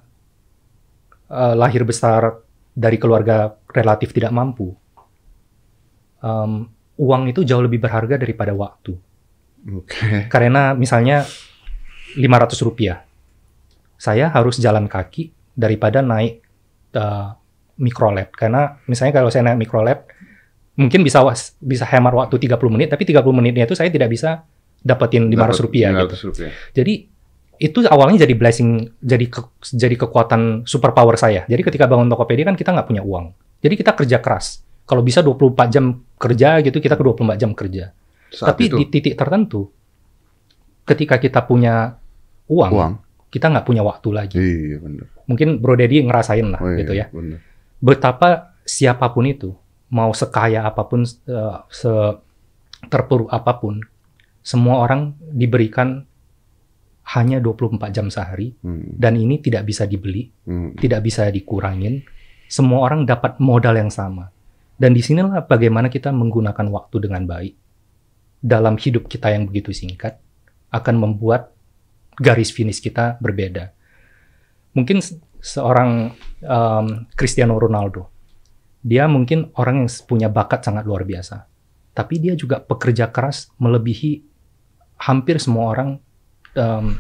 eh, 1.26 1.54
lahir 1.58 1.82
besar 1.82 2.38
dari 2.78 2.94
keluarga 2.94 3.50
relatif 3.74 4.14
tidak 4.14 4.30
mampu, 4.30 4.70
em, 6.22 6.70
uang 6.94 7.22
itu 7.30 7.42
jauh 7.42 7.62
lebih 7.62 7.82
berharga 7.82 8.14
daripada 8.14 8.54
waktu. 8.54 8.94
Oke. 9.74 10.30
Karena 10.30 10.78
misalnya 10.78 11.26
500 12.14 12.54
rupiah, 12.62 13.02
saya 13.98 14.30
harus 14.30 14.62
jalan 14.62 14.86
kaki 14.86 15.34
daripada 15.58 15.98
naik 15.98 16.38
uh, 16.94 17.34
mikrolab. 17.82 18.30
Karena 18.30 18.78
misalnya 18.86 19.18
kalau 19.18 19.30
saya 19.30 19.50
naik 19.50 19.66
mikrolab, 19.66 20.06
mungkin 20.78 21.02
bisa 21.02 21.20
was- 21.26 21.58
bisa 21.58 21.82
hemat 21.82 22.14
waktu 22.14 22.38
30 22.38 22.54
menit, 22.70 22.88
tapi 22.94 23.02
30 23.02 23.26
menitnya 23.34 23.66
itu 23.66 23.74
saya 23.74 23.90
tidak 23.90 24.14
bisa 24.14 24.46
dapetin 24.78 25.26
500 25.26 25.34
Dapat 25.34 25.58
rupiah 25.66 25.90
gitu. 25.90 26.14
500 26.14 26.28
rupiah. 26.30 26.50
Jadi 26.70 26.94
itu 27.58 27.82
awalnya 27.84 28.22
jadi 28.22 28.34
blessing, 28.34 28.70
jadi 28.98 29.26
ke- 29.26 29.50
jadi 29.68 29.94
kekuatan 29.96 30.62
superpower 30.64 31.14
saya. 31.14 31.42
Jadi 31.44 31.62
ketika 31.62 31.84
bangun 31.84 32.06
Tokopedia 32.06 32.42
kan 32.44 32.54
kita 32.54 32.70
nggak 32.70 32.86
punya 32.86 33.02
uang. 33.02 33.34
Jadi 33.58 33.74
kita 33.74 33.92
kerja 33.92 34.18
keras. 34.18 34.62
Kalau 34.82 35.02
bisa 35.02 35.20
24 35.20 35.68
jam 35.68 35.84
kerja 36.16 36.62
gitu, 36.62 36.78
kita 36.78 36.94
ke 36.94 37.02
24 37.02 37.36
jam 37.36 37.50
kerja. 37.52 37.92
Saat 38.30 38.54
Tapi 38.54 38.62
itu 38.66 38.76
di 38.76 38.84
titik 38.88 39.14
tertentu, 39.14 39.68
ketika 40.84 41.16
kita 41.16 41.44
punya 41.44 41.98
uang, 42.46 42.72
uang. 42.72 42.92
kita 43.28 43.52
nggak 43.52 43.66
punya 43.66 43.82
waktu 43.82 44.08
lagi. 44.10 44.36
Iya 44.38 44.78
benar. 44.80 45.04
Mungkin 45.28 45.60
Bro 45.60 45.76
Deddy 45.76 46.00
ngerasain 46.00 46.46
lah 46.48 46.56
Oh, 46.58 46.72
iya, 46.72 46.78
gitu 46.80 46.92
ya. 46.94 47.06
Benar. 47.12 47.38
Betapa 47.78 48.28
siapa 48.64 49.12
pun 49.12 49.28
itu, 49.28 49.52
mau 49.90 50.08
sekaya 50.10 50.64
apa 50.64 50.82
pun, 50.82 51.04
eh, 51.04 51.56
se 51.68 51.92
terpuruk 52.88 53.28
apa 53.28 53.58
pun, 53.58 53.84
semua 54.40 54.80
orang 54.80 55.12
diberikan 55.28 56.07
hanya 57.16 57.40
24 57.40 57.88
jam 57.88 58.12
sehari 58.12 58.52
Hmm. 58.60 58.84
dan 58.92 59.16
ini 59.16 59.40
tidak 59.40 59.64
bisa 59.64 59.88
dibeli, 59.88 60.28
Hmm. 60.44 60.76
tidak 60.76 61.00
bisa 61.00 61.32
dikurangin. 61.32 62.04
Semua 62.48 62.84
orang 62.84 63.04
dapat 63.04 63.40
modal 63.40 63.76
yang 63.76 63.88
sama. 63.88 64.28
Dan 64.78 64.94
di 64.94 65.02
sinilah 65.02 65.42
bagaimana 65.44 65.88
kita 65.88 66.12
menggunakan 66.12 66.68
waktu 66.70 66.96
dengan 67.02 67.26
baik 67.26 67.54
dalam 68.38 68.78
hidup 68.78 69.10
kita 69.10 69.34
yang 69.34 69.48
begitu 69.48 69.74
singkat 69.74 70.20
akan 70.70 70.94
membuat 71.00 71.50
garis 72.14 72.54
finish 72.54 72.78
kita 72.78 73.18
berbeda. 73.18 73.74
Mungkin 74.76 75.02
se- 75.02 75.18
seorang 75.42 76.14
um, 76.44 76.86
Cristiano 77.18 77.58
Ronaldo, 77.58 78.06
dia 78.78 79.10
mungkin 79.10 79.50
orang 79.58 79.82
yang 79.82 79.90
punya 80.06 80.28
bakat 80.30 80.62
sangat 80.62 80.86
luar 80.86 81.02
biasa, 81.02 81.46
tapi 81.96 82.22
dia 82.22 82.38
juga 82.38 82.62
pekerja 82.62 83.10
keras 83.10 83.50
melebihi 83.58 84.22
hampir 85.02 85.42
semua 85.42 85.74
orang 85.74 85.98
um, 86.54 86.96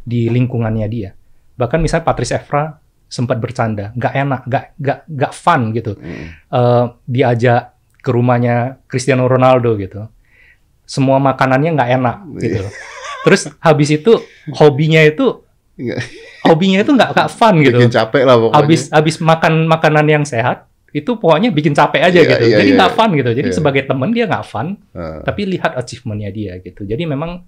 di 0.00 0.30
lingkungannya 0.30 0.86
dia. 0.86 1.10
Bahkan 1.56 1.82
misalnya 1.82 2.06
Patrice 2.06 2.36
Evra 2.36 2.78
sempat 3.06 3.38
bercanda, 3.38 3.94
nggak 3.94 4.14
enak, 4.14 4.40
nggak 4.46 4.64
nggak 4.78 4.98
nggak 5.08 5.32
fun 5.32 5.60
gitu. 5.72 5.94
Hmm. 5.94 6.26
Eh, 6.52 6.84
diajak 7.06 7.74
ke 8.02 8.10
rumahnya 8.10 8.78
Cristiano 8.86 9.26
Ronaldo 9.26 9.74
gitu. 9.78 10.06
Semua 10.86 11.18
makanannya 11.18 11.70
nggak 11.74 11.90
enak 11.98 12.16
gitu. 12.38 12.62
Terus 13.26 13.50
habis 13.58 13.90
itu 13.90 14.22
hobinya 14.54 15.02
itu 15.02 15.42
hobinya 16.46 16.80
itu 16.82 16.90
nggak 16.94 17.10
nggak 17.14 17.30
fun 17.30 17.54
gitu. 17.62 17.78
Bikin 17.78 17.92
capek 17.94 18.22
lah 18.22 18.36
pokoknya. 18.38 18.56
Habis 18.62 18.80
habis 18.94 19.16
makan 19.18 19.66
makanan 19.66 20.06
yang 20.06 20.24
sehat 20.26 20.66
itu 20.94 21.18
pokoknya 21.18 21.52
bikin 21.52 21.76
capek 21.76 22.00
aja 22.08 22.20
Iya, 22.22 22.30
gitu. 22.30 22.44
iya, 22.48 22.56
Jadi 22.62 22.70
iya, 22.72 22.76
nggak 22.78 22.92
iya. 22.92 22.98
fun 22.98 23.10
gitu. 23.12 23.30
Jadi 23.34 23.48
Iya. 23.52 23.56
sebagai 23.58 23.82
teman 23.84 24.10
dia 24.14 24.24
nggak 24.24 24.44
fun, 24.46 24.66
Ah. 24.96 25.20
tapi 25.20 25.42
lihat 25.44 25.76
achievementnya 25.76 26.30
dia 26.32 26.52
gitu. 26.62 26.86
Jadi 26.88 27.04
memang 27.04 27.44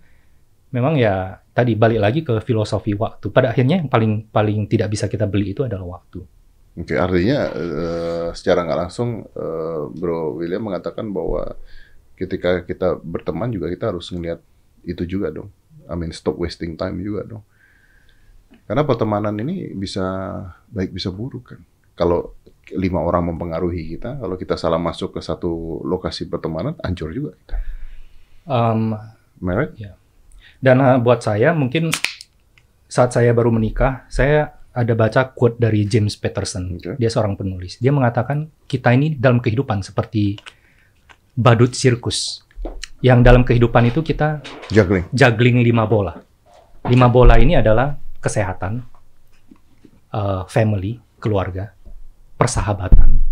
memang 0.69 1.01
ya 1.01 1.41
tadi 1.57 1.75
balik 1.75 2.01
lagi 2.01 2.21
ke 2.23 2.41
filosofi 2.45 2.93
waktu. 2.95 3.33
Pada 3.33 3.53
akhirnya 3.53 3.81
yang 3.81 3.91
paling 3.91 4.29
paling 4.29 4.69
tidak 4.69 4.93
bisa 4.93 5.09
kita 5.09 5.25
beli 5.25 5.57
itu 5.57 5.65
adalah 5.65 5.99
waktu. 5.99 6.21
Oke, 6.79 6.95
artinya 6.95 7.51
eh, 7.51 8.29
secara 8.37 8.63
nggak 8.63 8.81
langsung 8.87 9.27
eh, 9.27 9.83
Bro 9.91 10.39
William 10.39 10.63
mengatakan 10.63 11.11
bahwa 11.11 11.59
ketika 12.15 12.63
kita 12.63 12.99
berteman 13.03 13.51
juga 13.51 13.67
kita 13.71 13.91
harus 13.91 14.11
ngelihat 14.15 14.39
itu 14.87 15.03
juga 15.09 15.35
dong. 15.35 15.51
I 15.89 15.95
mean 15.97 16.13
stop 16.13 16.37
wasting 16.39 16.77
time 16.77 17.01
juga 17.01 17.27
dong. 17.27 17.43
Karena 18.69 18.85
pertemanan 18.85 19.33
ini 19.41 19.73
bisa 19.73 20.05
baik 20.69 20.93
bisa 20.93 21.09
buruk 21.09 21.57
kan. 21.57 21.61
Kalau 21.97 22.37
lima 22.77 23.01
orang 23.01 23.33
mempengaruhi 23.33 23.97
kita, 23.97 24.21
kalau 24.21 24.37
kita 24.37 24.61
salah 24.61 24.77
masuk 24.77 25.17
ke 25.17 25.21
satu 25.25 25.81
lokasi 25.89 26.29
pertemanan, 26.29 26.77
hancur 26.85 27.11
juga 27.17 27.33
kita. 27.43 27.57
Um, 28.45 28.93
I 29.41 29.55
right? 29.57 29.73
Dan 30.59 30.83
uh, 30.83 30.99
buat 30.99 31.23
saya 31.23 31.55
mungkin 31.55 31.95
saat 32.89 33.15
saya 33.15 33.31
baru 33.31 33.55
menikah, 33.55 34.09
saya 34.11 34.59
ada 34.75 34.95
baca 34.95 35.35
quote 35.35 35.59
dari 35.59 35.87
James 35.87 36.15
Patterson. 36.15 36.79
Oke. 36.79 36.95
Dia 36.99 37.11
seorang 37.11 37.35
penulis. 37.35 37.83
Dia 37.83 37.91
mengatakan 37.91 38.51
kita 38.71 38.95
ini 38.95 39.15
dalam 39.15 39.43
kehidupan 39.43 39.83
seperti 39.83 40.39
badut 41.35 41.75
sirkus. 41.75 42.47
Yang 42.99 43.21
dalam 43.23 43.43
kehidupan 43.47 43.95
itu 43.95 44.03
kita 44.03 44.43
Juggling. 44.75 45.07
juggling 45.15 45.63
lima 45.63 45.87
bola. 45.87 46.19
Lima 46.87 47.07
bola 47.07 47.39
ini 47.39 47.55
adalah 47.55 47.95
kesehatan, 48.19 48.83
uh, 50.11 50.43
family, 50.51 50.99
keluarga, 51.23 51.75
persahabatan, 52.35 53.23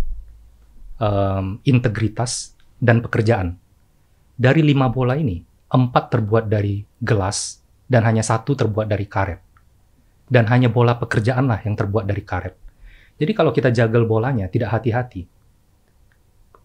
um, 0.99 1.59
integritas, 1.67 2.55
dan 2.79 3.03
pekerjaan. 3.03 3.59
Dari 4.37 4.61
lima 4.63 4.87
bola 4.87 5.17
ini, 5.17 5.43
empat 5.67 6.13
terbuat 6.13 6.47
dari 6.47 6.83
gelas 6.99 7.59
dan 7.87 8.03
hanya 8.07 8.23
satu 8.23 8.55
terbuat 8.55 8.87
dari 8.87 9.07
karet. 9.07 9.39
Dan 10.27 10.43
hanya 10.51 10.67
bola 10.67 10.99
pekerjaanlah 10.99 11.63
yang 11.63 11.75
terbuat 11.79 12.03
dari 12.03 12.23
karet. 12.23 12.55
Jadi 13.17 13.31
kalau 13.31 13.55
kita 13.55 13.71
jagel 13.71 14.03
bolanya 14.03 14.51
tidak 14.51 14.75
hati-hati, 14.75 15.23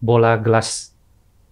bola 0.03 0.35
gelas 0.35 0.91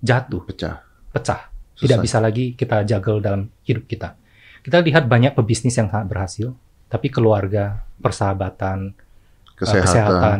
jatuh, 0.04 0.44
Pecah. 0.44 0.84
pecah 1.16 1.52
tidak 1.82 2.06
bisa 2.06 2.18
lagi 2.22 2.54
kita 2.54 2.86
jagel 2.86 3.18
dalam 3.24 3.50
hidup 3.66 3.90
kita. 3.90 4.14
Kita 4.62 4.78
lihat 4.86 5.10
banyak 5.10 5.34
pebisnis 5.34 5.74
yang 5.74 5.90
sangat 5.90 6.06
berhasil, 6.06 6.54
tapi 6.86 7.10
keluarga, 7.10 7.82
persahabatan, 7.98 8.94
eh, 8.94 9.58
Kesehatan. 9.58 9.82
kesehatan, 9.82 10.40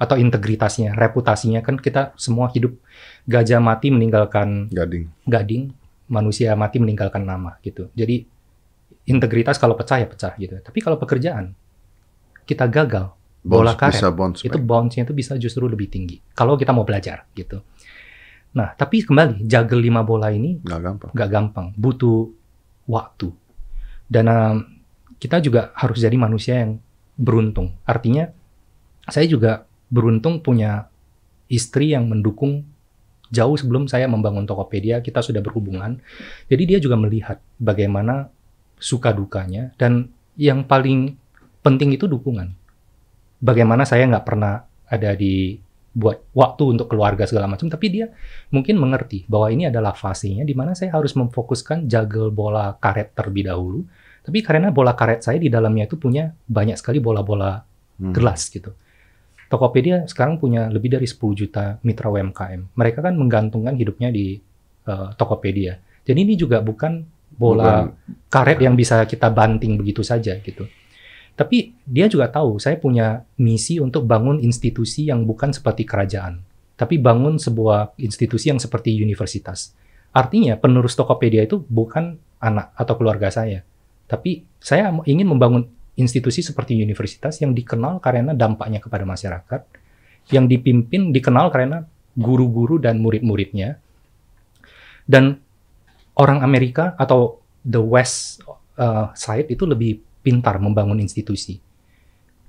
atau 0.00 0.16
integritasnya, 0.16 0.94
reputasinya 0.94 1.60
kan 1.60 1.74
kita 1.76 2.14
semua 2.14 2.48
hidup 2.54 2.78
gajah 3.26 3.58
mati 3.58 3.90
meninggalkan 3.90 4.70
Gading. 4.70 5.10
gading, 5.26 5.62
manusia 6.10 6.52
mati 6.58 6.82
meninggalkan 6.82 7.22
nama 7.22 7.54
gitu. 7.62 7.88
Jadi 7.94 8.26
integritas 9.06 9.56
kalau 9.56 9.78
pecah 9.78 10.02
ya 10.02 10.06
pecah 10.10 10.34
gitu. 10.36 10.58
Tapi 10.58 10.78
kalau 10.82 10.98
pekerjaan 10.98 11.54
kita 12.44 12.66
gagal, 12.66 13.14
bola 13.40 13.72
Bounce- 13.72 13.78
karet 13.78 13.94
bisa 13.96 14.08
bounce 14.12 14.40
itu 14.44 14.58
bounce-nya 14.60 15.02
itu 15.06 15.14
bisa 15.16 15.32
justru 15.40 15.64
lebih 15.64 15.88
tinggi 15.88 16.20
kalau 16.34 16.58
kita 16.58 16.74
mau 16.74 16.84
belajar 16.84 17.24
gitu. 17.32 17.62
Nah, 18.50 18.74
tapi 18.74 19.06
kembali 19.06 19.46
jagel 19.46 19.78
lima 19.78 20.02
bola 20.02 20.34
ini 20.34 20.58
Nggak 20.58 20.80
gampang. 20.82 21.10
nggak 21.14 21.30
gampang, 21.30 21.66
butuh 21.78 22.26
waktu. 22.90 23.30
Dan 24.10 24.26
um, 24.26 24.56
kita 25.22 25.38
juga 25.38 25.70
harus 25.78 26.02
jadi 26.02 26.18
manusia 26.18 26.58
yang 26.66 26.82
beruntung. 27.14 27.78
Artinya, 27.86 28.26
saya 29.06 29.30
juga 29.30 29.70
beruntung 29.86 30.42
punya 30.42 30.90
istri 31.46 31.94
yang 31.94 32.10
mendukung 32.10 32.66
jauh 33.30 33.56
sebelum 33.56 33.86
saya 33.86 34.10
membangun 34.10 34.44
Tokopedia, 34.44 35.00
kita 35.00 35.22
sudah 35.22 35.40
berhubungan. 35.40 36.02
Jadi 36.50 36.62
dia 36.66 36.78
juga 36.82 36.98
melihat 36.98 37.38
bagaimana 37.56 38.28
suka 38.76 39.14
dukanya 39.14 39.72
dan 39.78 40.10
yang 40.34 40.66
paling 40.66 41.16
penting 41.64 41.94
itu 41.94 42.10
dukungan. 42.10 42.52
Bagaimana 43.40 43.88
saya 43.88 44.04
nggak 44.04 44.26
pernah 44.26 44.66
ada 44.90 45.16
di 45.16 45.56
buat 45.90 46.22
waktu 46.36 46.78
untuk 46.78 46.86
keluarga 46.92 47.26
segala 47.26 47.50
macam, 47.50 47.66
tapi 47.66 47.90
dia 47.90 48.06
mungkin 48.54 48.78
mengerti 48.78 49.26
bahwa 49.26 49.50
ini 49.50 49.66
adalah 49.66 49.90
fasenya 49.96 50.46
di 50.46 50.54
mana 50.54 50.76
saya 50.76 50.94
harus 50.94 51.18
memfokuskan 51.18 51.90
jagel 51.90 52.30
bola 52.30 52.78
karet 52.78 53.16
terlebih 53.16 53.50
dahulu. 53.50 53.80
Tapi 54.20 54.38
karena 54.44 54.68
bola 54.70 54.94
karet 54.94 55.24
saya 55.24 55.40
di 55.40 55.48
dalamnya 55.48 55.88
itu 55.88 55.96
punya 55.96 56.30
banyak 56.46 56.76
sekali 56.76 57.00
bola-bola 57.00 57.64
Hmm. 58.00 58.16
Jelas 58.16 58.48
gitu. 58.48 58.72
Tokopedia 59.50 60.06
sekarang 60.06 60.38
punya 60.38 60.70
lebih 60.70 60.94
dari 60.94 61.10
10 61.10 61.18
juta 61.34 61.82
mitra 61.82 62.06
UMKM. 62.06 62.78
Mereka 62.78 63.02
kan 63.02 63.18
menggantungkan 63.18 63.74
hidupnya 63.74 64.14
di 64.14 64.38
uh, 64.86 65.10
Tokopedia. 65.18 65.74
Jadi 66.06 66.18
ini 66.22 66.38
juga 66.38 66.62
bukan 66.62 67.02
bola 67.34 67.90
Bukan- 67.90 68.30
karet 68.30 68.62
yang 68.62 68.78
bisa 68.78 69.02
kita 69.10 69.26
banting 69.26 69.74
begitu 69.74 70.06
saja 70.06 70.38
gitu. 70.38 70.70
Tapi 71.34 71.72
dia 71.82 72.06
juga 72.06 72.30
tahu 72.30 72.62
saya 72.62 72.78
punya 72.78 73.26
misi 73.42 73.82
untuk 73.82 74.06
bangun 74.06 74.38
institusi 74.38 75.10
yang 75.10 75.26
bukan 75.26 75.50
seperti 75.50 75.88
kerajaan, 75.88 76.44
tapi 76.76 77.00
bangun 77.00 77.40
sebuah 77.40 77.96
institusi 77.96 78.52
yang 78.52 78.60
seperti 78.60 78.92
universitas. 79.00 79.72
Artinya 80.12 80.60
penerus 80.60 80.94
Tokopedia 80.94 81.42
itu 81.42 81.64
bukan 81.64 82.20
anak 82.44 82.76
atau 82.76 82.92
keluarga 82.92 83.32
saya, 83.32 83.64
tapi 84.04 84.44
saya 84.60 84.92
ingin 85.08 85.26
membangun 85.32 85.64
institusi 86.00 86.40
seperti 86.40 86.74
universitas 86.80 87.38
yang 87.44 87.52
dikenal 87.52 88.00
karena 88.00 88.32
dampaknya 88.32 88.80
kepada 88.80 89.04
masyarakat, 89.04 89.60
yang 90.32 90.48
dipimpin 90.48 91.12
dikenal 91.12 91.52
karena 91.52 91.84
guru-guru 92.16 92.80
dan 92.80 92.98
murid-muridnya, 92.98 93.78
dan 95.06 95.38
orang 96.16 96.40
Amerika 96.40 96.96
atau 96.96 97.40
the 97.62 97.80
West 97.80 98.40
uh, 98.80 99.12
side 99.12 99.52
itu 99.52 99.68
lebih 99.68 100.00
pintar 100.24 100.60
membangun 100.60 101.00
institusi. 101.00 101.60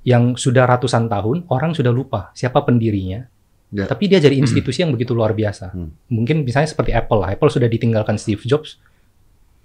Yang 0.01 0.41
sudah 0.41 0.65
ratusan 0.65 1.05
tahun, 1.07 1.45
orang 1.53 1.77
sudah 1.77 1.93
lupa 1.93 2.33
siapa 2.33 2.65
pendirinya. 2.65 3.21
Ya. 3.71 3.87
Tapi 3.87 4.11
dia 4.11 4.19
jadi 4.19 4.35
institusi 4.35 4.83
yang 4.83 4.91
begitu 4.91 5.15
luar 5.15 5.31
biasa. 5.31 5.71
Hmm. 5.71 5.95
Mungkin 6.11 6.43
misalnya 6.43 6.67
seperti 6.67 6.91
Apple 6.91 7.23
lah. 7.23 7.31
Apple 7.31 7.47
sudah 7.47 7.71
ditinggalkan 7.71 8.19
Steve 8.19 8.43
Jobs. 8.43 8.81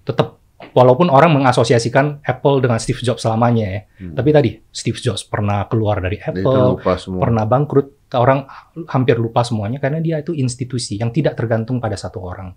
Tetap, 0.07 0.39
walaupun 0.73 1.13
orang 1.13 1.37
mengasosiasikan 1.37 2.25
Apple 2.25 2.65
dengan 2.65 2.81
Steve 2.81 3.03
Jobs 3.05 3.23
selamanya 3.23 3.67
ya. 3.67 3.81
Hmm. 4.03 4.15
Tapi 4.17 4.31
tadi, 4.33 4.51
Steve 4.73 4.99
Jobs 4.99 5.27
pernah 5.29 5.67
keluar 5.69 6.01
dari 6.01 6.17
Apple, 6.19 6.81
pernah 7.21 7.45
bangkrut. 7.45 8.09
Orang 8.15 8.47
hampir 8.87 9.19
lupa 9.19 9.43
semuanya 9.43 9.83
karena 9.83 9.99
dia 9.99 10.23
itu 10.23 10.31
institusi 10.31 10.95
yang 10.95 11.11
tidak 11.11 11.35
tergantung 11.35 11.83
pada 11.83 11.99
satu 11.99 12.23
orang. 12.23 12.55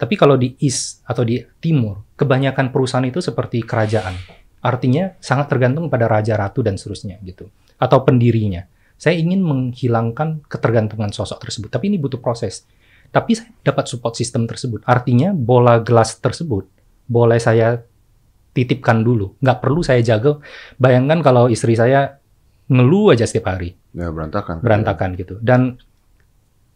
Tapi 0.00 0.14
kalau 0.16 0.40
di 0.40 0.56
East 0.64 1.04
atau 1.04 1.28
di 1.28 1.36
Timur, 1.60 2.16
kebanyakan 2.16 2.72
perusahaan 2.72 3.04
itu 3.04 3.20
seperti 3.20 3.60
kerajaan. 3.66 4.16
Artinya 4.64 5.12
sangat 5.20 5.52
tergantung 5.52 5.92
pada 5.92 6.08
raja 6.08 6.40
ratu 6.40 6.64
dan 6.64 6.80
seterusnya 6.80 7.20
gitu. 7.20 7.52
Atau 7.76 8.00
pendirinya. 8.06 8.64
Saya 8.96 9.20
ingin 9.20 9.44
menghilangkan 9.44 10.48
ketergantungan 10.48 11.12
sosok 11.14 11.44
tersebut, 11.46 11.68
tapi 11.70 11.92
ini 11.92 12.00
butuh 12.00 12.18
proses. 12.18 12.64
Tapi 13.12 13.36
saya 13.36 13.52
dapat 13.60 13.86
support 13.92 14.16
sistem 14.16 14.48
tersebut. 14.48 14.82
Artinya 14.88 15.36
bola 15.36 15.78
gelas 15.84 16.16
tersebut 16.18 16.77
boleh 17.08 17.40
saya 17.40 17.80
titipkan 18.52 19.00
dulu. 19.00 19.34
Nggak 19.40 19.58
perlu 19.58 19.80
saya 19.80 19.98
jaga. 20.00 20.38
Bayangkan 20.76 21.18
kalau 21.20 21.48
istri 21.48 21.72
saya 21.72 22.20
ngeluh 22.68 23.16
aja 23.16 23.24
setiap 23.24 23.48
hari 23.48 23.72
Ya 23.90 24.12
berantakan. 24.12 24.60
berantakan 24.60 25.10
gitu. 25.16 25.40
Dan 25.40 25.80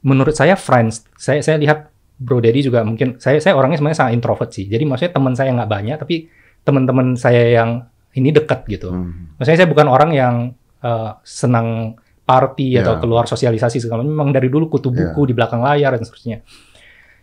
menurut 0.03 0.33
saya 0.33 0.57
friends, 0.57 1.05
saya 1.15 1.45
saya 1.45 1.61
lihat 1.61 1.93
Bro 2.17 2.39
Daddy 2.41 2.63
juga 2.63 2.81
mungkin 2.83 3.19
saya 3.19 3.39
saya 3.39 3.55
orangnya 3.55 3.77
sebenarnya 3.77 3.99
sangat 3.99 4.13
introvert 4.15 4.51
sih. 4.51 4.67
Jadi 4.67 4.85
maksudnya 4.87 5.13
teman 5.13 5.35
saya 5.35 5.51
nggak 5.53 5.71
banyak, 5.71 5.97
tapi 5.99 6.17
teman-teman 6.63 7.15
saya 7.15 7.51
yang 7.53 7.71
ini 8.15 8.31
dekat 8.31 8.63
gitu. 8.69 8.89
Hmm. 8.89 9.35
Maksudnya 9.37 9.59
saya 9.63 9.69
bukan 9.69 9.87
orang 9.87 10.11
yang 10.13 10.35
eh, 10.81 11.11
senang 11.23 11.95
party 12.23 12.79
atau 12.79 12.95
Ya. 12.97 13.01
keluar 13.03 13.27
sosialisasi 13.27 13.79
segala 13.79 14.03
macam. 14.03 14.15
Memang 14.15 14.31
dari 14.31 14.47
dulu 14.47 14.71
kutu 14.71 14.91
Ya. 14.91 15.11
buku 15.11 15.31
di 15.31 15.35
belakang 15.35 15.59
layar 15.61 15.95
dan 15.95 16.03
seterusnya. 16.03 16.43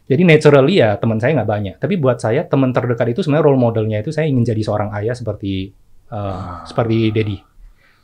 Jadi 0.10 0.26
naturally 0.26 0.82
ya 0.82 0.98
teman 0.98 1.22
saya 1.22 1.38
nggak 1.38 1.46
banyak. 1.48 1.76
Tapi 1.78 1.96
buat 1.96 2.18
saya 2.18 2.42
teman 2.44 2.74
terdekat 2.74 3.14
itu 3.14 3.22
sebenarnya 3.22 3.46
role 3.46 3.62
modelnya 3.62 4.02
itu 4.02 4.10
saya 4.10 4.26
ingin 4.26 4.42
jadi 4.44 4.60
seorang 4.60 4.90
ayah 4.98 5.14
seperti 5.14 5.70
eh, 6.10 6.16
Ah. 6.16 6.66
seperti 6.66 7.14
Daddy. 7.14 7.38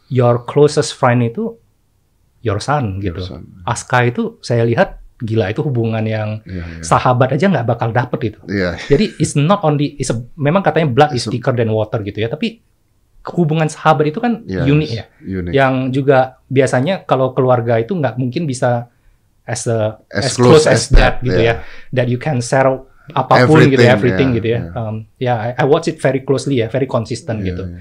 Your 0.07 0.45
closest 0.45 0.93
friend 0.93 1.25
itu 1.25 1.57
your 2.39 2.61
son 2.61 3.01
gitu. 3.01 3.17
Jurusan. 3.17 3.65
Aska 3.65 4.05
itu 4.05 4.37
saya 4.39 4.61
lihat 4.63 5.01
gila 5.17 5.49
itu 5.49 5.65
hubungan 5.65 6.05
yang 6.05 6.45
Iya, 6.45 6.61
iya. 6.61 6.83
sahabat 6.85 7.33
aja 7.33 7.49
nggak 7.49 7.65
bakal 7.65 7.89
dapet 7.89 8.29
itu. 8.29 8.39
Iya. 8.45 8.77
Jadi 8.77 9.17
it's 9.17 9.33
not 9.33 9.65
only 9.65 9.97
it's 9.97 10.07
a, 10.07 10.17
memang 10.35 10.61
katanya 10.61 10.85
blood 10.87 11.11
is 11.11 11.25
It's 11.25 11.27
a- 11.27 11.33
thicker 11.33 11.51
than 11.51 11.73
water 11.73 11.99
gitu 11.99 12.19
ya, 12.19 12.29
tapi 12.29 12.61
hubungan 13.33 13.65
sahabat 13.65 14.05
itu 14.05 14.21
kan 14.21 14.45
Yes, 14.45 14.69
unik 14.69 14.89
ya. 14.91 15.05
Unik. 15.17 15.51
Yang 15.51 15.73
juga 15.89 16.17
biasanya 16.45 17.01
kalau 17.01 17.33
keluarga 17.33 17.81
itu 17.81 17.97
nggak 17.97 18.13
mungkin 18.15 18.45
bisa 18.45 18.93
as 19.45 19.69
a 19.69 20.01
As 20.09 20.29
as, 20.29 20.33
close, 20.35 20.65
close 20.65 20.65
as, 20.67 20.73
as 20.73 20.83
that, 20.93 21.21
that, 21.21 21.25
gitu 21.25 21.41
yeah. 21.41 21.61
ya. 21.61 21.93
That 21.93 22.07
you 22.09 22.17
can 22.17 22.41
share 22.41 22.69
apa 23.13 23.45
pun 23.45 23.61
gitu 23.69 23.85
ya, 23.85 23.93
everything 23.93 23.93
Everything, 23.93 24.29
yeah, 24.33 24.37
gitu 24.41 24.47
ya. 24.49 24.59
yeah. 24.65 24.79
Um, 24.81 24.95
ya, 25.21 25.33
I, 25.37 25.49
I 25.61 25.65
watch 25.69 25.85
it 25.85 26.01
very 26.01 26.25
closely 26.25 26.65
ya, 26.65 26.67
very 26.73 26.89
consistent 26.89 27.45
Iya, 27.45 27.47
gitu. 27.53 27.63
iya. 27.69 27.79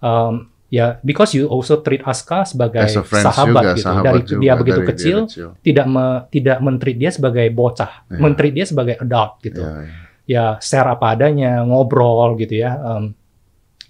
Um, 0.00 0.48
ya, 0.72 0.86
because 1.04 1.36
you 1.36 1.44
also 1.46 1.84
treat 1.84 2.00
Aska 2.00 2.48
sebagai 2.48 2.88
sahabat 2.88 3.62
juga, 3.62 3.72
gitu. 3.76 3.84
sahabat 3.84 4.04
Dari 4.08 4.20
juga, 4.24 4.40
dia 4.40 4.52
begitu 4.56 4.80
dari 4.80 4.86
dia 4.88 4.92
kecil, 4.96 5.18
kecil. 5.28 5.48
tidak 5.60 5.86
me, 5.86 6.04
tidak 6.32 6.56
mentreat 6.64 6.96
dia 6.96 7.10
sebagai 7.12 7.46
bocah, 7.52 7.92
Iya. 8.08 8.18
mentreat 8.24 8.54
dia 8.56 8.66
sebagai 8.66 8.94
adult 8.96 9.32
gitu. 9.44 9.60
Iya, 9.60 9.76
iya. 9.84 9.92
Ya 10.24 10.44
share 10.64 10.88
apa 10.88 11.12
adanya, 11.12 11.60
ngobrol 11.68 12.40
gitu 12.40 12.56
ya. 12.56 12.80
Em, 12.80 13.12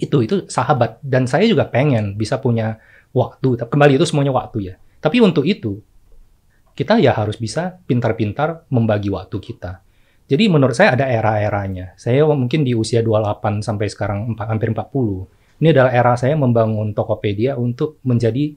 itu 0.03 0.27
itu 0.27 0.43
sahabat 0.51 0.99
dan 1.07 1.31
saya 1.31 1.47
juga 1.47 1.71
pengen 1.71 2.19
bisa 2.19 2.43
punya 2.43 2.83
waktu. 3.15 3.63
Kembali 3.71 3.95
itu 3.95 4.03
semuanya 4.03 4.35
waktu 4.35 4.59
ya. 4.71 4.75
Tapi 4.99 5.23
untuk 5.23 5.47
itu 5.47 5.79
kita 6.75 6.99
ya 6.99 7.15
harus 7.15 7.39
bisa 7.39 7.79
pintar-pintar 7.87 8.67
membagi 8.71 9.09
waktu 9.11 9.39
kita. 9.39 9.83
Jadi 10.25 10.51
menurut 10.51 10.75
saya 10.75 10.99
ada 10.99 11.07
era-eranya. 11.07 11.95
Saya 11.95 12.27
mungkin 12.27 12.67
di 12.67 12.75
usia 12.75 13.05
28 13.05 13.63
sampai 13.63 13.87
sekarang 13.87 14.35
empat- 14.35 14.51
hampir 14.51 14.73
40. 14.75 15.31
Ini 15.63 15.71
adalah 15.71 15.93
era 15.95 16.13
saya 16.19 16.35
membangun 16.35 16.97
Tokopedia 16.97 17.55
untuk 17.55 18.03
menjadi 18.03 18.57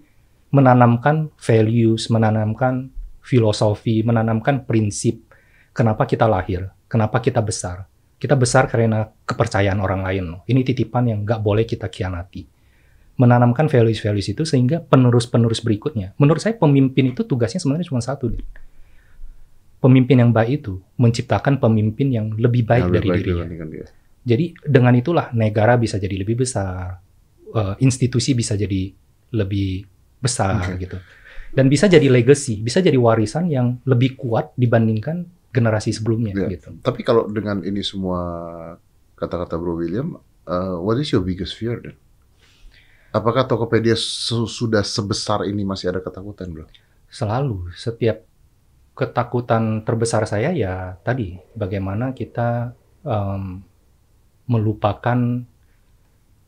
menanamkan 0.50 1.30
values, 1.38 2.10
menanamkan 2.10 2.90
filosofi, 3.22 4.02
menanamkan 4.02 4.64
prinsip 4.64 5.28
kenapa 5.76 6.08
kita 6.10 6.26
lahir, 6.26 6.72
kenapa 6.90 7.22
kita 7.22 7.44
besar. 7.44 7.86
Kita 8.18 8.34
besar 8.34 8.66
karena 8.66 9.06
kepercayaan 9.06 9.78
orang 9.78 10.02
lain. 10.02 10.26
Ini 10.50 10.66
titipan 10.66 11.06
yang 11.06 11.22
nggak 11.22 11.38
boleh 11.38 11.70
kita 11.70 11.86
khianati. 11.86 12.57
Menanamkan 13.18 13.66
values-values 13.66 14.30
itu 14.30 14.46
sehingga 14.46 14.80
penerus-penerus 14.80 15.66
berikutnya. 15.66 16.14
Menurut 16.22 16.38
saya 16.38 16.54
pemimpin 16.54 17.12
itu 17.12 17.26
tugasnya 17.26 17.58
sebenarnya 17.58 17.90
cuma 17.90 17.98
satu. 17.98 18.30
Dit. 18.30 18.46
Pemimpin 19.78 20.18
yang 20.22 20.34
baik 20.34 20.62
itu 20.62 20.82
menciptakan 20.98 21.58
pemimpin 21.58 22.10
yang 22.10 22.34
lebih 22.34 22.66
baik 22.66 22.90
Yang 22.90 22.94
dari 22.94 23.08
lebih 23.10 23.14
baik 23.14 23.26
dirinya. 23.26 23.66
dia. 23.70 23.86
Jadi 24.28 24.46
dengan 24.66 24.94
itulah 24.94 25.30
negara 25.34 25.78
bisa 25.78 25.98
jadi 25.98 26.14
lebih 26.14 26.46
besar, 26.46 26.98
eh, 27.54 27.76
institusi 27.80 28.34
bisa 28.34 28.54
jadi 28.54 28.90
lebih 29.34 29.86
besar 30.18 30.74
Oke. 30.74 30.82
gitu, 30.82 30.98
dan 31.54 31.70
bisa 31.70 31.86
jadi 31.86 32.10
legacy, 32.10 32.60
bisa 32.60 32.82
jadi 32.82 32.98
warisan 32.98 33.48
yang 33.48 33.78
lebih 33.86 34.18
kuat 34.18 34.52
dibandingkan 34.58 35.30
generasi 35.54 35.94
sebelumnya 35.94 36.34
Iya. 36.34 36.58
gitu. 36.58 36.70
Tapi 36.82 37.02
kalau 37.02 37.30
dengan 37.30 37.62
ini 37.62 37.80
semua 37.86 38.20
kata-kata 39.16 39.56
Bro 39.56 39.80
William, 39.80 40.18
uh, 40.44 40.76
what 40.82 40.98
is 40.98 41.14
your 41.14 41.22
biggest 41.22 41.56
fear 41.56 41.80
then? 41.80 41.96
Apakah 43.18 43.50
Tokopedia 43.50 43.98
su- 43.98 44.46
sudah 44.46 44.86
sebesar 44.86 45.50
ini 45.50 45.66
masih 45.66 45.90
ada 45.90 46.00
ketakutan, 46.00 46.48
Bro? 46.54 46.66
Selalu 47.10 47.72
setiap 47.74 48.22
ketakutan 48.94 49.82
terbesar 49.86 50.26
saya 50.26 50.50
ya 50.54 50.98
tadi 51.02 51.38
bagaimana 51.54 52.14
kita 52.18 52.74
em, 53.06 53.62
melupakan 54.46 55.20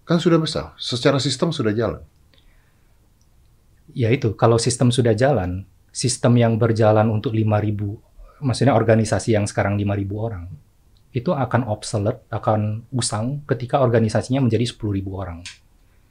Kan 0.05 0.17
sudah 0.17 0.41
besar, 0.41 0.73
secara 0.81 1.21
sistem 1.21 1.53
sudah 1.53 1.69
jalan. 1.69 2.01
ya 3.93 4.09
itu 4.09 4.33
kalau 4.37 4.57
sistem 4.57 4.89
sudah 4.89 5.13
jalan, 5.13 5.65
sistem 5.93 6.37
yang 6.37 6.57
berjalan 6.57 7.09
untuk 7.09 7.33
5000 7.33 8.41
maksudnya 8.41 8.73
organisasi 8.73 9.37
yang 9.37 9.45
sekarang 9.45 9.77
5000 9.77 10.13
orang 10.17 10.45
itu 11.09 11.33
akan 11.33 11.65
obsolete, 11.65 12.21
akan 12.29 12.85
usang 12.93 13.41
ketika 13.49 13.81
organisasinya 13.81 14.45
menjadi 14.45 14.61
10.000 14.61 15.09
orang. 15.09 15.41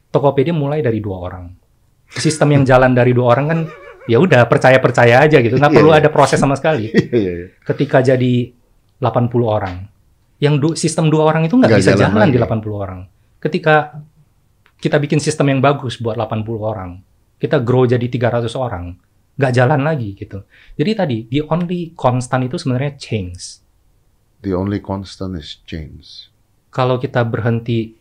Tokopedia 0.08 0.56
mulai 0.56 0.80
dari 0.80 0.98
dua 0.98 1.16
orang. 1.20 1.44
Sistem 2.08 2.56
yang 2.56 2.64
jalan 2.64 2.96
dari 2.96 3.12
dua 3.12 3.36
orang 3.36 3.46
kan 3.46 3.60
ya 4.08 4.16
udah 4.16 4.48
percaya-percaya 4.48 5.20
aja 5.20 5.44
gitu, 5.44 5.60
nggak 5.60 5.68
Iya, 5.68 5.76
perlu 5.76 5.90
iya. 5.92 6.00
ada 6.00 6.08
proses 6.08 6.40
sama 6.40 6.56
sekali. 6.56 6.88
Iya. 7.12 7.52
Ketika 7.60 8.00
jadi 8.00 8.48
80 8.96 9.04
orang, 9.44 9.84
yang 10.40 10.56
du- 10.56 10.72
sistem 10.72 11.12
dua 11.12 11.28
orang 11.28 11.44
itu 11.44 11.60
nggak 11.60 11.76
bisa 11.76 11.92
jalan 11.92 12.16
jalan, 12.16 12.28
di 12.32 12.40
lagi. 12.40 12.64
80 12.64 12.72
orang. 12.72 13.00
Ketika 13.36 13.74
kita 14.80 14.96
bikin 14.96 15.20
sistem 15.20 15.52
yang 15.52 15.60
bagus 15.60 16.00
buat 16.00 16.16
80 16.16 16.40
orang, 16.56 16.90
kita 17.36 17.60
grow 17.60 17.84
jadi 17.84 18.02
300 18.08 18.48
orang, 18.56 18.96
nggak 19.36 19.52
jalan 19.52 19.84
lagi 19.84 20.16
gitu. 20.16 20.40
Jadi 20.74 20.90
tadi, 20.96 21.16
the 21.28 21.44
only 21.44 21.92
constant 21.92 22.48
itu 22.48 22.56
sebenarnya 22.56 22.96
change. 22.96 23.60
The 24.40 24.56
only 24.56 24.80
constant 24.80 25.36
is 25.36 25.60
change. 25.68 26.32
Kalau 26.72 26.96
kita 26.96 27.20
berhenti 27.22 27.92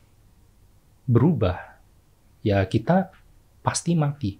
berubah, 1.03 1.66
ya 2.47 2.63
kita 2.65 3.11
pasti 3.61 3.93
mati. 3.93 4.39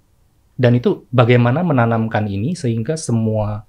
Dan 0.57 0.79
itu 0.79 1.05
bagaimana 1.13 1.61
menanamkan 1.61 2.25
ini 2.25 2.57
sehingga 2.57 2.97
semua 2.97 3.67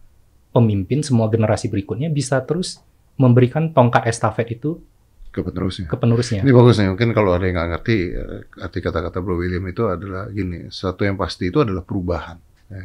pemimpin, 0.55 1.05
semua 1.05 1.29
generasi 1.29 1.69
berikutnya 1.69 2.09
bisa 2.09 2.41
terus 2.47 2.81
memberikan 3.21 3.75
tongkat 3.75 4.09
estafet 4.09 4.57
itu 4.57 4.81
ke 5.29 5.45
penerusnya. 5.45 5.87
ke 5.87 5.97
penerusnya. 6.01 6.41
Ini 6.41 6.53
bagus 6.57 6.81
nih, 6.81 6.89
mungkin 6.89 7.13
kalau 7.13 7.37
ada 7.37 7.45
yang 7.45 7.61
nggak 7.61 7.71
ngerti, 7.77 7.97
eh, 8.17 8.65
arti 8.65 8.79
kata-kata 8.81 9.21
Bro 9.21 9.37
William 9.37 9.63
itu 9.69 9.85
adalah 9.85 10.33
gini, 10.33 10.73
satu 10.73 11.05
yang 11.05 11.21
pasti 11.21 11.53
itu 11.53 11.61
adalah 11.61 11.85
perubahan. 11.85 12.39
ya. 12.73 12.85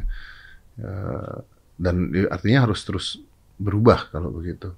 Eh, 0.84 1.36
dan 1.80 2.12
artinya 2.28 2.68
harus 2.68 2.84
terus 2.84 3.18
berubah 3.56 4.12
kalau 4.12 4.30
begitu. 4.34 4.76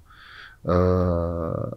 Eh, 0.63 1.69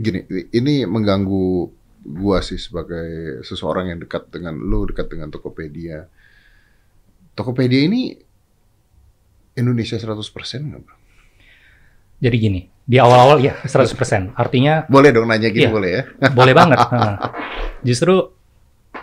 gini, 0.00 0.20
ini 0.56 0.88
mengganggu 0.88 1.68
gua 2.02 2.42
sih 2.42 2.58
sebagai 2.58 3.40
seseorang 3.46 3.94
yang 3.94 3.98
dekat 4.02 4.28
dengan 4.30 4.58
lu, 4.58 4.86
dekat 4.90 5.06
dengan 5.10 5.30
Tokopedia. 5.30 6.06
Tokopedia 7.32 7.86
ini 7.86 8.12
Indonesia 9.56 9.96
100% 9.96 10.68
nggak, 10.68 10.80
Bro? 10.82 10.96
Jadi 12.22 12.36
gini, 12.38 12.60
di 12.86 12.96
awal-awal 13.02 13.42
ya 13.42 13.58
100%. 13.66 14.34
Artinya 14.38 14.86
Boleh 14.86 15.10
dong 15.10 15.26
nanya 15.26 15.50
gini, 15.50 15.66
Iya. 15.66 15.74
boleh 15.74 15.90
ya? 15.90 16.02
boleh 16.38 16.54
banget. 16.54 16.78
Nah, 16.90 17.16
Justru 17.82 18.14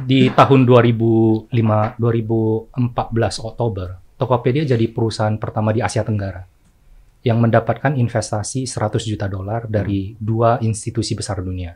di 0.07 0.31
tahun 0.31 0.63
2005 0.63 1.51
2014 1.99 3.43
Oktober, 3.43 3.87
Tokopedia 4.15 4.63
jadi 4.63 4.87
perusahaan 4.87 5.35
pertama 5.35 5.75
di 5.75 5.83
Asia 5.83 6.03
Tenggara 6.07 6.47
yang 7.19 7.43
mendapatkan 7.43 7.99
investasi 7.99 8.63
100 8.63 9.03
juta 9.03 9.27
dolar 9.27 9.67
dari 9.67 10.15
dua 10.15 10.55
institusi 10.63 11.19
besar 11.19 11.43
dunia. 11.43 11.75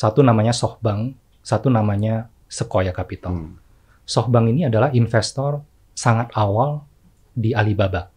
Satu 0.00 0.24
namanya 0.24 0.56
SoftBank, 0.56 1.12
satu 1.44 1.68
namanya 1.68 2.32
Sequoia 2.48 2.88
Capital. 2.90 3.36
Hmm. 3.36 3.60
SoftBank 4.02 4.46
ini 4.48 4.64
adalah 4.64 4.88
investor 4.90 5.60
sangat 5.92 6.32
awal 6.32 6.80
di 7.30 7.52
Alibaba. 7.52 8.08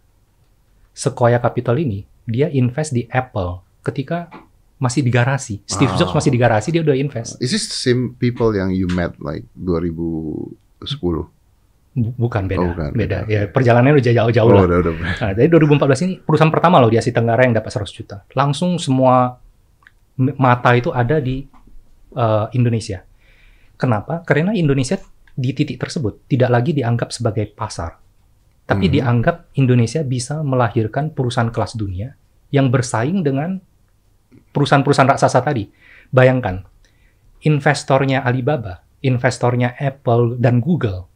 Sequoia 0.89 1.37
Capital 1.37 1.75
ini 1.77 2.01
dia 2.23 2.47
invest 2.47 2.95
di 2.95 3.03
Apple 3.05 3.59
ketika 3.83 4.31
masih 4.79 5.03
di 5.03 5.11
garasi. 5.11 5.59
Steve 5.65 5.91
Ah. 5.91 5.99
Jobs 5.99 6.15
masih 6.15 6.31
di 6.31 6.39
garasi 6.39 6.71
dia 6.71 6.79
udah 6.79 6.95
invest. 6.95 7.35
Is 7.37 7.51
this 7.51 7.67
the 7.67 7.75
same 7.75 8.15
people 8.15 8.51
yang 8.51 8.71
you 8.71 8.87
met 8.87 9.19
like 9.19 9.43
2010? 9.53 11.27
Bu- 11.93 12.15
Bukan 12.17 12.47
beda, 12.47 12.57
Oh, 12.57 12.71
bukan, 12.73 12.89
beda. 12.95 13.17
beda. 13.21 13.29
Ya 13.29 13.41
perjalanannya 13.45 13.99
udah 13.99 14.05
jauh-jauh 14.17 14.49
Oh, 14.49 14.55
lah. 14.55 14.65
udah, 14.65 14.77
udah. 14.81 14.93
Nah, 14.97 15.31
jadi 15.31 15.45
2014 15.47 15.99
ini 16.01 16.17
perusahaan 16.17 16.49
pertama 16.49 16.79
loh 16.79 16.89
di 16.89 16.97
Asia 16.97 17.11
Tenggara 17.11 17.43
yang 17.43 17.53
dapat 17.53 17.69
100 17.69 17.93
juta. 17.93 18.23
Langsung 18.33 18.81
semua 18.81 19.37
mata 20.17 20.73
itu 20.73 20.89
ada 20.89 21.19
di 21.19 21.45
eh, 22.13 22.45
Indonesia. 22.57 23.03
Kenapa? 23.75 24.23
Karena 24.23 24.53
Indonesia 24.55 24.97
di 25.33 25.49
titik 25.51 25.81
tersebut 25.81 26.29
tidak 26.29 26.49
lagi 26.53 26.71
dianggap 26.77 27.09
sebagai 27.09 27.49
pasar. 27.51 27.97
Tapi 28.63 28.87
Mhm. 28.87 28.93
dianggap 28.95 29.35
Indonesia 29.59 30.01
bisa 30.05 30.39
melahirkan 30.39 31.11
perusahaan 31.11 31.51
kelas 31.51 31.75
dunia 31.75 32.15
yang 32.53 32.71
bersaing 32.71 33.25
dengan 33.25 33.59
perusahaan-perusahaan 34.53 35.09
raksasa 35.09 35.41
tadi. 35.43 35.67
Bayangkan, 36.13 36.63
investornya 37.43 38.23
Alibaba, 38.23 38.85
investornya 39.03 39.75
Apple 39.75 40.39
dan 40.39 40.63
Google, 40.63 41.09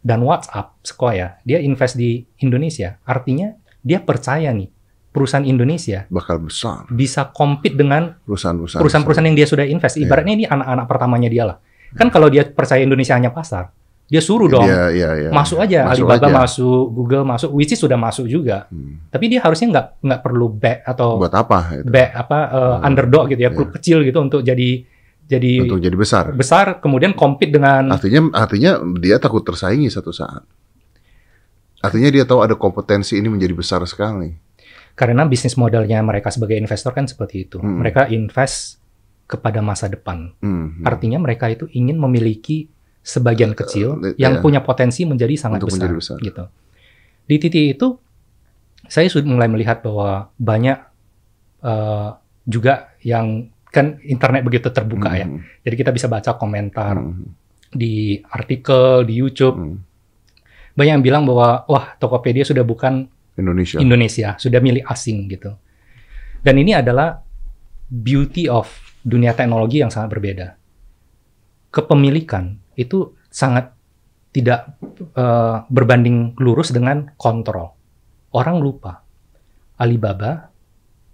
dan 0.00 0.20
WhatsApp, 0.24 0.78
Sequoia, 0.84 1.40
dia 1.42 1.58
invest 1.60 1.96
di 1.96 2.24
Indonesia. 2.40 3.00
Artinya 3.04 3.52
dia 3.84 4.00
percaya 4.00 4.52
nih, 4.52 4.70
perusahaan 5.14 5.46
Indonesia 5.46 6.10
Bakal 6.10 6.42
besar. 6.42 6.90
bisa 6.90 7.30
compete 7.30 7.72
dengan 7.72 8.18
Perusahaan-perusahaan. 8.20 8.82
perusahaan-perusahaan 8.82 9.28
yang 9.30 9.38
dia 9.38 9.46
sudah 9.46 9.62
invest. 9.62 9.94
Iya. 9.94 10.04
Ibaratnya 10.04 10.34
ini 10.34 10.44
anak-anak 10.44 10.84
pertamanya 10.84 11.28
dia 11.28 11.44
lah. 11.46 11.56
Kan 11.94 12.10
kalau 12.10 12.26
dia 12.26 12.42
percaya 12.42 12.82
Indonesia 12.82 13.14
hanya 13.14 13.30
pasar, 13.30 13.70
dia 14.04 14.18
suruh 14.18 14.50
dong. 14.50 14.66
Iya, 14.66 14.90
iya, 14.90 15.10
iya. 15.16 15.28
Masuk 15.30 15.56
aja, 15.56 15.86
Masuk 15.86 16.02
Alibaba 16.04 16.26
aja. 16.26 16.34
masuk, 16.36 16.84
Google 16.90 17.22
masuk, 17.24 17.50
which 17.52 17.70
is 17.70 17.78
sudah 17.78 17.94
masuk 17.94 18.26
juga. 18.26 18.66
Hmm. 18.66 18.98
Tapi 19.08 19.24
dia 19.28 19.38
harusnya 19.38 19.70
nggak 19.70 19.86
nggak 20.02 20.20
perlu 20.20 20.46
back 20.50 20.82
atau 20.84 21.16
Buat 21.16 21.30
apa 21.32 21.58
itu? 21.76 21.86
back 21.86 22.10
apa 22.12 22.38
uh, 22.44 22.58
Hmm. 22.74 22.80
underdog 22.84 23.30
gitu 23.30 23.40
ya, 23.40 23.50
klub 23.50 23.70
kecil 23.70 24.02
gitu 24.02 24.18
untuk 24.18 24.42
jadi 24.42 24.82
jadi 25.24 25.64
Untuk 25.64 25.78
jadi 25.78 25.94
besar. 25.94 26.24
besar, 26.32 26.82
kemudian 26.82 27.14
compete 27.14 27.48
dengan 27.48 27.88
Artinya 27.88 28.28
artinya 28.34 28.76
dia 28.94 29.16
takut 29.16 29.40
tersaingi 29.40 29.86
satu 29.88 30.10
saat. 30.10 30.42
Artinya 31.78 32.10
dia 32.10 32.24
tahu 32.24 32.40
ada 32.40 32.52
kompetensi 32.54 33.14
ini 33.14 33.28
menjadi 33.28 33.52
besar 33.52 33.80
sekali. 33.84 34.32
Karena 34.94 35.26
bisnis 35.26 35.58
modelnya 35.58 35.98
mereka 36.06 36.30
sebagai 36.30 36.54
investor 36.54 36.94
kan 36.94 37.10
seperti 37.10 37.50
itu. 37.50 37.58
Hmm. 37.58 37.82
Mereka 37.82 38.10
invest 38.14 38.78
kepada 39.26 39.58
masa 39.58 39.90
depan. 39.90 40.30
Hmm. 40.38 40.86
Artinya 40.86 41.18
mereka 41.18 41.50
itu 41.50 41.66
ingin 41.74 41.98
memiliki 41.98 42.70
sebagian 43.04 43.52
kecil 43.52 44.00
eh, 44.00 44.14
yang 44.16 44.38
iya. 44.38 44.42
punya 44.42 44.60
potensi 44.62 45.04
menjadi 45.04 45.34
sangat 45.36 45.60
Untuk 45.60 45.74
besar, 45.74 45.90
menjadi 45.90 45.96
besar. 45.98 46.16
gitu. 46.22 46.44
Di 47.26 47.36
titik 47.42 47.66
itu 47.76 47.88
saya 48.86 49.08
sudah 49.10 49.28
mulai 49.28 49.48
melihat 49.50 49.82
bahwa 49.82 50.30
banyak 50.38 50.78
eh, 51.64 52.08
juga 52.46 52.94
yang 53.02 53.48
kan 53.74 53.98
internet 54.06 54.46
begitu 54.46 54.70
terbuka 54.70 55.10
ya. 55.18 55.26
Hmm. 55.26 55.42
Jadi 55.66 55.74
kita 55.74 55.90
bisa 55.90 56.06
baca 56.06 56.38
komentar 56.38 56.94
Hmm. 56.94 57.34
di 57.74 58.22
artikel 58.30 59.02
di 59.02 59.18
YouTube. 59.18 59.58
Hmm. 59.58 59.82
Banyak 60.78 60.92
yang 61.00 61.04
bilang 61.06 61.22
bahwa 61.26 61.66
wah 61.66 61.98
Tokopedia 61.98 62.46
sudah 62.46 62.62
bukan 62.62 63.10
Indonesia. 63.34 63.78
Indonesia, 63.82 64.28
sudah 64.38 64.60
milik 64.62 64.86
asing 64.86 65.26
gitu. 65.30 65.54
Dan 66.44 66.60
ini 66.60 66.76
adalah 66.76 67.18
beauty 67.88 68.46
of 68.46 68.68
dunia 69.04 69.36
teknologi 69.36 69.80
yang 69.82 69.90
sangat 69.90 70.16
berbeda. 70.16 70.48
Kepemilikan 71.74 72.56
itu 72.78 73.16
sangat 73.28 73.74
tidak 74.34 74.78
eh, 75.14 75.56
berbanding 75.66 76.34
lurus 76.42 76.74
dengan 76.74 77.10
kontrol. 77.18 77.74
Orang 78.34 78.58
lupa 78.58 79.02
Alibaba 79.78 80.50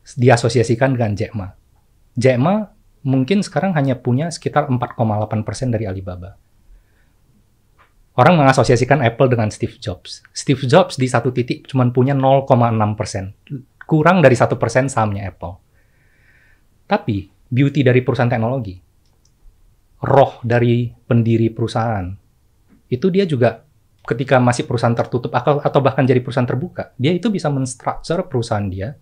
diasosiasikan 0.04 0.96
dengan 0.96 1.12
Jack 1.16 1.32
Ma. 1.36 1.48
Jack 2.16 2.36
Ma 2.40 2.64
mungkin 3.04 3.40
sekarang 3.40 3.72
hanya 3.76 3.96
punya 3.96 4.28
sekitar 4.28 4.68
4,8% 4.68 5.72
dari 5.72 5.84
Alibaba. 5.88 6.36
Orang 8.20 8.36
mengasosiasikan 8.36 9.00
Apple 9.00 9.32
dengan 9.32 9.48
Steve 9.48 9.80
Jobs. 9.80 10.20
Steve 10.36 10.68
Jobs 10.68 11.00
di 11.00 11.08
satu 11.08 11.32
titik 11.32 11.64
cuma 11.64 11.88
punya 11.88 12.12
0,6 12.12 12.52
persen, 12.92 13.32
kurang 13.88 14.20
dari 14.20 14.36
satu 14.36 14.60
persen 14.60 14.92
sahamnya 14.92 15.32
Apple. 15.32 15.56
Tapi 16.84 17.32
beauty 17.48 17.80
dari 17.80 18.04
perusahaan 18.04 18.28
teknologi, 18.28 18.76
roh 20.04 20.36
dari 20.44 20.92
pendiri 20.92 21.48
perusahaan, 21.48 22.12
itu 22.92 23.06
dia 23.08 23.24
juga 23.24 23.64
ketika 24.04 24.36
masih 24.36 24.68
perusahaan 24.68 24.92
tertutup 24.92 25.32
atau, 25.32 25.80
bahkan 25.80 26.04
jadi 26.04 26.20
perusahaan 26.20 26.44
terbuka, 26.44 26.92
dia 27.00 27.16
itu 27.16 27.32
bisa 27.32 27.48
menstructure 27.48 28.20
perusahaan 28.28 28.68
dia, 28.68 29.00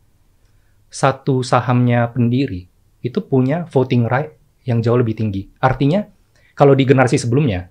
satu 0.86 1.42
sahamnya 1.42 2.06
pendiri 2.14 2.70
itu 3.02 3.18
punya 3.26 3.66
voting 3.66 4.06
right 4.06 4.30
yang 4.62 4.78
jauh 4.78 5.00
lebih 5.00 5.18
tinggi. 5.18 5.50
Artinya 5.58 6.06
kalau 6.54 6.78
di 6.78 6.86
generasi 6.86 7.18
sebelumnya, 7.18 7.66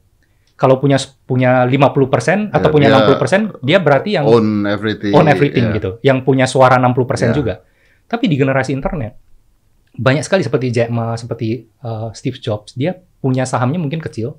kalau 0.58 0.82
punya 0.82 0.98
punya 1.24 1.64
50% 1.64 2.50
atau 2.50 2.68
Ya, 2.68 2.74
punya 2.74 2.88
dia 2.90 2.98
60%, 2.98 3.62
dia 3.62 3.78
berarti 3.78 4.10
yang 4.18 4.26
Own 4.26 4.66
everything. 4.66 5.14
own 5.14 5.30
everything 5.30 5.70
ya. 5.70 5.76
gitu, 5.78 5.92
yang 6.02 6.26
punya 6.26 6.50
suara 6.50 6.76
60% 6.76 7.30
Ya. 7.30 7.36
juga. 7.36 7.54
Tapi 8.04 8.26
di 8.26 8.36
generasi 8.36 8.74
internet 8.74 9.14
banyak 9.94 10.22
sekali 10.22 10.42
seperti 10.42 10.70
Jack 10.70 10.90
Ma, 10.90 11.14
seperti 11.14 11.66
uh, 11.82 12.10
Steve 12.12 12.38
Jobs, 12.38 12.74
dia 12.74 12.94
punya 13.18 13.46
sahamnya 13.46 13.78
mungkin 13.78 13.98
kecil, 13.98 14.38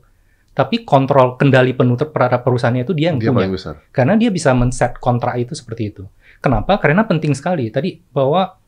tapi 0.53 0.83
kontrol 0.83 1.35
kendali 1.35 1.71
penuh 1.71 1.95
terhadap 1.95 2.43
perusahaannya 2.43 2.83
itu 2.83 2.95
dia 2.95 3.11
yang 3.11 3.19
Dia 3.19 3.31
punya. 3.31 3.39
paling 3.43 3.55
besar. 3.55 3.75
Karena 3.91 4.15
dia 4.15 4.31
bisa 4.31 4.51
men-set 4.55 4.99
kontrak 4.99 5.39
itu 5.39 5.55
seperti 5.55 5.91
itu. 5.91 6.03
Kenapa? 6.39 6.79
Karena 6.79 7.03
penting 7.03 7.35
sekali 7.35 7.71
tadi 7.71 7.99
bahwa 8.11 8.59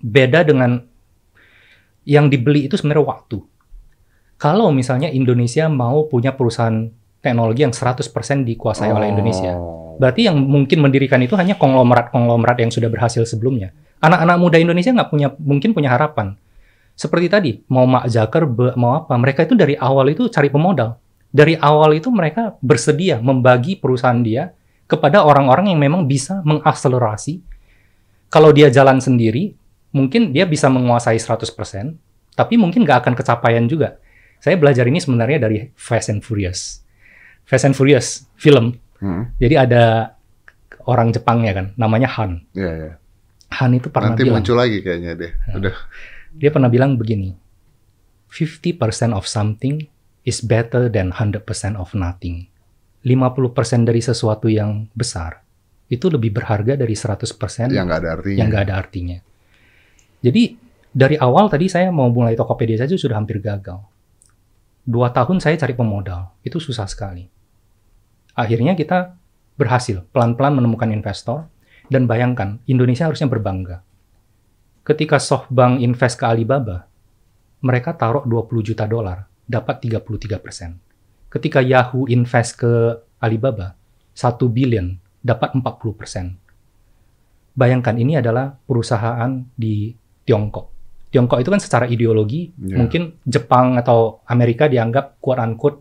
beda 0.00 0.44
dengan 0.44 0.80
yang 2.04 2.28
dibeli 2.28 2.68
itu 2.68 2.76
sebenarnya 2.76 3.04
waktu. 3.04 3.40
Kalau 4.44 4.68
misalnya 4.76 5.08
Indonesia 5.08 5.72
mau 5.72 6.04
punya 6.04 6.36
perusahaan 6.36 6.92
teknologi 7.24 7.64
yang 7.64 7.72
100% 7.72 8.44
dikuasai 8.44 8.92
oleh 8.92 9.08
Indonesia, 9.08 9.56
Oh. 9.56 9.96
Berarti 10.02 10.26
yang 10.26 10.42
mungkin 10.42 10.82
mendirikan 10.82 11.22
itu 11.22 11.38
hanya 11.38 11.54
konglomerat-konglomerat 11.54 12.58
yang 12.66 12.70
sudah 12.74 12.90
berhasil 12.90 13.22
sebelumnya. 13.30 13.70
Anak-anak 14.02 14.36
muda 14.42 14.58
Indonesia 14.58 14.90
nggak 14.90 15.06
punya 15.06 15.30
mungkin 15.38 15.70
punya 15.70 15.94
harapan. 15.94 16.34
Seperti 16.98 17.26
tadi, 17.30 17.50
mau 17.70 17.86
Mak 17.86 18.10
Zuckerberg, 18.10 18.74
mau 18.74 18.98
apa, 18.98 19.14
mereka 19.14 19.46
itu 19.46 19.54
dari 19.54 19.78
awal 19.78 20.10
itu 20.10 20.26
cari 20.26 20.50
pemodal. 20.50 20.98
Dari 21.30 21.54
awal 21.58 21.98
itu 21.98 22.10
mereka 22.10 22.58
bersedia 22.58 23.22
membagi 23.22 23.78
perusahaan 23.78 24.18
dia 24.18 24.50
kepada 24.90 25.22
orang-orang 25.22 25.70
yang 25.70 25.78
memang 25.78 26.10
bisa 26.10 26.42
mengakselerasi. 26.42 27.38
Kalau 28.30 28.50
dia 28.50 28.70
jalan 28.70 28.98
sendiri, 28.98 29.54
mungkin 29.94 30.34
dia 30.34 30.46
bisa 30.46 30.66
menguasai 30.66 31.18
100%, 31.18 31.94
tapi 32.34 32.54
mungkin 32.58 32.82
nggak 32.82 32.98
akan 33.06 33.14
kecapaian 33.14 33.66
juga. 33.70 33.98
Saya 34.44 34.60
belajar 34.60 34.84
ini 34.84 35.00
sebenarnya 35.00 35.48
dari 35.48 35.72
Fast 35.72 36.12
and 36.12 36.20
Furious. 36.20 36.84
Fast 37.48 37.64
and 37.64 37.72
Furious, 37.72 38.28
film. 38.36 38.76
Hmm. 39.00 39.32
Jadi 39.40 39.56
ada 39.56 40.12
orang 40.84 41.16
Jepangnya 41.16 41.56
kan, 41.56 41.66
namanya 41.80 42.12
Han. 42.20 42.44
Iya, 42.52 42.72
iya. 42.76 42.92
Han 43.56 43.72
itu 43.72 43.88
pernah 43.88 44.12
Nanti 44.12 44.28
bilang, 44.28 44.44
muncul 44.44 44.60
lagi 44.60 44.84
kayaknya 44.84 45.16
deh. 45.16 45.32
Ya. 45.32 45.52
Udah. 45.56 45.76
dia 46.34 46.50
pernah 46.52 46.68
bilang 46.68 47.00
begini, 47.00 47.32
50% 48.28 49.16
of 49.16 49.24
something 49.24 49.80
is 50.28 50.44
better 50.44 50.92
than 50.92 51.14
100% 51.14 51.40
of 51.80 51.96
nothing. 51.96 52.44
50% 53.00 53.88
dari 53.88 54.02
sesuatu 54.04 54.52
yang 54.52 54.92
besar 54.92 55.40
itu 55.88 56.08
lebih 56.12 56.32
berharga 56.32 56.76
dari 56.76 56.96
100% 56.96 57.72
Yang 57.72 57.84
nggak 57.86 58.00
ada 58.00 58.10
artinya. 58.16 58.36
yang 58.40 58.48
nggak 58.52 58.64
ada 58.68 58.74
artinya. 58.76 59.18
Jadi 60.20 60.64
Dari 60.94 61.18
awal 61.18 61.50
tadi 61.50 61.66
saya 61.66 61.90
mau 61.90 62.06
mulai 62.06 62.38
Tokopedia 62.38 62.78
saja 62.86 62.94
sudah 62.94 63.18
hampir 63.18 63.42
gagal. 63.42 63.82
Dua 64.84 65.08
tahun 65.08 65.40
saya 65.40 65.56
cari 65.56 65.72
pemodal, 65.72 66.36
itu 66.44 66.60
susah 66.60 66.84
sekali. 66.84 67.24
Akhirnya 68.36 68.76
kita 68.76 69.16
berhasil 69.56 70.04
pelan-pelan 70.12 70.60
menemukan 70.60 70.92
investor, 70.92 71.48
dan 71.88 72.04
bayangkan, 72.04 72.60
Indonesia 72.68 73.08
harusnya 73.08 73.24
berbangga. 73.24 73.80
Ketika 74.84 75.16
SoftBank 75.16 75.80
invest 75.80 76.20
ke 76.20 76.28
Alibaba, 76.28 76.84
mereka 77.64 77.96
taruh 77.96 78.28
20 78.28 78.60
juta 78.60 78.84
dolar, 78.84 79.24
dapat 79.48 79.88
33 79.88 80.36
persen. 80.36 80.76
Ketika 81.32 81.64
Yahoo 81.64 82.04
invest 82.04 82.60
ke 82.60 83.00
Alibaba, 83.24 83.80
1 84.12 84.36
billion, 84.52 85.00
dapat 85.24 85.56
40 85.56 85.96
persen. 85.96 86.36
Bayangkan, 87.56 87.96
ini 87.96 88.20
adalah 88.20 88.52
perusahaan 88.68 89.48
di 89.56 89.96
Tiongkok 90.28 90.73
Tiongkok 91.14 91.38
itu 91.38 91.50
kan 91.54 91.62
secara 91.62 91.86
ideologi 91.86 92.50
yeah. 92.58 92.74
mungkin 92.74 93.22
Jepang 93.22 93.78
atau 93.78 94.26
Amerika 94.26 94.66
dianggap 94.66 95.22
quote 95.22 95.38
unquote 95.38 95.78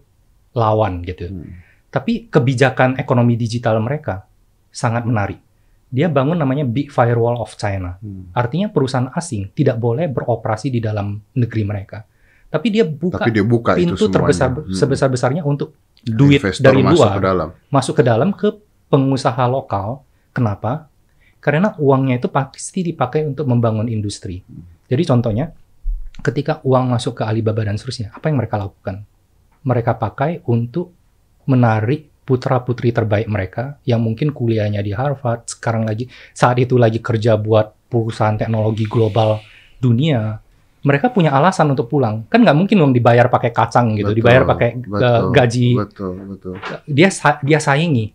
lawan 0.53 1.01
gitu. 1.01 1.25
Hmm. 1.33 1.57
Tapi 1.89 2.29
kebijakan 2.29 3.01
ekonomi 3.01 3.33
digital 3.33 3.81
mereka 3.81 4.29
sangat 4.69 5.09
menarik. 5.09 5.41
Dia 5.89 6.05
bangun 6.05 6.37
namanya 6.37 6.69
Big 6.69 6.93
Firewall 6.93 7.41
of 7.41 7.57
China. 7.57 7.97
Hmm. 7.97 8.29
Artinya 8.37 8.69
perusahaan 8.69 9.09
asing 9.09 9.49
tidak 9.57 9.81
boleh 9.81 10.05
beroperasi 10.05 10.69
di 10.69 10.77
dalam 10.77 11.17
negeri 11.33 11.65
mereka. 11.65 12.05
Tapi 12.53 12.69
dia 12.69 12.85
buka, 12.85 13.25
Tapi 13.25 13.33
dia 13.33 13.45
buka 13.45 13.73
pintu 13.73 14.05
terbesar 14.13 14.53
hmm. 14.53 14.69
sebesar-besarnya 14.69 15.41
untuk 15.41 15.73
duit 16.05 16.45
Investor 16.45 16.61
dari 16.61 16.85
masuk 16.85 16.97
luar 17.01 17.13
ke 17.17 17.21
dalam. 17.25 17.49
masuk 17.73 17.93
ke 17.97 18.03
dalam 18.05 18.29
ke 18.37 18.53
pengusaha 18.93 19.49
lokal. 19.49 20.05
Kenapa? 20.29 20.85
Karena 21.41 21.73
uangnya 21.81 22.21
itu 22.21 22.29
pasti 22.29 22.85
dipakai 22.85 23.25
untuk 23.25 23.49
membangun 23.49 23.89
industri. 23.89 24.45
Hmm. 24.45 24.72
Jadi 24.87 25.03
contohnya, 25.07 25.45
ketika 26.21 26.59
uang 26.63 26.93
masuk 26.93 27.21
ke 27.21 27.23
Alibaba 27.25 27.65
dan 27.65 27.79
seterusnya, 27.79 28.13
apa 28.13 28.29
yang 28.29 28.37
mereka 28.37 28.55
lakukan? 28.59 29.03
Mereka 29.63 29.95
pakai 29.95 30.43
untuk 30.47 30.91
menarik 31.47 32.13
putra-putri 32.23 32.95
terbaik 32.95 33.27
mereka 33.27 33.79
yang 33.83 33.99
mungkin 33.99 34.31
kuliahnya 34.31 34.79
di 34.79 34.95
Harvard, 34.95 35.43
sekarang 35.47 35.83
lagi 35.83 36.07
saat 36.31 36.55
itu 36.55 36.79
lagi 36.79 37.03
kerja 37.03 37.35
buat 37.35 37.75
perusahaan 37.91 38.39
teknologi 38.39 38.87
global 38.87 39.43
dunia. 39.77 40.39
Mereka 40.83 41.15
punya 41.15 41.31
alasan 41.31 41.71
untuk 41.71 41.87
pulang. 41.87 42.27
Kan 42.27 42.43
nggak 42.43 42.57
mungkin 42.59 42.75
uang 42.83 42.91
dibayar 42.95 43.31
pakai 43.31 43.55
kacang 43.55 43.95
gitu, 43.95 44.11
betul, 44.11 44.19
dibayar 44.19 44.43
pakai 44.43 44.69
betul, 44.83 45.31
gaji. 45.31 45.69
Betul, 45.79 46.13
betul. 46.35 46.55
Dia 46.87 47.09
dia 47.39 47.59
saingi. 47.59 48.11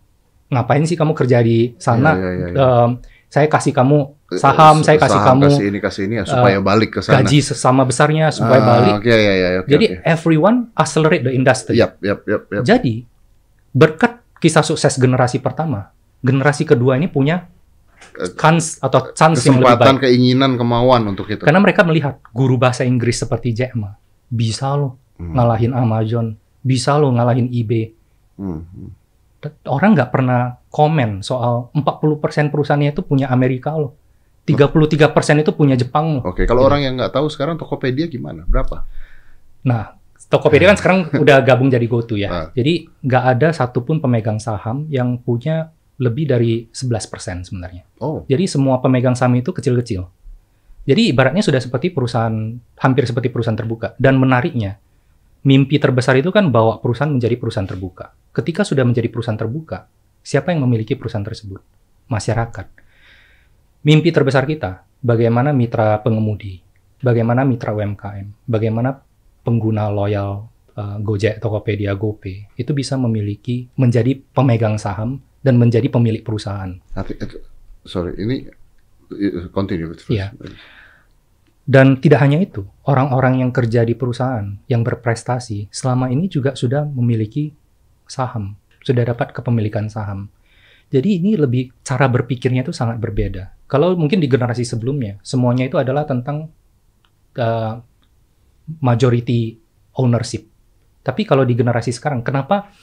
Ngapain 0.49 0.85
sih 0.85 0.97
kamu 0.97 1.13
kerja 1.13 1.41
di 1.45 1.73
sana? 1.77 2.13
Ya, 2.17 2.21
ya, 2.21 2.29
ya, 2.29 2.47
ya. 2.49 2.57
Um, 2.61 2.89
saya 3.29 3.45
kasih 3.45 3.77
kamu 3.77 4.17
saham, 4.41 4.81
saya 4.81 4.97
kasih 4.97 5.21
saham, 5.21 5.37
kamu 5.37 5.53
kasih 5.53 5.65
ini 5.69 5.79
kasih 5.79 6.03
ini 6.09 6.15
ya, 6.17 6.25
supaya 6.25 6.57
uh, 6.57 6.65
balik 6.65 6.97
ke 6.97 6.99
sana. 7.05 7.21
Gaji 7.21 7.39
sesama 7.45 7.85
besarnya 7.85 8.33
supaya 8.33 8.57
uh, 8.57 8.65
balik. 8.65 8.93
Okay, 9.05 9.13
yeah, 9.13 9.35
yeah, 9.37 9.51
okay, 9.61 9.71
Jadi 9.77 9.85
okay. 9.93 10.09
everyone 10.09 10.73
accelerate 10.73 11.21
the 11.21 11.33
industry. 11.33 11.77
Yep, 11.77 12.01
yep, 12.01 12.19
yep, 12.25 12.43
yep. 12.49 12.63
Jadi 12.65 13.05
berkat 13.69 14.17
kisah 14.41 14.65
sukses 14.65 14.97
generasi 14.97 15.37
pertama, 15.37 15.93
generasi 16.25 16.65
kedua 16.65 16.97
ini 16.97 17.05
punya 17.05 17.45
kans 18.33 18.81
atau 18.81 19.13
chance 19.13 19.45
yang 19.45 19.61
lebih 19.61 19.77
baik. 19.77 20.09
keinginan, 20.09 20.57
kemauan 20.57 21.05
untuk 21.05 21.29
itu. 21.29 21.45
Karena 21.45 21.61
mereka 21.61 21.85
melihat 21.85 22.17
guru 22.33 22.57
bahasa 22.57 22.81
Inggris 22.81 23.21
seperti 23.21 23.53
Jack 23.53 23.77
Ma 23.77 23.93
bisa 24.29 24.73
loh 24.77 24.97
hmm. 25.17 25.33
ngalahin 25.37 25.73
Amazon, 25.73 26.37
bisa 26.61 26.97
loh 26.97 27.13
ngalahin 27.13 27.49
eBay. 27.49 27.93
Hmm. 28.39 28.65
Orang 29.67 29.95
nggak 29.95 30.11
pernah 30.11 30.59
komen 30.67 31.23
soal 31.23 31.71
40% 31.71 32.51
perusahaannya 32.51 32.91
itu 32.91 33.01
punya 33.03 33.31
Amerika 33.31 33.75
loh. 33.75 33.95
33% 34.43 35.43
itu 35.45 35.51
punya 35.53 35.77
Jepang 35.77 36.19
loh. 36.19 36.23
Oke, 36.25 36.49
kalau 36.49 36.65
orang 36.65 36.81
yang 36.81 36.97
nggak 36.97 37.13
tahu 37.13 37.29
sekarang 37.29 37.55
Tokopedia 37.55 38.09
gimana? 38.09 38.43
Berapa? 38.49 38.83
Nah, 39.61 39.93
Tokopedia 40.27 40.73
kan 40.73 40.77
sekarang 40.77 40.99
udah 41.23 41.37
gabung 41.45 41.69
jadi 41.69 41.85
GoTo 41.85 42.17
ya. 42.17 42.29
Nah. 42.29 42.47
Jadi 42.57 42.89
nggak 43.05 43.23
ada 43.37 43.47
satupun 43.53 44.01
pemegang 44.01 44.41
saham 44.41 44.89
yang 44.89 45.21
punya 45.21 45.69
lebih 45.99 46.31
dari 46.31 46.65
11% 46.71 47.51
sebenarnya. 47.51 47.83
Oh. 47.99 48.23
Jadi 48.25 48.47
semua 48.47 48.79
pemegang 48.79 49.13
saham 49.13 49.35
itu 49.37 49.51
kecil-kecil. 49.51 50.07
Jadi 50.87 51.11
ibaratnya 51.13 51.43
sudah 51.45 51.61
seperti 51.61 51.93
perusahaan, 51.93 52.33
hampir 52.81 53.03
seperti 53.05 53.29
perusahaan 53.29 53.53
terbuka. 53.53 53.93
Dan 53.99 54.17
menariknya, 54.17 54.79
mimpi 55.43 55.79
terbesar 55.79 56.19
itu 56.19 56.29
kan 56.33 56.51
bawa 56.51 56.83
perusahaan 56.83 57.11
menjadi 57.11 57.39
perusahaan 57.39 57.67
terbuka. 57.67 58.11
Ketika 58.35 58.67
sudah 58.67 58.83
menjadi 58.83 59.07
perusahaan 59.07 59.39
terbuka, 59.39 59.87
siapa 60.19 60.51
yang 60.51 60.67
memiliki 60.67 60.99
perusahaan 60.99 61.23
tersebut? 61.23 61.61
Masyarakat. 62.11 62.67
Mimpi 63.85 64.09
terbesar 64.11 64.43
kita, 64.43 64.83
bagaimana 64.99 65.55
mitra 65.55 66.03
pengemudi, 66.03 66.59
bagaimana 66.99 67.47
mitra 67.47 67.71
UMKM, 67.71 68.43
bagaimana 68.43 68.99
pengguna 69.43 69.87
loyal 69.87 70.51
uh, 70.75 70.97
Gojek, 70.99 71.39
Tokopedia, 71.39 71.95
GoPay 71.95 72.59
itu 72.59 72.71
bisa 72.75 72.99
memiliki 72.99 73.71
menjadi 73.79 74.19
pemegang 74.35 74.75
saham 74.75 75.23
dan 75.39 75.55
menjadi 75.55 75.87
pemilik 75.87 76.19
perusahaan. 76.19 76.75
Sorry, 77.87 78.19
ini 78.19 78.43
continue. 79.55 79.95
Iya. 80.11 80.35
Dan 81.69 82.01
tidak 82.01 82.25
hanya 82.25 82.41
itu, 82.41 82.65
orang-orang 82.89 83.45
yang 83.45 83.53
kerja 83.53 83.85
di 83.85 83.93
perusahaan 83.93 84.57
yang 84.65 84.81
berprestasi 84.81 85.69
selama 85.69 86.09
ini 86.09 86.25
juga 86.25 86.57
sudah 86.57 86.81
memiliki 86.81 87.53
saham, 88.09 88.57
sudah 88.81 89.05
dapat 89.05 89.29
kepemilikan 89.37 89.85
saham. 89.85 90.33
Jadi 90.89 91.21
ini 91.21 91.37
lebih 91.37 91.69
cara 91.85 92.09
berpikirnya 92.09 92.65
itu 92.65 92.73
sangat 92.73 92.97
berbeda. 92.97 93.69
Kalau 93.69 93.93
mungkin 93.93 94.17
di 94.17 94.25
generasi 94.25 94.65
sebelumnya, 94.65 95.21
semuanya 95.21 95.69
itu 95.69 95.77
adalah 95.77 96.09
tentang 96.09 96.49
uh, 97.37 97.73
majority 98.81 99.61
ownership. 100.01 100.49
Tapi 101.05 101.21
kalau 101.21 101.45
di 101.45 101.53
generasi 101.53 101.93
sekarang, 101.93 102.25
kenapa 102.25 102.73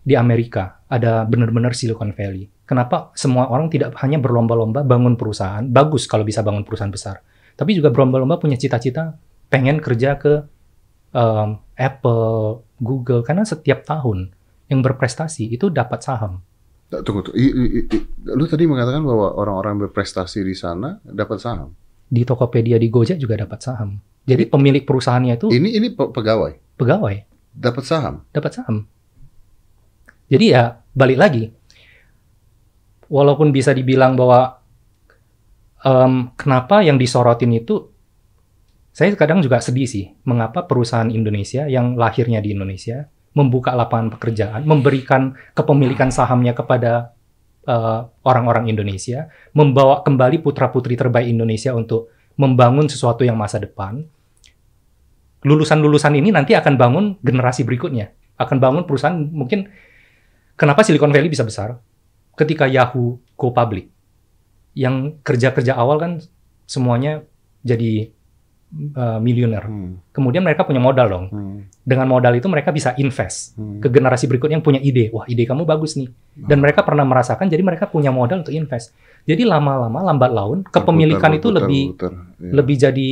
di 0.00 0.16
Amerika 0.16 0.80
ada 0.88 1.28
benar-benar 1.28 1.76
Silicon 1.76 2.16
Valley? 2.16 2.48
Kenapa 2.64 3.12
semua 3.12 3.52
orang 3.52 3.68
tidak 3.68 3.92
hanya 4.00 4.16
berlomba-lomba 4.16 4.80
bangun 4.80 5.20
perusahaan? 5.20 5.68
Bagus 5.68 6.08
kalau 6.08 6.24
bisa 6.24 6.40
bangun 6.40 6.64
perusahaan 6.64 6.88
besar 6.88 7.20
tapi 7.60 7.76
juga 7.76 7.92
berlomba-lomba 7.92 8.40
punya 8.40 8.56
cita-cita 8.56 9.20
pengen 9.52 9.84
kerja 9.84 10.16
ke 10.16 10.48
um, 11.12 11.60
Apple, 11.76 12.64
Google, 12.80 13.20
karena 13.20 13.44
setiap 13.44 13.84
tahun 13.84 14.32
yang 14.72 14.80
berprestasi 14.80 15.52
itu 15.52 15.68
dapat 15.68 16.00
saham. 16.00 16.40
Tunggu, 16.88 17.20
tunggu. 17.20 17.36
I, 17.36 17.46
i, 17.52 17.64
i, 17.84 17.98
lu 18.32 18.48
tadi 18.48 18.64
mengatakan 18.64 19.04
bahwa 19.04 19.36
orang-orang 19.36 19.76
berprestasi 19.86 20.40
di 20.40 20.56
sana 20.56 21.04
dapat 21.04 21.36
saham. 21.36 21.76
Di 22.08 22.24
Tokopedia, 22.24 22.80
di 22.80 22.88
Gojek 22.88 23.20
juga 23.20 23.36
dapat 23.36 23.60
saham. 23.60 24.00
Jadi 24.24 24.48
ini, 24.48 24.50
pemilik 24.50 24.82
perusahaannya 24.88 25.34
itu 25.36 25.46
ini 25.52 25.76
ini 25.76 25.92
pegawai. 25.92 26.80
Pegawai. 26.80 27.16
Dapat 27.52 27.84
saham. 27.84 28.24
Dapat 28.32 28.52
saham. 28.56 28.88
Jadi 30.32 30.54
ya 30.54 30.80
balik 30.96 31.18
lagi. 31.20 31.44
Walaupun 33.10 33.52
bisa 33.52 33.74
dibilang 33.74 34.14
bahwa 34.14 34.59
um, 35.84 36.32
kenapa 36.36 36.84
yang 36.84 37.00
disorotin 37.00 37.56
itu 37.56 37.88
saya 38.90 39.14
kadang 39.14 39.40
juga 39.40 39.62
sedih 39.62 39.86
sih 39.86 40.12
mengapa 40.26 40.66
perusahaan 40.66 41.08
Indonesia 41.08 41.64
yang 41.70 41.94
lahirnya 41.94 42.42
di 42.42 42.52
Indonesia 42.52 43.06
membuka 43.30 43.70
lapangan 43.78 44.18
pekerjaan, 44.18 44.66
memberikan 44.66 45.38
kepemilikan 45.54 46.10
sahamnya 46.10 46.50
kepada 46.50 47.14
uh, 47.70 48.10
orang-orang 48.26 48.66
uh, 48.66 48.72
Indonesia, 48.74 49.30
membawa 49.54 50.02
kembali 50.02 50.42
putra-putri 50.42 50.98
terbaik 50.98 51.30
Indonesia 51.30 51.70
untuk 51.70 52.10
membangun 52.34 52.90
sesuatu 52.90 53.22
yang 53.22 53.38
masa 53.38 53.62
depan. 53.62 54.02
Lulusan-lulusan 55.46 56.18
ini 56.18 56.34
nanti 56.34 56.58
akan 56.58 56.74
bangun 56.74 57.04
generasi 57.22 57.62
berikutnya, 57.62 58.10
akan 58.36 58.56
bangun 58.58 58.82
perusahaan 58.84 59.16
mungkin 59.16 59.70
kenapa 60.58 60.82
Silicon 60.82 61.14
Valley 61.14 61.30
bisa 61.30 61.46
besar? 61.46 61.78
Ketika 62.34 62.66
Yahoo 62.66 63.22
go 63.38 63.54
public, 63.54 63.88
yang 64.74 65.18
kerja-kerja 65.26 65.74
awal 65.74 65.98
kan 65.98 66.12
semuanya 66.66 67.26
jadi 67.66 68.14
uh, 68.94 69.18
miliuner. 69.18 69.64
Hmm. 69.66 69.92
Kemudian 70.14 70.46
mereka 70.46 70.62
punya 70.62 70.78
modal 70.78 71.06
dong. 71.10 71.26
Hmm. 71.30 71.58
Dengan 71.82 72.06
modal 72.06 72.38
itu 72.38 72.46
mereka 72.46 72.70
bisa 72.70 72.94
invest 72.96 73.58
hmm. 73.58 73.82
ke 73.82 73.88
generasi 73.90 74.30
berikutnya 74.30 74.62
yang 74.62 74.66
punya 74.66 74.80
ide. 74.80 75.10
Wah, 75.10 75.26
ide 75.26 75.44
kamu 75.44 75.66
bagus 75.66 75.98
nih. 75.98 76.08
Dan 76.38 76.62
ah. 76.62 76.70
mereka 76.70 76.86
pernah 76.86 77.02
merasakan 77.02 77.50
jadi 77.50 77.62
mereka 77.66 77.90
punya 77.90 78.14
modal 78.14 78.46
untuk 78.46 78.54
invest. 78.54 78.94
Jadi 79.26 79.44
lama-lama 79.44 80.00
lambat 80.00 80.30
laun 80.32 80.58
kepemilikan 80.64 81.34
itu 81.36 81.52
lebih 81.52 81.98
ya. 81.98 82.10
lebih 82.40 82.76
jadi 82.78 83.08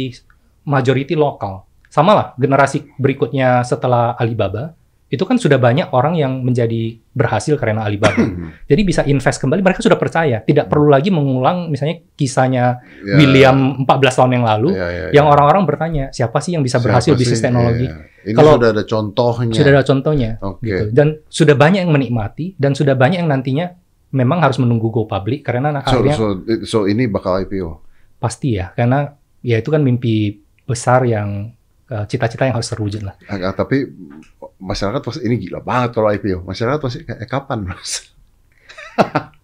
majority 0.64 1.18
lokal. 1.18 1.66
Sama 1.88 2.12
lah 2.14 2.26
generasi 2.36 2.84
berikutnya 2.96 3.64
setelah 3.64 4.14
Alibaba 4.16 4.77
itu 5.08 5.24
kan 5.24 5.40
sudah 5.40 5.56
banyak 5.56 5.88
orang 5.96 6.20
yang 6.20 6.44
menjadi 6.44 7.00
berhasil 7.16 7.56
karena 7.56 7.88
Alibaba. 7.88 8.20
Jadi 8.68 8.82
bisa 8.84 9.00
invest 9.08 9.40
kembali, 9.40 9.64
mereka 9.64 9.80
sudah 9.80 9.96
percaya. 9.96 10.44
Tidak 10.44 10.68
perlu 10.68 10.92
lagi 10.92 11.08
mengulang 11.08 11.72
misalnya 11.72 12.04
kisahnya 12.12 12.84
yeah. 13.00 13.16
William 13.16 13.88
14 13.88 13.88
tahun 13.88 14.30
yang 14.36 14.44
lalu, 14.44 14.76
yeah, 14.76 14.90
yeah, 14.92 15.10
yang 15.16 15.26
ya. 15.26 15.32
orang-orang 15.32 15.64
bertanya, 15.64 16.04
siapa 16.12 16.44
sih 16.44 16.52
yang 16.52 16.60
bisa 16.60 16.76
berhasil 16.76 17.16
siapa 17.16 17.20
bisnis 17.24 17.40
teknologi? 17.40 17.88
Yeah, 17.88 18.04
yeah. 18.04 18.16
Ini 18.28 18.36
Kalau 18.36 18.52
sudah 18.60 18.70
ada 18.76 18.84
contohnya. 18.84 19.54
Sudah 19.56 19.72
ada 19.72 19.84
contohnya. 19.88 20.30
Okay. 20.36 20.68
Gitu. 20.68 20.84
Dan 20.92 21.08
sudah 21.32 21.56
banyak 21.56 21.80
yang 21.88 21.92
menikmati, 21.96 22.46
dan 22.60 22.76
sudah 22.76 22.92
banyak 22.92 23.24
yang 23.24 23.32
nantinya 23.32 23.72
memang 24.12 24.44
harus 24.44 24.60
menunggu 24.60 24.92
go 24.92 25.08
public, 25.08 25.40
karena 25.40 25.72
so, 25.72 25.80
akhirnya... 25.80 26.14
So, 26.20 26.26
so 26.68 26.78
ini 26.84 27.08
bakal 27.08 27.40
IPO? 27.48 27.80
Pasti 28.20 28.60
ya, 28.60 28.76
karena 28.76 29.16
ya 29.40 29.56
itu 29.56 29.72
kan 29.72 29.80
mimpi 29.80 30.36
besar 30.68 31.08
yang 31.08 31.56
uh, 31.88 32.04
cita-cita 32.04 32.44
yang 32.44 32.56
harus 32.56 32.68
terwujud 32.68 33.02
lah. 33.04 33.16
Agak, 33.28 33.56
tapi 33.56 33.88
masyarakat 34.58 35.00
pasti 35.00 35.22
ini 35.24 35.38
gila 35.38 35.62
banget 35.62 35.96
kalau 35.96 36.10
IPO. 36.10 36.44
Masyarakat 36.44 36.78
pasti 36.82 36.98
kayak 37.06 37.20
eh, 37.22 37.28
kapan, 37.30 37.58
Mas? 37.66 37.92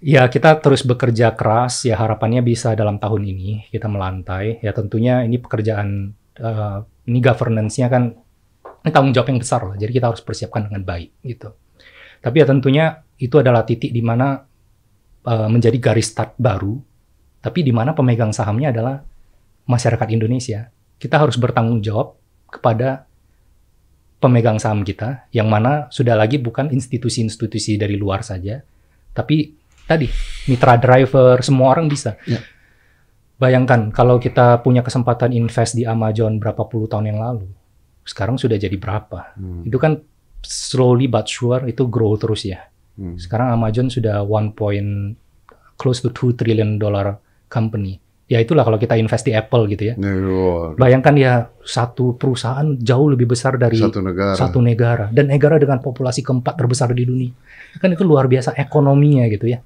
Ya, 0.00 0.24
kita 0.32 0.56
terus 0.64 0.80
bekerja 0.80 1.36
keras. 1.36 1.84
Ya, 1.84 2.00
harapannya 2.00 2.40
bisa 2.40 2.72
dalam 2.72 2.96
tahun 2.96 3.20
ini 3.20 3.68
kita 3.68 3.84
melantai. 3.84 4.56
Ya, 4.64 4.72
tentunya 4.72 5.20
ini 5.28 5.36
pekerjaan, 5.36 6.16
uh, 6.40 6.88
ini 7.04 7.20
governance-nya 7.20 7.92
kan 7.92 8.16
ini 8.80 8.90
tanggung 8.96 9.12
jawab 9.12 9.28
yang 9.28 9.40
besar 9.44 9.60
lah. 9.60 9.76
Jadi 9.76 9.92
kita 9.92 10.08
harus 10.08 10.24
persiapkan 10.24 10.72
dengan 10.72 10.88
baik 10.88 11.20
gitu. 11.20 11.52
Tapi 12.24 12.36
ya 12.40 12.48
tentunya 12.48 13.04
itu 13.20 13.36
adalah 13.44 13.68
titik 13.68 13.92
di 13.92 14.00
mana 14.00 14.40
uh, 15.28 15.48
menjadi 15.52 15.76
garis 15.76 16.08
start 16.16 16.32
baru. 16.40 16.80
Tapi 17.44 17.60
di 17.60 17.72
mana 17.72 17.92
pemegang 17.92 18.32
sahamnya 18.32 18.72
adalah 18.72 19.04
masyarakat 19.68 20.08
Indonesia. 20.16 20.72
Kita 20.96 21.20
harus 21.20 21.36
bertanggung 21.36 21.84
jawab 21.84 22.16
kepada 22.48 23.04
pemegang 24.20 24.60
saham 24.60 24.84
kita, 24.84 25.26
yang 25.32 25.48
mana 25.48 25.88
sudah 25.88 26.12
lagi 26.12 26.36
bukan 26.36 26.68
institusi-institusi 26.68 27.80
dari 27.80 27.96
luar 27.96 28.20
saja, 28.20 28.60
tapi 29.16 29.56
tadi 29.88 30.06
mitra 30.46 30.76
driver 30.76 31.40
semua 31.40 31.72
orang 31.72 31.88
bisa. 31.88 32.20
Ya. 32.28 32.44
Bayangkan 33.40 33.88
kalau 33.88 34.20
kita 34.20 34.60
punya 34.60 34.84
kesempatan 34.84 35.32
invest 35.32 35.72
di 35.72 35.88
Amazon 35.88 36.36
berapa 36.36 36.68
puluh 36.68 36.84
tahun 36.84 37.16
yang 37.16 37.24
lalu, 37.24 37.48
sekarang 38.04 38.36
sudah 38.36 38.60
jadi 38.60 38.76
berapa? 38.76 39.32
Hmm. 39.40 39.64
Itu 39.64 39.80
kan 39.80 39.96
slowly 40.44 41.08
but 41.08 41.24
sure 41.24 41.64
itu 41.64 41.88
grow 41.88 42.20
terus 42.20 42.44
ya. 42.44 42.68
Hmm. 43.00 43.16
Sekarang 43.16 43.56
Amazon 43.56 43.88
sudah 43.88 44.20
one 44.20 44.52
point 44.52 45.16
close 45.80 46.04
to 46.04 46.12
two 46.12 46.36
trillion 46.36 46.76
dollar 46.76 47.16
company. 47.48 47.96
Ya 48.30 48.38
itulah 48.38 48.62
kalau 48.62 48.78
kita 48.78 48.94
invest 48.94 49.26
di 49.26 49.34
Apple 49.34 49.66
gitu 49.74 49.90
ya. 49.90 49.94
Bayangkan 50.78 51.14
ya 51.18 51.50
satu 51.66 52.14
perusahaan 52.14 52.78
jauh 52.78 53.10
lebih 53.10 53.26
besar 53.26 53.58
dari 53.58 53.74
satu 53.74 53.98
negara. 53.98 54.38
satu 54.38 54.62
negara 54.62 55.10
dan 55.10 55.26
negara 55.26 55.58
dengan 55.58 55.82
populasi 55.82 56.22
keempat 56.22 56.54
terbesar 56.54 56.94
di 56.94 57.02
dunia. 57.02 57.34
Kan 57.82 57.90
itu 57.90 58.06
luar 58.06 58.30
biasa 58.30 58.54
ekonominya 58.54 59.26
gitu 59.26 59.50
ya. 59.50 59.58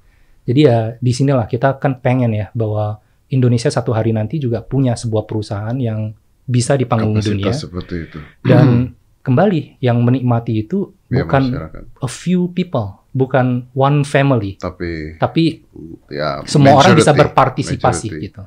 Jadi 0.49 0.59
ya 0.65 0.97
di 0.97 1.11
sinilah 1.13 1.45
kita 1.45 1.77
kan 1.77 2.01
pengen 2.01 2.33
ya 2.33 2.49
bahwa 2.57 2.97
Indonesia 3.29 3.69
satu 3.69 3.93
hari 3.93 4.17
nanti 4.17 4.41
juga 4.41 4.65
punya 4.65 4.97
sebuah 4.97 5.29
perusahaan 5.29 5.77
yang 5.77 6.13
bisa 6.45 6.73
di 6.77 6.85
panggung 6.89 7.21
dunia. 7.21 7.53
seperti 7.53 7.95
itu. 8.09 8.17
Dan 8.41 8.93
kembali 9.25 9.81
yang 9.81 10.01
menikmati 10.05 10.65
itu 10.65 10.93
ya, 11.09 11.25
bukan 11.25 11.43
masyarakat. 11.53 11.83
a 12.01 12.09
few 12.09 12.49
people, 12.53 13.01
bukan 13.15 13.71
one 13.71 14.03
family. 14.03 14.59
Tapi 14.59 15.15
tapi 15.15 15.63
ya 16.11 16.43
semua 16.43 16.75
majority, 16.75 16.83
orang 16.83 16.93
bisa 16.99 17.13
berpartisipasi 17.15 18.07
majority. 18.11 18.25
gitu. 18.27 18.43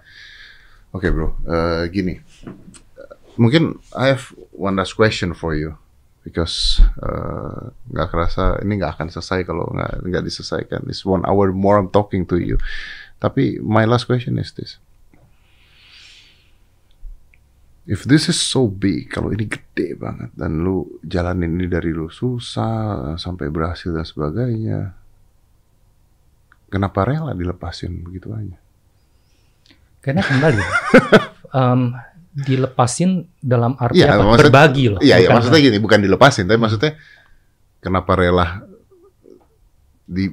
Oke, 0.93 1.09
okay, 1.09 1.11
Bro. 1.11 1.27
Uh, 1.49 1.89
gini. 1.89 2.21
Mungkin 3.41 3.81
I 3.97 4.13
have 4.13 4.29
one 4.53 4.77
last 4.77 4.93
question 4.93 5.33
for 5.33 5.57
you 5.57 5.81
because 6.21 6.85
uh, 7.01 7.73
nggak 7.89 8.09
uh, 8.09 8.11
kerasa 8.13 8.45
ini 8.61 8.77
nggak 8.77 9.01
akan 9.01 9.09
selesai 9.09 9.49
kalau 9.49 9.65
nggak 9.73 10.05
nggak 10.05 10.25
diselesaikan. 10.29 10.85
It's 10.93 11.09
one 11.09 11.25
hour 11.25 11.49
more 11.57 11.81
I'm 11.81 11.89
talking 11.89 12.29
to 12.29 12.37
you. 12.37 12.61
Tapi 13.19 13.65
my 13.65 13.89
last 13.89 14.05
question 14.05 14.37
is 14.37 14.53
this. 14.53 14.77
If 17.89 18.05
this 18.05 18.29
is 18.29 18.37
so 18.37 18.69
big, 18.69 19.09
kalau 19.09 19.33
ini 19.33 19.49
gede 19.49 19.97
banget 19.97 20.29
dan 20.37 20.61
lu 20.61 21.01
jalanin 21.01 21.57
ini 21.57 21.73
dari 21.73 21.89
lu 21.89 22.13
susah 22.13 23.17
sampai 23.17 23.49
berhasil 23.49 23.89
dan 23.89 24.05
sebagainya, 24.05 24.93
kenapa 26.69 27.09
rela 27.09 27.33
dilepasin 27.33 28.05
begitu 28.05 28.29
aja? 28.37 28.61
Karena 30.05 30.21
kembali, 30.21 30.61
um, 31.65 31.97
dilepasin 32.37 33.25
dalam 33.41 33.73
arti 33.81 34.05
ya, 34.05 34.21
apa? 34.21 34.37
Maksud, 34.37 34.43
berbagi 34.45 34.85
loh. 34.93 35.01
Iya, 35.01 35.25
iya 35.25 35.29
maksudnya 35.33 35.61
gini, 35.65 35.81
bukan 35.81 36.05
dilepasin, 36.05 36.45
tapi 36.45 36.61
maksudnya 36.61 36.93
kenapa 37.81 38.21
rela 38.21 38.69
di 40.05 40.29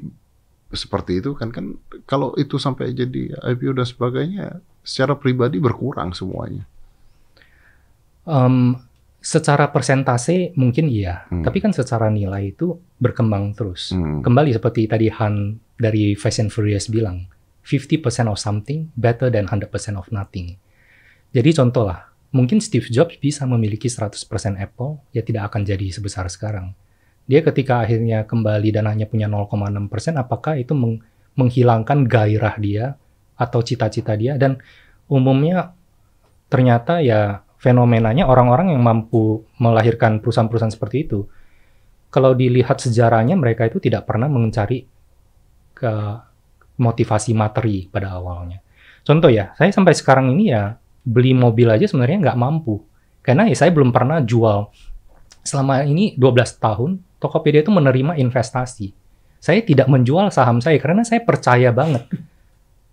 seperti 0.76 1.24
itu 1.24 1.32
kan 1.40 1.56
kan 1.56 1.80
kalau 2.04 2.36
itu 2.36 2.60
sampai 2.60 2.92
jadi 2.92 3.32
IPO 3.32 3.80
dan 3.80 3.88
sebagainya 3.88 4.60
secara 4.84 5.16
pribadi 5.16 5.56
berkurang 5.64 6.12
semuanya. 6.12 6.68
Um, 8.26 8.82
secara 9.26 9.74
persentase 9.74 10.54
mungkin 10.54 10.86
iya, 10.86 11.26
hmm. 11.34 11.42
tapi 11.42 11.58
kan 11.58 11.74
secara 11.74 12.14
nilai 12.14 12.54
itu 12.54 12.78
berkembang 13.02 13.58
terus. 13.58 13.90
Hmm. 13.90 14.22
Kembali 14.22 14.54
seperti 14.54 14.86
tadi 14.86 15.10
Han 15.10 15.58
dari 15.82 16.14
Fast 16.14 16.46
and 16.46 16.54
Furious 16.54 16.86
bilang, 16.90 17.26
50% 17.66 18.30
of 18.30 18.38
something 18.38 18.94
better 18.94 19.34
than 19.34 19.50
100% 19.50 19.74
of 19.98 20.06
nothing. 20.14 20.54
Jadi 21.34 21.50
contoh 21.58 21.90
lah, 21.90 22.06
mungkin 22.30 22.62
Steve 22.62 22.86
Jobs 22.94 23.18
bisa 23.18 23.50
memiliki 23.50 23.90
100% 23.90 24.22
Apple, 24.62 25.02
ya 25.10 25.26
tidak 25.26 25.50
akan 25.50 25.66
jadi 25.66 25.90
sebesar 25.90 26.30
sekarang. 26.30 26.78
Dia 27.26 27.42
ketika 27.42 27.82
akhirnya 27.82 28.30
kembali 28.30 28.70
dan 28.70 28.86
hanya 28.86 29.10
punya 29.10 29.26
0,6%, 29.26 30.22
apakah 30.22 30.62
itu 30.62 30.78
meng 30.78 31.02
menghilangkan 31.36 32.08
gairah 32.08 32.56
dia 32.62 32.86
atau 33.36 33.60
cita-cita 33.66 34.14
dia? 34.14 34.38
Dan 34.38 34.62
umumnya 35.10 35.74
ternyata 36.48 37.02
ya 37.02 37.45
fenomenanya 37.66 38.30
orang-orang 38.30 38.78
yang 38.78 38.86
mampu 38.86 39.42
melahirkan 39.58 40.22
perusahaan-perusahaan 40.22 40.70
seperti 40.70 41.10
itu, 41.10 41.26
kalau 42.14 42.38
dilihat 42.38 42.78
sejarahnya 42.78 43.34
mereka 43.34 43.66
itu 43.66 43.82
tidak 43.82 44.06
pernah 44.06 44.30
mencari 44.30 44.86
ke 45.74 45.94
motivasi 46.78 47.34
materi 47.34 47.90
pada 47.90 48.14
awalnya. 48.14 48.62
Contoh 49.02 49.34
ya, 49.34 49.58
saya 49.58 49.74
sampai 49.74 49.98
sekarang 49.98 50.30
ini 50.38 50.54
ya 50.54 50.78
beli 51.02 51.34
mobil 51.34 51.66
aja 51.74 51.90
sebenarnya 51.90 52.22
nggak 52.22 52.38
mampu. 52.38 52.86
Karena 53.26 53.50
ya 53.50 53.58
saya 53.58 53.74
belum 53.74 53.90
pernah 53.90 54.22
jual. 54.22 54.70
Selama 55.42 55.82
ini 55.82 56.14
12 56.14 56.62
tahun, 56.62 57.02
Tokopedia 57.18 57.66
itu 57.66 57.74
menerima 57.74 58.22
investasi. 58.22 58.94
Saya 59.42 59.62
tidak 59.66 59.90
menjual 59.90 60.30
saham 60.30 60.62
saya 60.62 60.78
karena 60.78 61.02
saya 61.02 61.26
percaya 61.26 61.74
banget. 61.74 62.06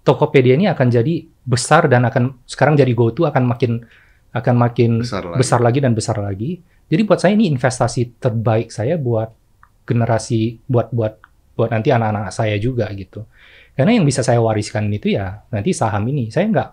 Tokopedia 0.03 0.57
ini 0.57 0.69
akan 0.69 0.89
jadi 0.89 1.29
besar 1.45 1.87
dan 1.87 2.09
akan 2.09 2.43
sekarang 2.49 2.75
jadi 2.75 2.93
GoTo 2.93 3.29
akan 3.29 3.45
makin 3.47 3.85
akan 4.33 4.55
makin 4.57 5.05
besar 5.05 5.25
lagi. 5.29 5.39
besar 5.39 5.61
lagi 5.61 5.79
dan 5.85 5.93
besar 5.93 6.17
lagi. 6.21 6.51
Jadi 6.89 7.03
buat 7.09 7.21
saya 7.21 7.33
ini 7.37 7.49
investasi 7.53 8.21
terbaik 8.21 8.73
saya 8.73 8.97
buat 8.97 9.33
generasi 9.85 10.61
buat 10.69 10.93
buat 10.93 11.21
buat 11.53 11.69
nanti 11.69 11.93
anak-anak 11.93 12.33
saya 12.33 12.57
juga 12.57 12.89
gitu. 12.97 13.29
Karena 13.77 13.97
yang 13.97 14.05
bisa 14.05 14.25
saya 14.25 14.41
wariskan 14.41 14.89
itu 14.93 15.13
ya 15.13 15.45
nanti 15.53 15.77
saham 15.77 16.09
ini. 16.09 16.33
Saya 16.33 16.49
nggak 16.49 16.71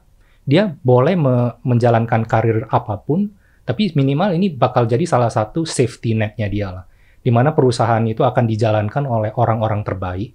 dia 0.48 0.72
boleh 0.72 1.16
me 1.20 1.36
menjalankan 1.64 2.26
karir 2.26 2.66
apa 2.72 3.00
pun, 3.00 3.32
tapi 3.68 3.92
minimal 3.94 4.34
ini 4.36 4.52
bakal 4.52 4.88
jadi 4.88 5.04
salah 5.04 5.30
satu 5.30 5.68
safety 5.68 6.16
net-nya 6.16 6.48
dia 6.48 6.68
lah. 6.72 6.84
Di 7.20 7.30
mana 7.30 7.52
perusahaan 7.52 8.02
itu 8.08 8.24
akan 8.24 8.48
dijalankan 8.48 9.04
oleh 9.04 9.36
orang-orang 9.36 9.84
terbaik 9.84 10.32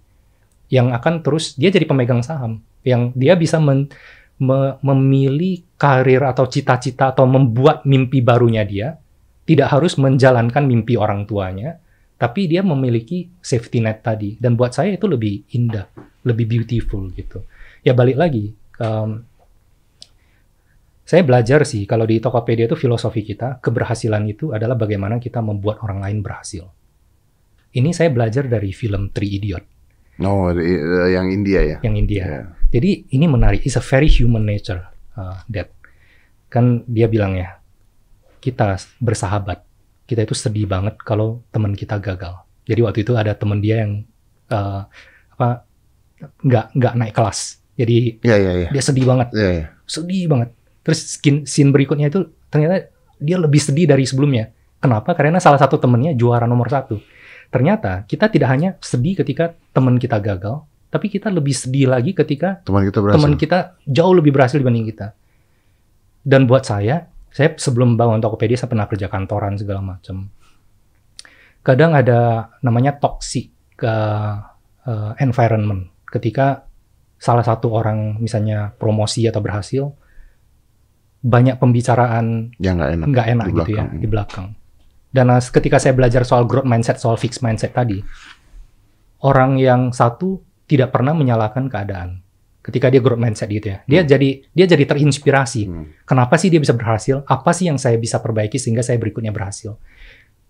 yang 0.72 0.92
akan 0.92 1.20
terus 1.20 1.56
dia 1.56 1.68
jadi 1.68 1.84
pemegang 1.84 2.24
saham, 2.24 2.64
yang 2.84 3.12
dia 3.12 3.36
bisa 3.36 3.60
men, 3.60 3.88
me, 4.40 4.80
memilih 4.82 5.62
karir 5.78 6.24
atau 6.24 6.48
cita-cita 6.48 7.12
atau 7.14 7.28
membuat 7.28 7.86
mimpi 7.86 8.24
barunya 8.24 8.64
dia, 8.66 8.98
tidak 9.44 9.68
harus 9.70 10.00
menjalankan 10.00 10.64
mimpi 10.64 10.96
orang 10.96 11.28
tuanya, 11.28 11.76
tapi 12.16 12.48
dia 12.48 12.64
memiliki 12.64 13.28
safety 13.38 13.84
net 13.84 14.00
tadi. 14.00 14.34
Dan 14.40 14.56
buat 14.56 14.72
saya 14.72 14.96
itu 14.96 15.04
lebih 15.04 15.54
indah, 15.54 15.86
lebih 16.24 16.46
beautiful 16.48 17.12
gitu. 17.12 17.44
Ya 17.84 17.92
balik 17.92 18.16
lagi, 18.16 18.56
um, 18.80 19.22
saya 21.04 21.20
belajar 21.20 21.68
sih 21.68 21.84
kalau 21.84 22.08
di 22.08 22.16
Tokopedia 22.16 22.64
itu 22.64 22.80
filosofi 22.80 23.20
kita 23.20 23.60
keberhasilan 23.60 24.24
itu 24.24 24.56
adalah 24.56 24.72
bagaimana 24.72 25.20
kita 25.20 25.44
membuat 25.44 25.84
orang 25.84 26.00
lain 26.00 26.24
berhasil. 26.24 26.64
Ini 27.76 27.92
saya 27.92 28.08
belajar 28.08 28.48
dari 28.48 28.72
film 28.72 29.12
Three 29.12 29.36
Idiot. 29.36 29.64
Oh, 30.22 30.48
uh, 30.48 31.08
yang 31.10 31.28
India 31.28 31.60
ya? 31.60 31.78
Yang 31.84 31.94
India. 31.98 32.24
Yeah. 32.24 32.46
Jadi 32.74 33.06
ini 33.14 33.30
menarik. 33.30 33.62
It's 33.62 33.78
a 33.78 33.84
very 33.84 34.10
human 34.10 34.42
nature. 34.42 34.82
Uh, 35.14 35.38
that 35.54 35.70
kan 36.50 36.82
dia 36.90 37.06
bilang 37.06 37.38
ya, 37.38 37.62
kita 38.42 38.74
bersahabat. 38.98 39.62
Kita 40.10 40.26
itu 40.26 40.34
sedih 40.34 40.66
banget 40.66 40.98
kalau 41.00 41.46
teman 41.54 41.78
kita 41.78 42.02
gagal. 42.02 42.42
Jadi 42.66 42.80
waktu 42.82 42.98
itu 43.06 43.14
ada 43.14 43.32
teman 43.38 43.62
dia 43.62 43.86
yang 43.86 44.02
uh, 44.50 44.90
apa 45.38 45.62
nggak 46.42 46.66
nggak 46.74 46.94
naik 46.98 47.14
kelas. 47.14 47.62
Jadi 47.78 48.18
yeah, 48.26 48.38
yeah, 48.42 48.54
yeah. 48.66 48.70
dia 48.74 48.82
sedih 48.82 49.06
banget. 49.06 49.30
Yeah, 49.30 49.52
yeah. 49.62 49.68
Sedih 49.86 50.26
banget 50.26 50.50
Terus 50.84 51.16
skin, 51.16 51.48
scene 51.48 51.72
berikutnya 51.72 52.12
itu 52.12 52.28
ternyata 52.52 52.92
dia 53.16 53.40
lebih 53.40 53.58
sedih 53.58 53.88
dari 53.88 54.04
sebelumnya. 54.04 54.52
Kenapa? 54.78 55.16
Karena 55.16 55.40
salah 55.40 55.56
satu 55.56 55.80
temennya 55.80 56.12
juara 56.12 56.44
nomor 56.44 56.68
satu. 56.68 57.00
Ternyata 57.48 58.04
kita 58.04 58.28
tidak 58.28 58.48
hanya 58.52 58.70
sedih 58.84 59.16
ketika 59.24 59.56
teman 59.72 59.96
kita 59.96 60.20
gagal, 60.20 60.60
tapi 60.94 61.10
kita 61.10 61.26
lebih 61.26 61.50
sedih 61.50 61.90
lagi 61.90 62.14
ketika 62.14 62.62
teman 62.62 62.86
kita, 62.86 63.02
berhasil. 63.02 63.18
teman 63.18 63.34
kita 63.34 63.58
jauh 63.82 64.14
lebih 64.14 64.30
berhasil 64.30 64.62
dibanding 64.62 64.86
kita. 64.94 65.10
Dan 66.22 66.46
buat 66.46 66.62
saya, 66.62 67.10
saya 67.34 67.50
sebelum 67.58 67.98
bangun 67.98 68.22
Tokopedia 68.22 68.54
saya 68.54 68.70
pernah 68.70 68.86
kerja 68.86 69.10
kantoran 69.10 69.58
segala 69.58 69.82
macam. 69.82 70.30
Kadang 71.66 71.98
ada 71.98 72.46
namanya 72.62 72.94
toxic 72.94 73.50
ke 73.74 73.90
uh, 74.86 75.12
environment 75.18 75.90
ketika 76.06 76.62
salah 77.18 77.42
satu 77.42 77.74
orang 77.74 78.22
misalnya 78.22 78.70
promosi 78.78 79.26
atau 79.26 79.42
berhasil 79.42 79.82
banyak 81.26 81.58
pembicaraan 81.58 82.54
Ya 82.62 82.78
nggak 82.78 82.90
enak. 83.02 83.06
nggak 83.10 83.26
enak 83.34 83.46
di 83.50 83.52
gitu 83.58 83.70
ya 83.74 83.82
belakang. 83.82 83.98
di 83.98 84.06
belakang. 84.06 84.46
Dan 85.10 85.26
uh, 85.34 85.42
ketika 85.42 85.82
saya 85.82 85.90
belajar 85.90 86.22
soal 86.22 86.46
growth 86.46 86.70
mindset, 86.70 87.02
soal 87.02 87.18
fixed 87.18 87.42
mindset 87.42 87.74
tadi, 87.74 87.98
orang 89.26 89.58
yang 89.58 89.90
satu 89.90 90.53
tidak 90.64 90.92
pernah 90.92 91.12
menyalahkan 91.12 91.68
keadaan. 91.68 92.20
Ketika 92.64 92.88
dia 92.88 93.04
growth 93.04 93.20
mindset 93.20 93.52
gitu 93.52 93.76
ya, 93.76 93.84
dia 93.84 94.00
jadi 94.08 94.40
dia 94.48 94.64
jadi 94.64 94.88
terinspirasi. 94.88 95.62
Hmm. 95.68 95.92
Kenapa 96.08 96.40
sih 96.40 96.48
dia 96.48 96.56
bisa 96.56 96.72
berhasil? 96.72 97.20
Apa 97.28 97.52
sih 97.52 97.68
yang 97.68 97.76
saya 97.76 98.00
bisa 98.00 98.24
perbaiki 98.24 98.56
sehingga 98.56 98.80
saya 98.80 98.96
berikutnya 98.96 99.36
berhasil? 99.36 99.76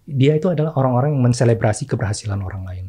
Dia 0.07 0.39
itu 0.39 0.47
adalah 0.47 0.79
orang-orang 0.79 1.19
yang 1.19 1.23
menselebrasi 1.27 1.91
keberhasilan 1.91 2.39
orang 2.39 2.63
lain. 2.63 2.87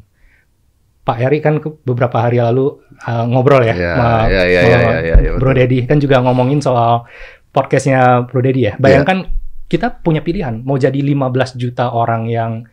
Pak 1.05 1.17
Eri 1.21 1.37
kan 1.41 1.61
beberapa 1.61 2.17
hari 2.17 2.41
lalu 2.41 2.81
uh, 3.05 3.25
ngobrol 3.29 3.61
ya, 3.61 3.73
Ya, 3.77 3.93
sama- 3.93 4.25
ya, 4.29 4.43
ya, 4.45 4.61
sama 4.65 5.37
Bro. 5.37 5.53
Dedi 5.53 5.85
kan 5.85 5.97
juga 6.01 6.17
ngomongin 6.21 6.61
soal 6.61 7.05
podcastnya 7.49 8.25
Bro 8.25 8.41
Dedi 8.41 8.69
ya. 8.69 8.73
Bayangkan 8.77 9.29
kita 9.65 10.01
punya 10.01 10.21
pilihan 10.21 10.61
mau 10.61 10.77
jadi 10.77 10.97
15 10.97 11.57
juta 11.57 11.89
orang 11.89 12.29
yang 12.29 12.65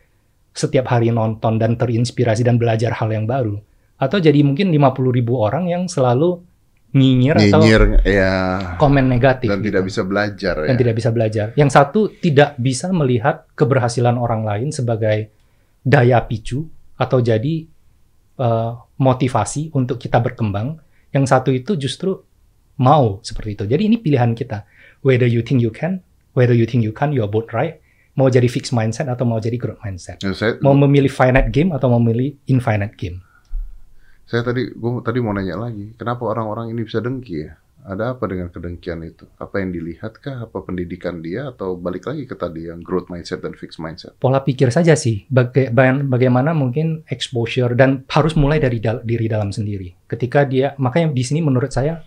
setiap 0.53 0.85
hari 0.85 1.09
nonton 1.09 1.57
dan 1.57 1.77
terinspirasi 1.77 2.45
dan 2.45 2.61
belajar 2.61 2.93
hal 2.93 3.09
yang 3.09 3.25
baru, 3.25 3.57
atau 4.03 4.19
jadi 4.19 4.39
mungkin 4.43 4.69
50 4.69 5.17
ribu 5.17 5.39
orang 5.39 5.71
yang 5.71 5.87
selalu 5.87 6.43
nyinyir, 6.93 7.35
atau 7.49 7.59
Nyinyir, 7.65 7.83
ya. 8.05 8.33
komen 8.77 9.09
negatif 9.09 9.49
Dan 9.49 9.65
gitu 9.65 9.73
tidak 9.73 9.83
bisa 9.89 10.01
belajar 10.05 10.55
dan 10.61 10.75
ya. 10.77 10.79
tidak 10.79 10.95
bisa 10.95 11.09
belajar. 11.09 11.45
Yang 11.57 11.69
satu 11.73 12.01
tidak 12.21 12.53
bisa 12.61 12.87
melihat 12.93 13.49
keberhasilan 13.57 14.13
orang 14.15 14.45
lain 14.45 14.69
sebagai 14.69 15.33
daya 15.81 16.21
picu 16.21 16.69
atau 16.95 17.17
jadi 17.19 17.65
eh, 18.37 18.71
motivasi 19.01 19.73
untuk 19.73 19.97
kita 19.97 20.21
berkembang. 20.21 20.77
Yang 21.09 21.25
satu 21.33 21.49
itu 21.49 21.73
justru 21.77 22.13
mau 22.77 23.21
seperti 23.25 23.49
itu. 23.57 23.63
Jadi 23.65 23.83
ini 23.89 23.97
pilihan 23.97 24.33
kita. 24.37 24.65
Whether 25.01 25.27
you 25.27 25.41
think 25.41 25.65
you 25.65 25.73
can, 25.73 26.01
whether 26.37 26.53
you 26.55 26.69
think 26.69 26.85
you 26.85 26.93
can, 26.93 27.09
you're 27.13 27.29
both 27.29 27.49
right. 27.53 27.81
Mau 28.13 28.29
jadi 28.29 28.45
fixed 28.45 28.77
mindset 28.77 29.09
atau 29.09 29.25
mau 29.25 29.41
jadi 29.41 29.57
growth 29.57 29.81
mindset. 29.81 30.21
Ya, 30.21 30.37
saya, 30.37 30.61
Mau 30.61 30.77
memilih 30.77 31.09
finite 31.09 31.49
game 31.49 31.73
atau 31.73 31.89
mau 31.89 31.97
memilih 31.97 32.37
infinite 32.45 32.93
game. 32.93 33.25
Saya 34.23 34.41
tadi, 34.41 34.71
gua 34.73 35.03
tadi 35.03 35.19
mau 35.19 35.35
nanya 35.35 35.59
lagi, 35.59 35.93
kenapa 35.99 36.23
orang-orang 36.25 36.71
ini 36.71 36.81
bisa 36.87 37.03
dengki 37.03 37.35
ya? 37.43 37.53
Ada 37.83 38.15
apa 38.15 38.31
dengan 38.31 38.47
kedengkian 38.47 39.03
itu? 39.03 39.27
Apa 39.35 39.59
yang 39.59 39.75
dilihat 39.75 40.23
kah? 40.23 40.47
Apa 40.47 40.63
pendidikan 40.63 41.19
dia? 41.19 41.51
Atau 41.51 41.75
balik 41.75 42.07
lagi 42.07 42.23
ke 42.23 42.31
tadi 42.31 42.71
yang 42.71 42.79
growth 42.79 43.11
mindset 43.11 43.43
dan 43.43 43.59
fixed 43.59 43.75
mindset? 43.75 44.15
pola 44.23 44.39
pikir 44.39 44.71
saja 44.71 44.95
sih 44.95 45.27
baga- 45.27 45.67
baga- 45.67 46.07
bagaimana 46.07 46.55
mungkin 46.55 47.03
exposure 47.11 47.75
dan 47.75 48.07
harus 48.07 48.39
mulai 48.39 48.63
dari 48.63 48.79
dal- 48.79 49.03
diri 49.03 49.27
dalam 49.27 49.51
sendiri 49.51 49.91
ketika 50.07 50.47
dia 50.47 50.79
makanya 50.79 51.11
di 51.11 51.23
sini 51.27 51.43
menurut 51.43 51.75
saya 51.75 51.99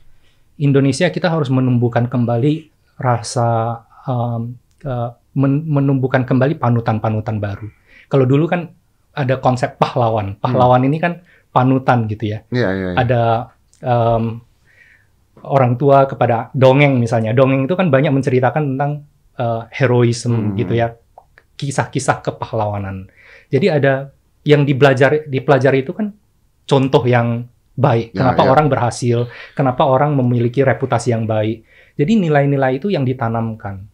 Indonesia 0.56 1.12
kita 1.12 1.28
harus 1.28 1.52
menumbuhkan 1.52 2.08
kembali 2.08 2.72
rasa 2.96 3.84
um, 4.08 4.56
uh, 4.88 5.12
men- 5.36 5.68
menumbuhkan 5.68 6.24
kembali 6.24 6.56
panutan-panutan 6.56 7.36
baru 7.36 7.68
kalau 8.08 8.24
dulu 8.24 8.48
kan 8.48 8.72
ada 9.12 9.36
konsep 9.44 9.76
pahlawan 9.76 10.40
pahlawan 10.40 10.80
ini 10.88 10.96
kan 10.96 11.20
panutan 11.56 12.04
gitu 12.04 12.36
ya 12.36 12.44
Iya, 12.52 12.68
iya, 12.76 12.88
iya. 12.92 12.96
ada 13.00 13.22
um, 13.80 14.44
orang 15.46 15.78
tua 15.78 16.04
kepada 16.10 16.50
dongeng 16.56 16.98
misalnya. 16.98 17.30
Dongeng 17.30 17.70
itu 17.70 17.74
kan 17.78 17.86
banyak 17.92 18.10
menceritakan 18.10 18.74
tentang 18.74 18.92
uh, 19.38 19.68
heroisme 19.70 20.34
Hmm. 20.34 20.54
gitu 20.58 20.74
ya, 20.74 20.96
kisah-kisah 21.54 22.24
kepahlawanan. 22.24 23.06
Jadi 23.52 23.66
ada 23.70 24.10
yang 24.42 24.66
dipelajari 24.66 25.30
dipelajari 25.30 25.86
itu 25.86 25.94
kan 25.94 26.10
contoh 26.66 27.02
yang 27.06 27.46
baik. 27.78 28.10
Ya, 28.10 28.26
kenapa 28.26 28.42
ya. 28.42 28.48
orang 28.50 28.66
berhasil? 28.66 29.18
Kenapa 29.54 29.86
orang 29.86 30.18
memiliki 30.18 30.66
reputasi 30.66 31.14
yang 31.14 31.30
baik? 31.30 31.62
Jadi 31.94 32.12
nilai-nilai 32.26 32.82
itu 32.82 32.90
yang 32.90 33.06
ditanamkan. 33.06 33.86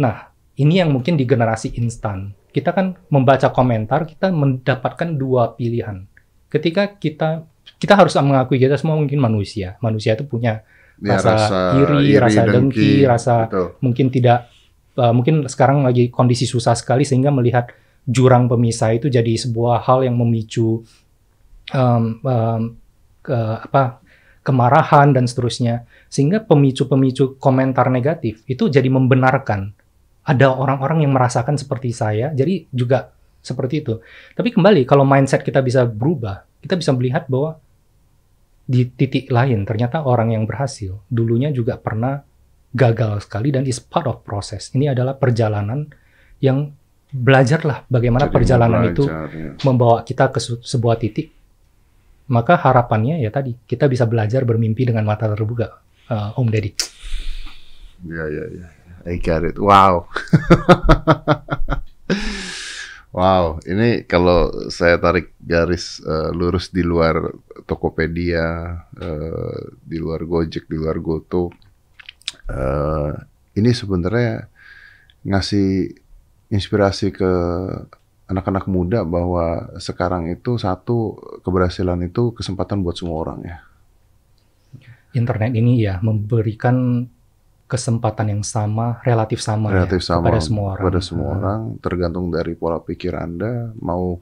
Nah, 0.00 0.32
ini 0.58 0.82
yang 0.82 0.90
mungkin 0.90 1.14
di 1.14 1.24
generasi 1.24 1.76
instan. 1.78 2.34
Kita 2.50 2.74
kan 2.74 2.98
membaca 3.14 3.54
komentar, 3.54 4.10
kita 4.10 4.34
mendapatkan 4.34 5.14
dua 5.14 5.54
pilihan. 5.54 6.09
Ketika 6.50 6.98
kita 6.98 7.46
kita 7.80 7.94
harus 7.96 8.12
mengakui 8.18 8.60
kita 8.60 8.76
semua 8.76 8.98
mungkin 8.98 9.16
manusia. 9.22 9.78
Manusia 9.80 10.18
itu 10.18 10.26
punya 10.26 10.60
Ya, 11.00 11.16
rasa 11.16 11.80
iri, 11.80 12.12
rasa 12.20 12.44
dengki, 12.44 13.08
rasa- 13.08 13.48
Betul. 13.48 13.72
mungkin 13.80 14.06
tidak 14.12 14.52
uh, 15.00 15.16
mungkin 15.16 15.48
sekarang 15.48 15.80
lagi 15.80 16.12
kondisi 16.12 16.44
susah 16.44 16.76
sekali 16.76 17.08
sehingga 17.08 17.32
melihat 17.32 17.72
jurang 18.04 18.52
pemisah 18.52 18.92
itu 18.92 19.08
jadi 19.08 19.32
sebuah 19.32 19.80
hal 19.80 20.04
yang 20.04 20.20
memicu 20.20 20.84
um, 21.72 22.20
um, 22.20 22.62
ke 23.24 23.32
apa 23.64 24.04
kemarahan 24.44 25.16
dan 25.16 25.24
seterusnya 25.24 25.88
sehingga 26.12 26.44
pemicu-pemicu 26.44 27.40
komentar 27.40 27.88
negatif 27.88 28.44
itu 28.44 28.68
jadi 28.68 28.88
membenarkan 28.92 29.72
ada 30.24 30.52
orang-orang 30.52 31.04
yang 31.08 31.12
merasakan 31.16 31.56
seperti 31.56 31.96
saya 31.96 32.32
jadi 32.36 32.68
juga 32.72 33.12
seperti 33.40 33.82
itu 33.82 33.98
tapi 34.36 34.52
kembali 34.52 34.84
kalau 34.84 35.04
mindset 35.04 35.40
kita 35.44 35.64
bisa 35.64 35.84
berubah 35.88 36.44
kita 36.60 36.76
bisa 36.76 36.92
melihat 36.92 37.24
bahwa 37.26 37.56
di 38.70 38.86
titik 38.86 39.32
lain 39.32 39.66
ternyata 39.66 40.04
orang 40.06 40.30
yang 40.36 40.44
berhasil 40.46 41.00
dulunya 41.10 41.50
juga 41.50 41.80
pernah 41.80 42.22
gagal 42.70 43.26
sekali 43.26 43.50
dan 43.50 43.66
is 43.66 43.82
part 43.82 44.06
of 44.06 44.22
process. 44.22 44.70
Ini 44.74 44.94
adalah 44.94 45.18
perjalanan 45.18 45.90
yang 46.38 46.70
belajarlah 47.10 47.90
bagaimana 47.90 48.30
Jadi 48.30 48.34
perjalanan 48.34 48.82
itu 48.86 49.02
belajar, 49.02 49.28
ya. 49.34 49.50
membawa 49.66 50.06
kita 50.06 50.30
ke 50.30 50.38
sebuah 50.62 50.96
titik. 51.02 51.34
Maka 52.30 52.54
harapannya 52.54 53.18
ya 53.18 53.30
tadi 53.34 53.58
kita 53.66 53.90
bisa 53.90 54.06
belajar 54.06 54.46
bermimpi 54.46 54.86
dengan 54.86 55.02
mata 55.02 55.26
terbuka, 55.26 55.82
eh, 56.06 56.38
Om 56.38 56.46
Deddy. 56.46 56.72
Ya, 58.06 58.24
ya, 58.30 58.44
ya. 58.54 58.66
I 59.02 59.18
get 59.18 59.42
it. 59.42 59.58
Wow. 59.58 60.06
wow, 63.10 63.58
ini 63.66 64.06
kalau 64.06 64.70
saya 64.70 64.98
tarik 64.98 65.34
garis 65.42 65.98
eh, 66.02 66.30
lurus 66.34 66.70
di 66.70 66.82
luar 66.82 67.34
Tokopedia, 67.66 68.78
eh, 68.98 69.60
di 69.82 69.98
luar 69.98 70.22
Gojek, 70.26 70.66
di 70.70 70.76
luar 70.78 70.98
Goto, 71.02 71.50
eh, 72.50 73.12
ini 73.58 73.70
sebenarnya 73.74 74.46
ngasih 75.26 75.90
inspirasi 76.50 77.14
ke 77.14 77.32
anak-anak 78.30 78.70
muda 78.70 79.02
bahwa 79.02 79.74
sekarang 79.82 80.30
itu 80.30 80.54
satu 80.54 81.18
keberhasilan 81.42 81.98
itu 82.06 82.30
kesempatan 82.30 82.86
buat 82.86 82.94
semua 82.94 83.26
orang 83.26 83.40
ya. 83.42 83.58
Internet 85.10 85.50
ini 85.58 85.82
ya 85.82 85.98
memberikan 85.98 87.10
kesempatan 87.70 88.34
yang 88.34 88.42
sama, 88.42 88.98
relatif 89.06 89.38
sama, 89.38 89.70
ya, 89.70 89.86
relatif 89.86 90.02
sama 90.02 90.26
kepada 90.26 90.40
semua 90.42 90.66
orang. 90.74 90.82
kepada 90.82 91.00
semua 91.00 91.28
Eh, 91.30 91.34
orang, 91.38 91.60
tergantung 91.78 92.26
dari 92.34 92.52
pola 92.58 92.82
pikir 92.82 93.14
Anda 93.14 93.70
mau 93.78 94.18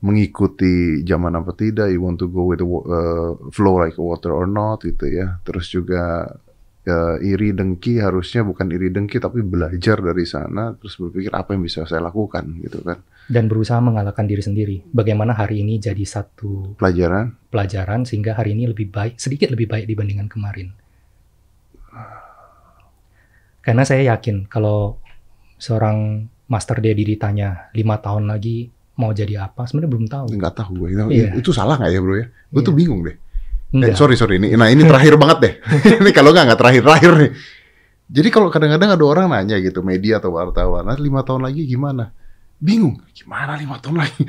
mengikuti 0.00 1.04
zaman 1.06 1.38
apa 1.38 1.52
tidak, 1.54 1.92
you 1.92 2.02
want 2.02 2.18
to 2.18 2.26
go 2.26 2.48
with 2.50 2.58
the 2.58 2.66
uh, 2.66 3.36
flow 3.52 3.78
like 3.78 3.94
water 4.00 4.32
or 4.32 4.48
not 4.48 4.82
gitu 4.82 5.06
ya. 5.06 5.38
Terus 5.44 5.68
juga 5.68 6.24
ya, 6.82 7.20
iri 7.20 7.52
dengki 7.52 8.00
harusnya 8.00 8.40
bukan 8.40 8.72
iri 8.72 8.88
dengki 8.88 9.20
tapi 9.20 9.44
belajar 9.44 10.00
dari 10.00 10.24
sana 10.24 10.72
terus 10.80 10.96
berpikir 10.96 11.28
apa 11.36 11.52
yang 11.52 11.62
bisa 11.62 11.84
saya 11.84 12.00
lakukan 12.00 12.64
gitu 12.64 12.80
kan. 12.80 12.98
Dan 13.30 13.46
berusaha 13.46 13.78
mengalahkan 13.78 14.26
diri 14.26 14.42
sendiri. 14.42 14.76
Bagaimana 14.90 15.36
hari 15.36 15.62
ini 15.62 15.78
jadi 15.78 16.02
satu 16.02 16.74
Pelajaran 16.80 17.36
pelajaran 17.52 18.02
sehingga 18.02 18.34
hari 18.34 18.56
ini 18.56 18.66
lebih 18.72 18.90
baik, 18.90 19.20
sedikit 19.20 19.52
lebih 19.52 19.68
baik 19.68 19.84
dibandingkan 19.86 20.26
kemarin. 20.26 20.72
Karena 23.60 23.82
saya 23.84 24.14
yakin 24.14 24.48
kalau 24.48 24.96
seorang 25.56 26.24
Master 26.46 26.80
Dedi 26.80 27.04
ditanya 27.04 27.70
lima 27.72 28.00
tahun 28.00 28.26
lagi 28.26 28.66
mau 28.96 29.12
jadi 29.12 29.46
apa, 29.46 29.64
sebenarnya 29.64 29.90
belum 29.90 30.06
tahu. 30.08 30.26
nggak 30.34 30.54
tahu 30.56 30.70
gue. 30.76 30.88
Itu, 30.90 31.02
Iya. 31.08 31.28
itu 31.36 31.50
salah 31.52 31.76
nggak 31.76 31.90
ya 31.90 32.00
bro 32.00 32.14
ya? 32.16 32.26
Gue 32.50 32.60
tuh 32.60 32.72
Iya. 32.72 32.78
bingung 32.80 33.00
deh. 33.04 33.16
Eh, 33.16 33.76
Enggak. 33.78 33.94
sorry 33.94 34.18
sorry 34.18 34.42
ini. 34.42 34.50
Nah 34.52 34.66
ini 34.66 34.82
terakhir 34.82 35.14
banget 35.14 35.38
deh. 35.40 35.54
ini 36.02 36.10
kalau 36.10 36.34
nggak 36.34 36.44
nggak 36.50 36.60
terakhir 36.60 36.82
terakhir 36.82 37.12
nih. 37.16 37.30
Jadi 38.10 38.28
kalau 38.28 38.50
kadang-kadang 38.50 38.90
ada 38.98 39.04
orang 39.06 39.26
nanya 39.30 39.62
gitu 39.62 39.86
media 39.86 40.18
atau 40.18 40.34
wartawan, 40.34 40.82
nah 40.82 40.98
lima 40.98 41.22
tahun 41.22 41.46
lagi 41.46 41.62
gimana? 41.62 42.10
Bingung. 42.58 42.98
Gimana 43.14 43.54
lima 43.54 43.78
tahun 43.78 44.02
lagi? 44.02 44.26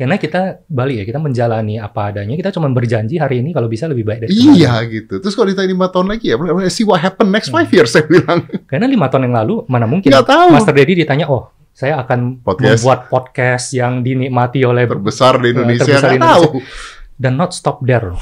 Karena 0.00 0.16
kita 0.16 0.40
balik 0.64 0.96
ya, 0.96 1.04
kita 1.04 1.20
menjalani 1.20 1.76
apa 1.76 2.08
adanya. 2.08 2.32
Kita 2.32 2.48
cuma 2.50 2.66
berjanji 2.66 3.20
hari 3.20 3.44
ini 3.44 3.52
kalau 3.52 3.68
bisa 3.68 3.84
lebih 3.84 4.02
baik 4.02 4.24
dari 4.24 4.32
kemarin. 4.32 4.56
iya 4.56 4.72
gitu. 4.88 5.20
Terus 5.20 5.36
kalau 5.36 5.44
ditanya 5.46 5.68
lima 5.68 5.86
tahun 5.86 6.08
lagi 6.08 6.32
ya, 6.32 6.40
see 6.66 6.82
what 6.82 6.96
happen 6.98 7.28
next 7.28 7.48
five 7.48 7.68
Hmm. 7.68 7.76
years 7.76 7.92
saya 7.94 8.08
bilang. 8.08 8.48
Karena 8.64 8.88
lima 8.88 9.06
tahun 9.06 9.28
yang 9.28 9.36
lalu 9.36 9.54
mana 9.68 9.84
mungkin 9.84 10.08
Nggak 10.08 10.24
tahu. 10.24 10.48
Master 10.50 10.72
Dedi 10.72 10.96
ditanya, 10.98 11.28
oh 11.28 11.52
saya 11.70 12.00
akan 12.00 12.40
Podcast. 12.40 12.80
membuat 12.80 13.00
podcast 13.06 13.66
yang 13.70 14.00
dinikmati 14.00 14.64
oleh 14.64 14.84
Terbesar 14.84 15.36
di 15.36 15.52
Indonesia 15.52 15.84
terbesar 15.86 16.08
di 16.08 16.16
nggak 16.16 16.32
tahu. 16.32 16.48
dan 17.14 17.32
not 17.34 17.52
stop 17.52 17.84
there. 17.84 18.16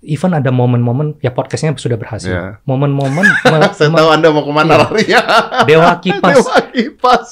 Even 0.00 0.32
ada 0.32 0.48
momen-momen 0.48 1.20
ya 1.20 1.28
podcastnya 1.28 1.76
sudah 1.76 1.94
berhasil. 1.94 2.26
Ya. 2.26 2.44
Momen-momen 2.64 3.20
me- 3.46 3.70
Saya 3.70 3.92
tahu 3.92 4.08
Anda 4.08 4.28
mau 4.28 4.42
ke 4.42 4.50
mana 4.50 4.72
Iya. 4.72 4.80
larinya. 4.82 5.20
Dewa 5.68 5.90
Kipas 5.98 6.36
Dewa 6.36 6.56
kipas. 6.68 7.26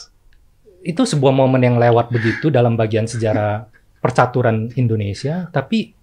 Itu 0.82 1.02
sebuah 1.02 1.34
momen 1.34 1.62
yang 1.62 1.76
lewat 1.76 2.10
begitu 2.14 2.48
dalam 2.48 2.78
bagian 2.78 3.06
sejarah 3.06 3.66
percaturan 3.98 4.70
Indonesia, 4.78 5.50
tapi 5.50 5.94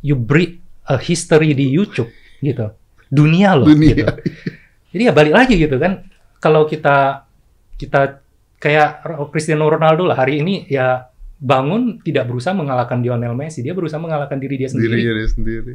you 0.00 0.16
breed 0.16 0.60
a 0.88 0.96
history 0.96 1.52
di 1.52 1.68
YouTube 1.68 2.08
gitu. 2.40 2.72
Dunia 3.10 3.58
loh 3.58 3.68
Dunia. 3.68 3.92
gitu. 3.92 4.06
Jadi 4.90 5.02
ya 5.06 5.12
balik 5.12 5.34
lagi 5.34 5.54
gitu 5.60 5.76
kan. 5.76 6.06
Kalau 6.40 6.64
kita 6.64 7.28
kita 7.76 8.24
kayak 8.56 9.04
Cristiano 9.32 9.68
Ronaldo 9.68 10.08
lah 10.08 10.16
hari 10.16 10.40
ini 10.40 10.64
ya 10.68 11.08
bangun 11.40 12.04
tidak 12.04 12.28
berusaha 12.28 12.52
mengalahkan 12.52 13.00
Lionel 13.00 13.32
Messi, 13.32 13.64
dia 13.64 13.72
berusaha 13.72 13.96
mengalahkan 13.96 14.36
diri 14.36 14.60
dia 14.60 14.68
sendiri. 14.68 15.00
Dirinya 15.00 15.14
dia 15.16 15.28
sendiri. 15.28 15.72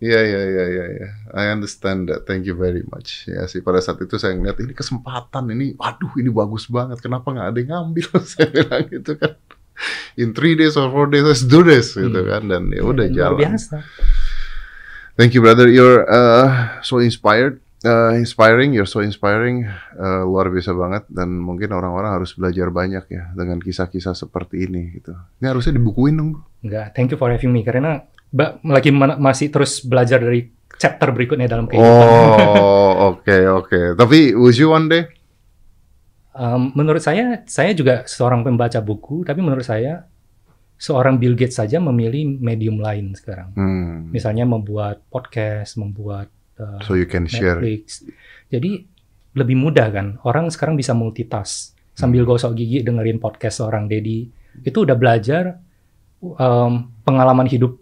Iya, 0.00 0.20
iya, 0.24 0.40
iya, 0.42 0.64
iya, 0.66 0.84
iya. 0.90 1.08
I 1.30 1.52
understand 1.52 2.08
that. 2.08 2.24
Thank 2.24 2.48
you 2.48 2.56
very 2.56 2.80
much. 2.88 3.28
Ya 3.28 3.44
sih, 3.44 3.60
pada 3.60 3.78
saat 3.78 4.00
itu 4.00 4.16
saya 4.16 4.32
ngeliat 4.32 4.56
ini 4.58 4.72
kesempatan, 4.72 5.52
ini, 5.52 5.76
waduh, 5.76 6.16
ini 6.16 6.32
bagus 6.32 6.64
banget. 6.66 6.98
Kenapa 6.98 7.28
nggak 7.28 7.48
ada 7.52 7.58
yang 7.60 7.70
ngambil? 7.70 8.08
saya 8.32 8.48
bilang 8.48 8.88
gitu 8.88 9.12
kan. 9.14 9.36
In 10.16 10.32
three 10.32 10.56
days 10.56 10.72
or 10.74 10.88
four 10.88 11.04
days, 11.04 11.20
let's 11.22 11.44
do 11.44 11.60
this, 11.60 11.92
gitu 11.92 12.16
Hmm. 12.16 12.28
kan. 12.28 12.42
Dan 12.48 12.62
ya 12.68 12.80
udah 12.80 13.06
Luar 13.06 13.36
jalan. 13.36 13.38
biasa. 13.44 13.76
Thank 15.14 15.36
you, 15.36 15.44
brother. 15.44 15.68
You're 15.68 16.08
uh, 16.08 16.48
so 16.80 16.96
inspired, 16.96 17.60
uh, 17.82 18.16
inspiring. 18.16 18.72
You're 18.72 18.88
so 18.88 19.00
inspiring. 19.00 19.68
Uh, 19.92 20.24
luar 20.24 20.48
biasa 20.48 20.72
banget. 20.72 21.04
Dan 21.12 21.36
mungkin 21.36 21.72
orang-orang 21.72 22.16
harus 22.16 22.32
belajar 22.32 22.72
banyak 22.72 23.04
ya 23.04 23.28
dengan 23.32 23.60
kisah-kisah 23.60 24.16
seperti 24.16 24.64
ini 24.64 24.96
gitu. 24.96 25.12
Ini 25.40 25.52
harusnya 25.52 25.76
dibukuin 25.76 26.16
dong. 26.16 26.40
Enggak, 26.60 26.96
thank 26.96 27.12
you 27.12 27.20
for 27.20 27.28
having 27.28 27.52
me 27.52 27.60
karena 27.60 28.00
lagi 28.62 28.90
masih 28.94 29.50
terus 29.50 29.82
belajar 29.82 30.22
dari 30.22 30.46
chapter 30.80 31.12
berikutnya 31.12 31.50
dalam 31.50 31.68
kehidupan. 31.68 32.06
Oh, 32.08 32.92
oke 33.14 33.36
oke. 33.50 33.80
Tapi 33.98 34.32
would 34.32 34.56
you 34.56 34.72
one 34.72 34.88
day? 34.88 35.04
Um, 36.30 36.72
menurut 36.72 37.02
saya, 37.02 37.42
saya 37.44 37.74
juga 37.74 38.06
seorang 38.06 38.46
pembaca 38.46 38.78
buku, 38.80 39.26
tapi 39.26 39.42
menurut 39.42 39.66
saya 39.66 40.08
seorang 40.80 41.20
Bill 41.20 41.36
Gates 41.36 41.60
saja 41.60 41.76
memilih 41.76 42.40
medium 42.40 42.80
lain 42.80 43.12
sekarang. 43.12 43.52
Hmm. 43.52 44.08
Misalnya 44.08 44.48
membuat 44.48 45.04
podcast, 45.12 45.76
membuat 45.76 46.32
uh, 46.56 46.80
So 46.80 46.96
you 46.96 47.04
can 47.04 47.28
share. 47.28 47.60
Netflix. 47.60 48.08
Jadi 48.48 48.88
lebih 49.36 49.56
mudah 49.60 49.92
kan. 49.92 50.16
Orang 50.24 50.48
sekarang 50.48 50.80
bisa 50.80 50.96
multitask 50.96 51.76
sambil 51.92 52.24
gosok 52.24 52.56
gigi 52.56 52.80
dengerin 52.80 53.20
podcast 53.20 53.60
seorang 53.60 53.84
Dedi. 53.84 54.24
Itu 54.64 54.88
udah 54.88 54.96
belajar 54.96 55.60
um, 56.24 56.88
pengalaman 57.04 57.44
hidup. 57.44 57.76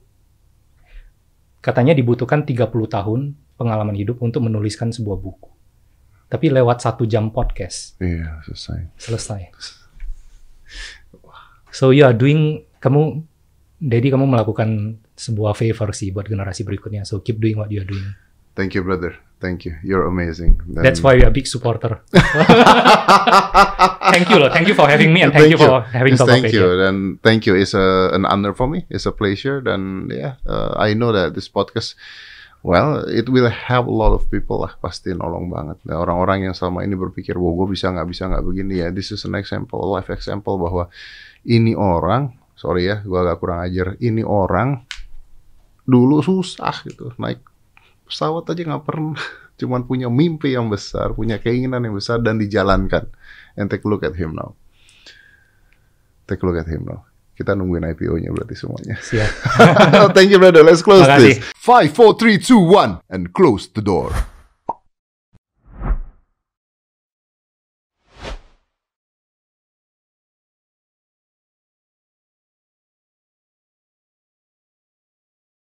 Katanya 1.69 1.93
dibutuhkan 1.93 2.49
30 2.49 2.65
tahun 2.89 3.21
pengalaman 3.61 3.93
hidup 3.93 4.25
untuk 4.25 4.41
menuliskan 4.41 4.89
sebuah 4.89 5.21
buku. 5.21 5.53
Tapi 6.33 6.49
lewat 6.49 6.81
satu 6.81 7.05
jam 7.05 7.29
podcast 7.29 8.01
Iya, 8.01 8.41
selesai. 8.49 8.89
selesai. 8.97 9.43
So 11.69 11.93
you 11.93 12.09
are 12.09 12.17
doing 12.17 12.65
kamu 12.81 13.21
Dedi 13.79 14.09
kamu 14.11 14.27
melakukan 14.27 14.97
sebuah 15.15 15.55
favor 15.55 15.95
sih 15.95 16.11
buat 16.11 16.27
generasi 16.27 16.65
berikutnya. 16.65 17.05
So 17.05 17.21
keep 17.21 17.37
doing 17.39 17.61
what 17.61 17.69
you 17.71 17.85
are 17.85 17.87
doing. 17.87 18.11
Thank 18.57 18.75
you, 18.75 18.83
brother. 18.83 19.15
Thank 19.39 19.65
you. 19.65 19.79
You're 19.87 20.07
amazing. 20.11 20.59
Dan- 20.67 20.83
That's 20.83 20.99
why 20.99 21.15
we 21.15 21.23
are 21.23 21.31
big 21.31 21.47
supporter. 21.47 22.03
thank 24.11 24.27
you 24.31 24.39
loh. 24.43 24.51
Thank 24.51 24.67
you 24.67 24.75
for 24.75 24.91
having 24.91 25.15
me 25.15 25.23
and 25.23 25.31
thank, 25.33 25.51
you 25.51 25.59
for 25.59 25.87
having 25.95 26.19
Yes, 26.19 26.27
thank 26.27 26.51
you. 26.51 26.67
Dan 26.75 27.23
thank 27.23 27.47
you. 27.47 27.55
It's 27.55 27.71
a, 27.71 28.11
an 28.11 28.27
honor 28.27 28.51
for 28.51 28.67
me. 28.67 28.83
It's 28.91 29.07
a 29.07 29.15
pleasure. 29.15 29.63
Dan 29.63 30.11
yeah, 30.11 30.43
uh, 30.43 30.75
I 30.75 30.99
know 30.99 31.15
that 31.15 31.39
this 31.39 31.47
podcast, 31.47 31.95
well, 32.67 33.07
it 33.07 33.31
will 33.31 33.47
help 33.47 33.87
a 33.87 33.95
lot 33.95 34.11
of 34.11 34.27
people 34.27 34.67
lah. 34.67 34.75
Pasti 34.83 35.15
nolong 35.15 35.55
banget. 35.55 35.79
Dan 35.87 36.03
Orang-orang 36.03 36.51
yang 36.51 36.55
selama 36.59 36.83
ini 36.83 36.99
berpikir, 36.99 37.39
wah 37.39 37.55
gue 37.55 37.79
bisa 37.79 37.95
nggak 37.95 38.11
bisa 38.11 38.27
nggak 38.27 38.43
begini 38.43 38.83
ya. 38.83 38.91
This 38.91 39.15
is 39.15 39.23
an 39.23 39.39
example, 39.39 39.79
life 39.87 40.11
example 40.11 40.59
bahwa 40.59 40.91
ini 41.47 41.79
orang, 41.79 42.35
sorry 42.59 42.91
ya, 42.91 43.07
gue 43.07 43.19
agak 43.23 43.39
kurang 43.39 43.63
ajar. 43.63 43.95
Ini 44.03 44.27
orang 44.27 44.83
dulu 45.89 46.21
susah 46.21 46.85
gitu, 46.85 47.17
naik 47.17 47.41
pesawat 48.09 48.49
aja 48.49 48.63
nggak 48.65 48.85
pernah. 48.89 49.21
Cuman 49.61 49.85
punya 49.85 50.09
mimpi 50.09 50.55
yang 50.55 50.73
besar, 50.73 51.13
punya 51.13 51.37
keinginan 51.37 51.85
yang 51.85 51.95
besar 51.95 52.23
dan 52.25 52.41
dijalankan. 52.41 53.11
And 53.59 53.67
take 53.69 53.83
a 53.85 53.89
look 53.91 54.07
at 54.07 54.15
him 54.15 54.33
now. 54.39 54.55
Take 56.25 56.41
a 56.41 56.45
look 56.47 56.57
at 56.57 56.71
him 56.71 56.87
now. 56.87 57.05
Kita 57.35 57.55
nungguin 57.55 57.87
IPO-nya 57.95 58.35
berarti 58.35 58.55
semuanya. 58.59 58.99
Siap. 58.99 59.31
Thank 60.17 60.35
you 60.35 60.43
brother. 60.43 60.67
Let's 60.67 60.83
close 60.83 61.07
Makasih. 61.07 61.39
this. 61.39 61.39
Five, 61.55 61.95
four, 61.95 62.19
three, 62.19 62.39
two, 62.39 62.59
one, 62.59 62.99
and 63.11 63.31
close 63.31 63.71
the 63.71 63.83
door. 63.83 64.11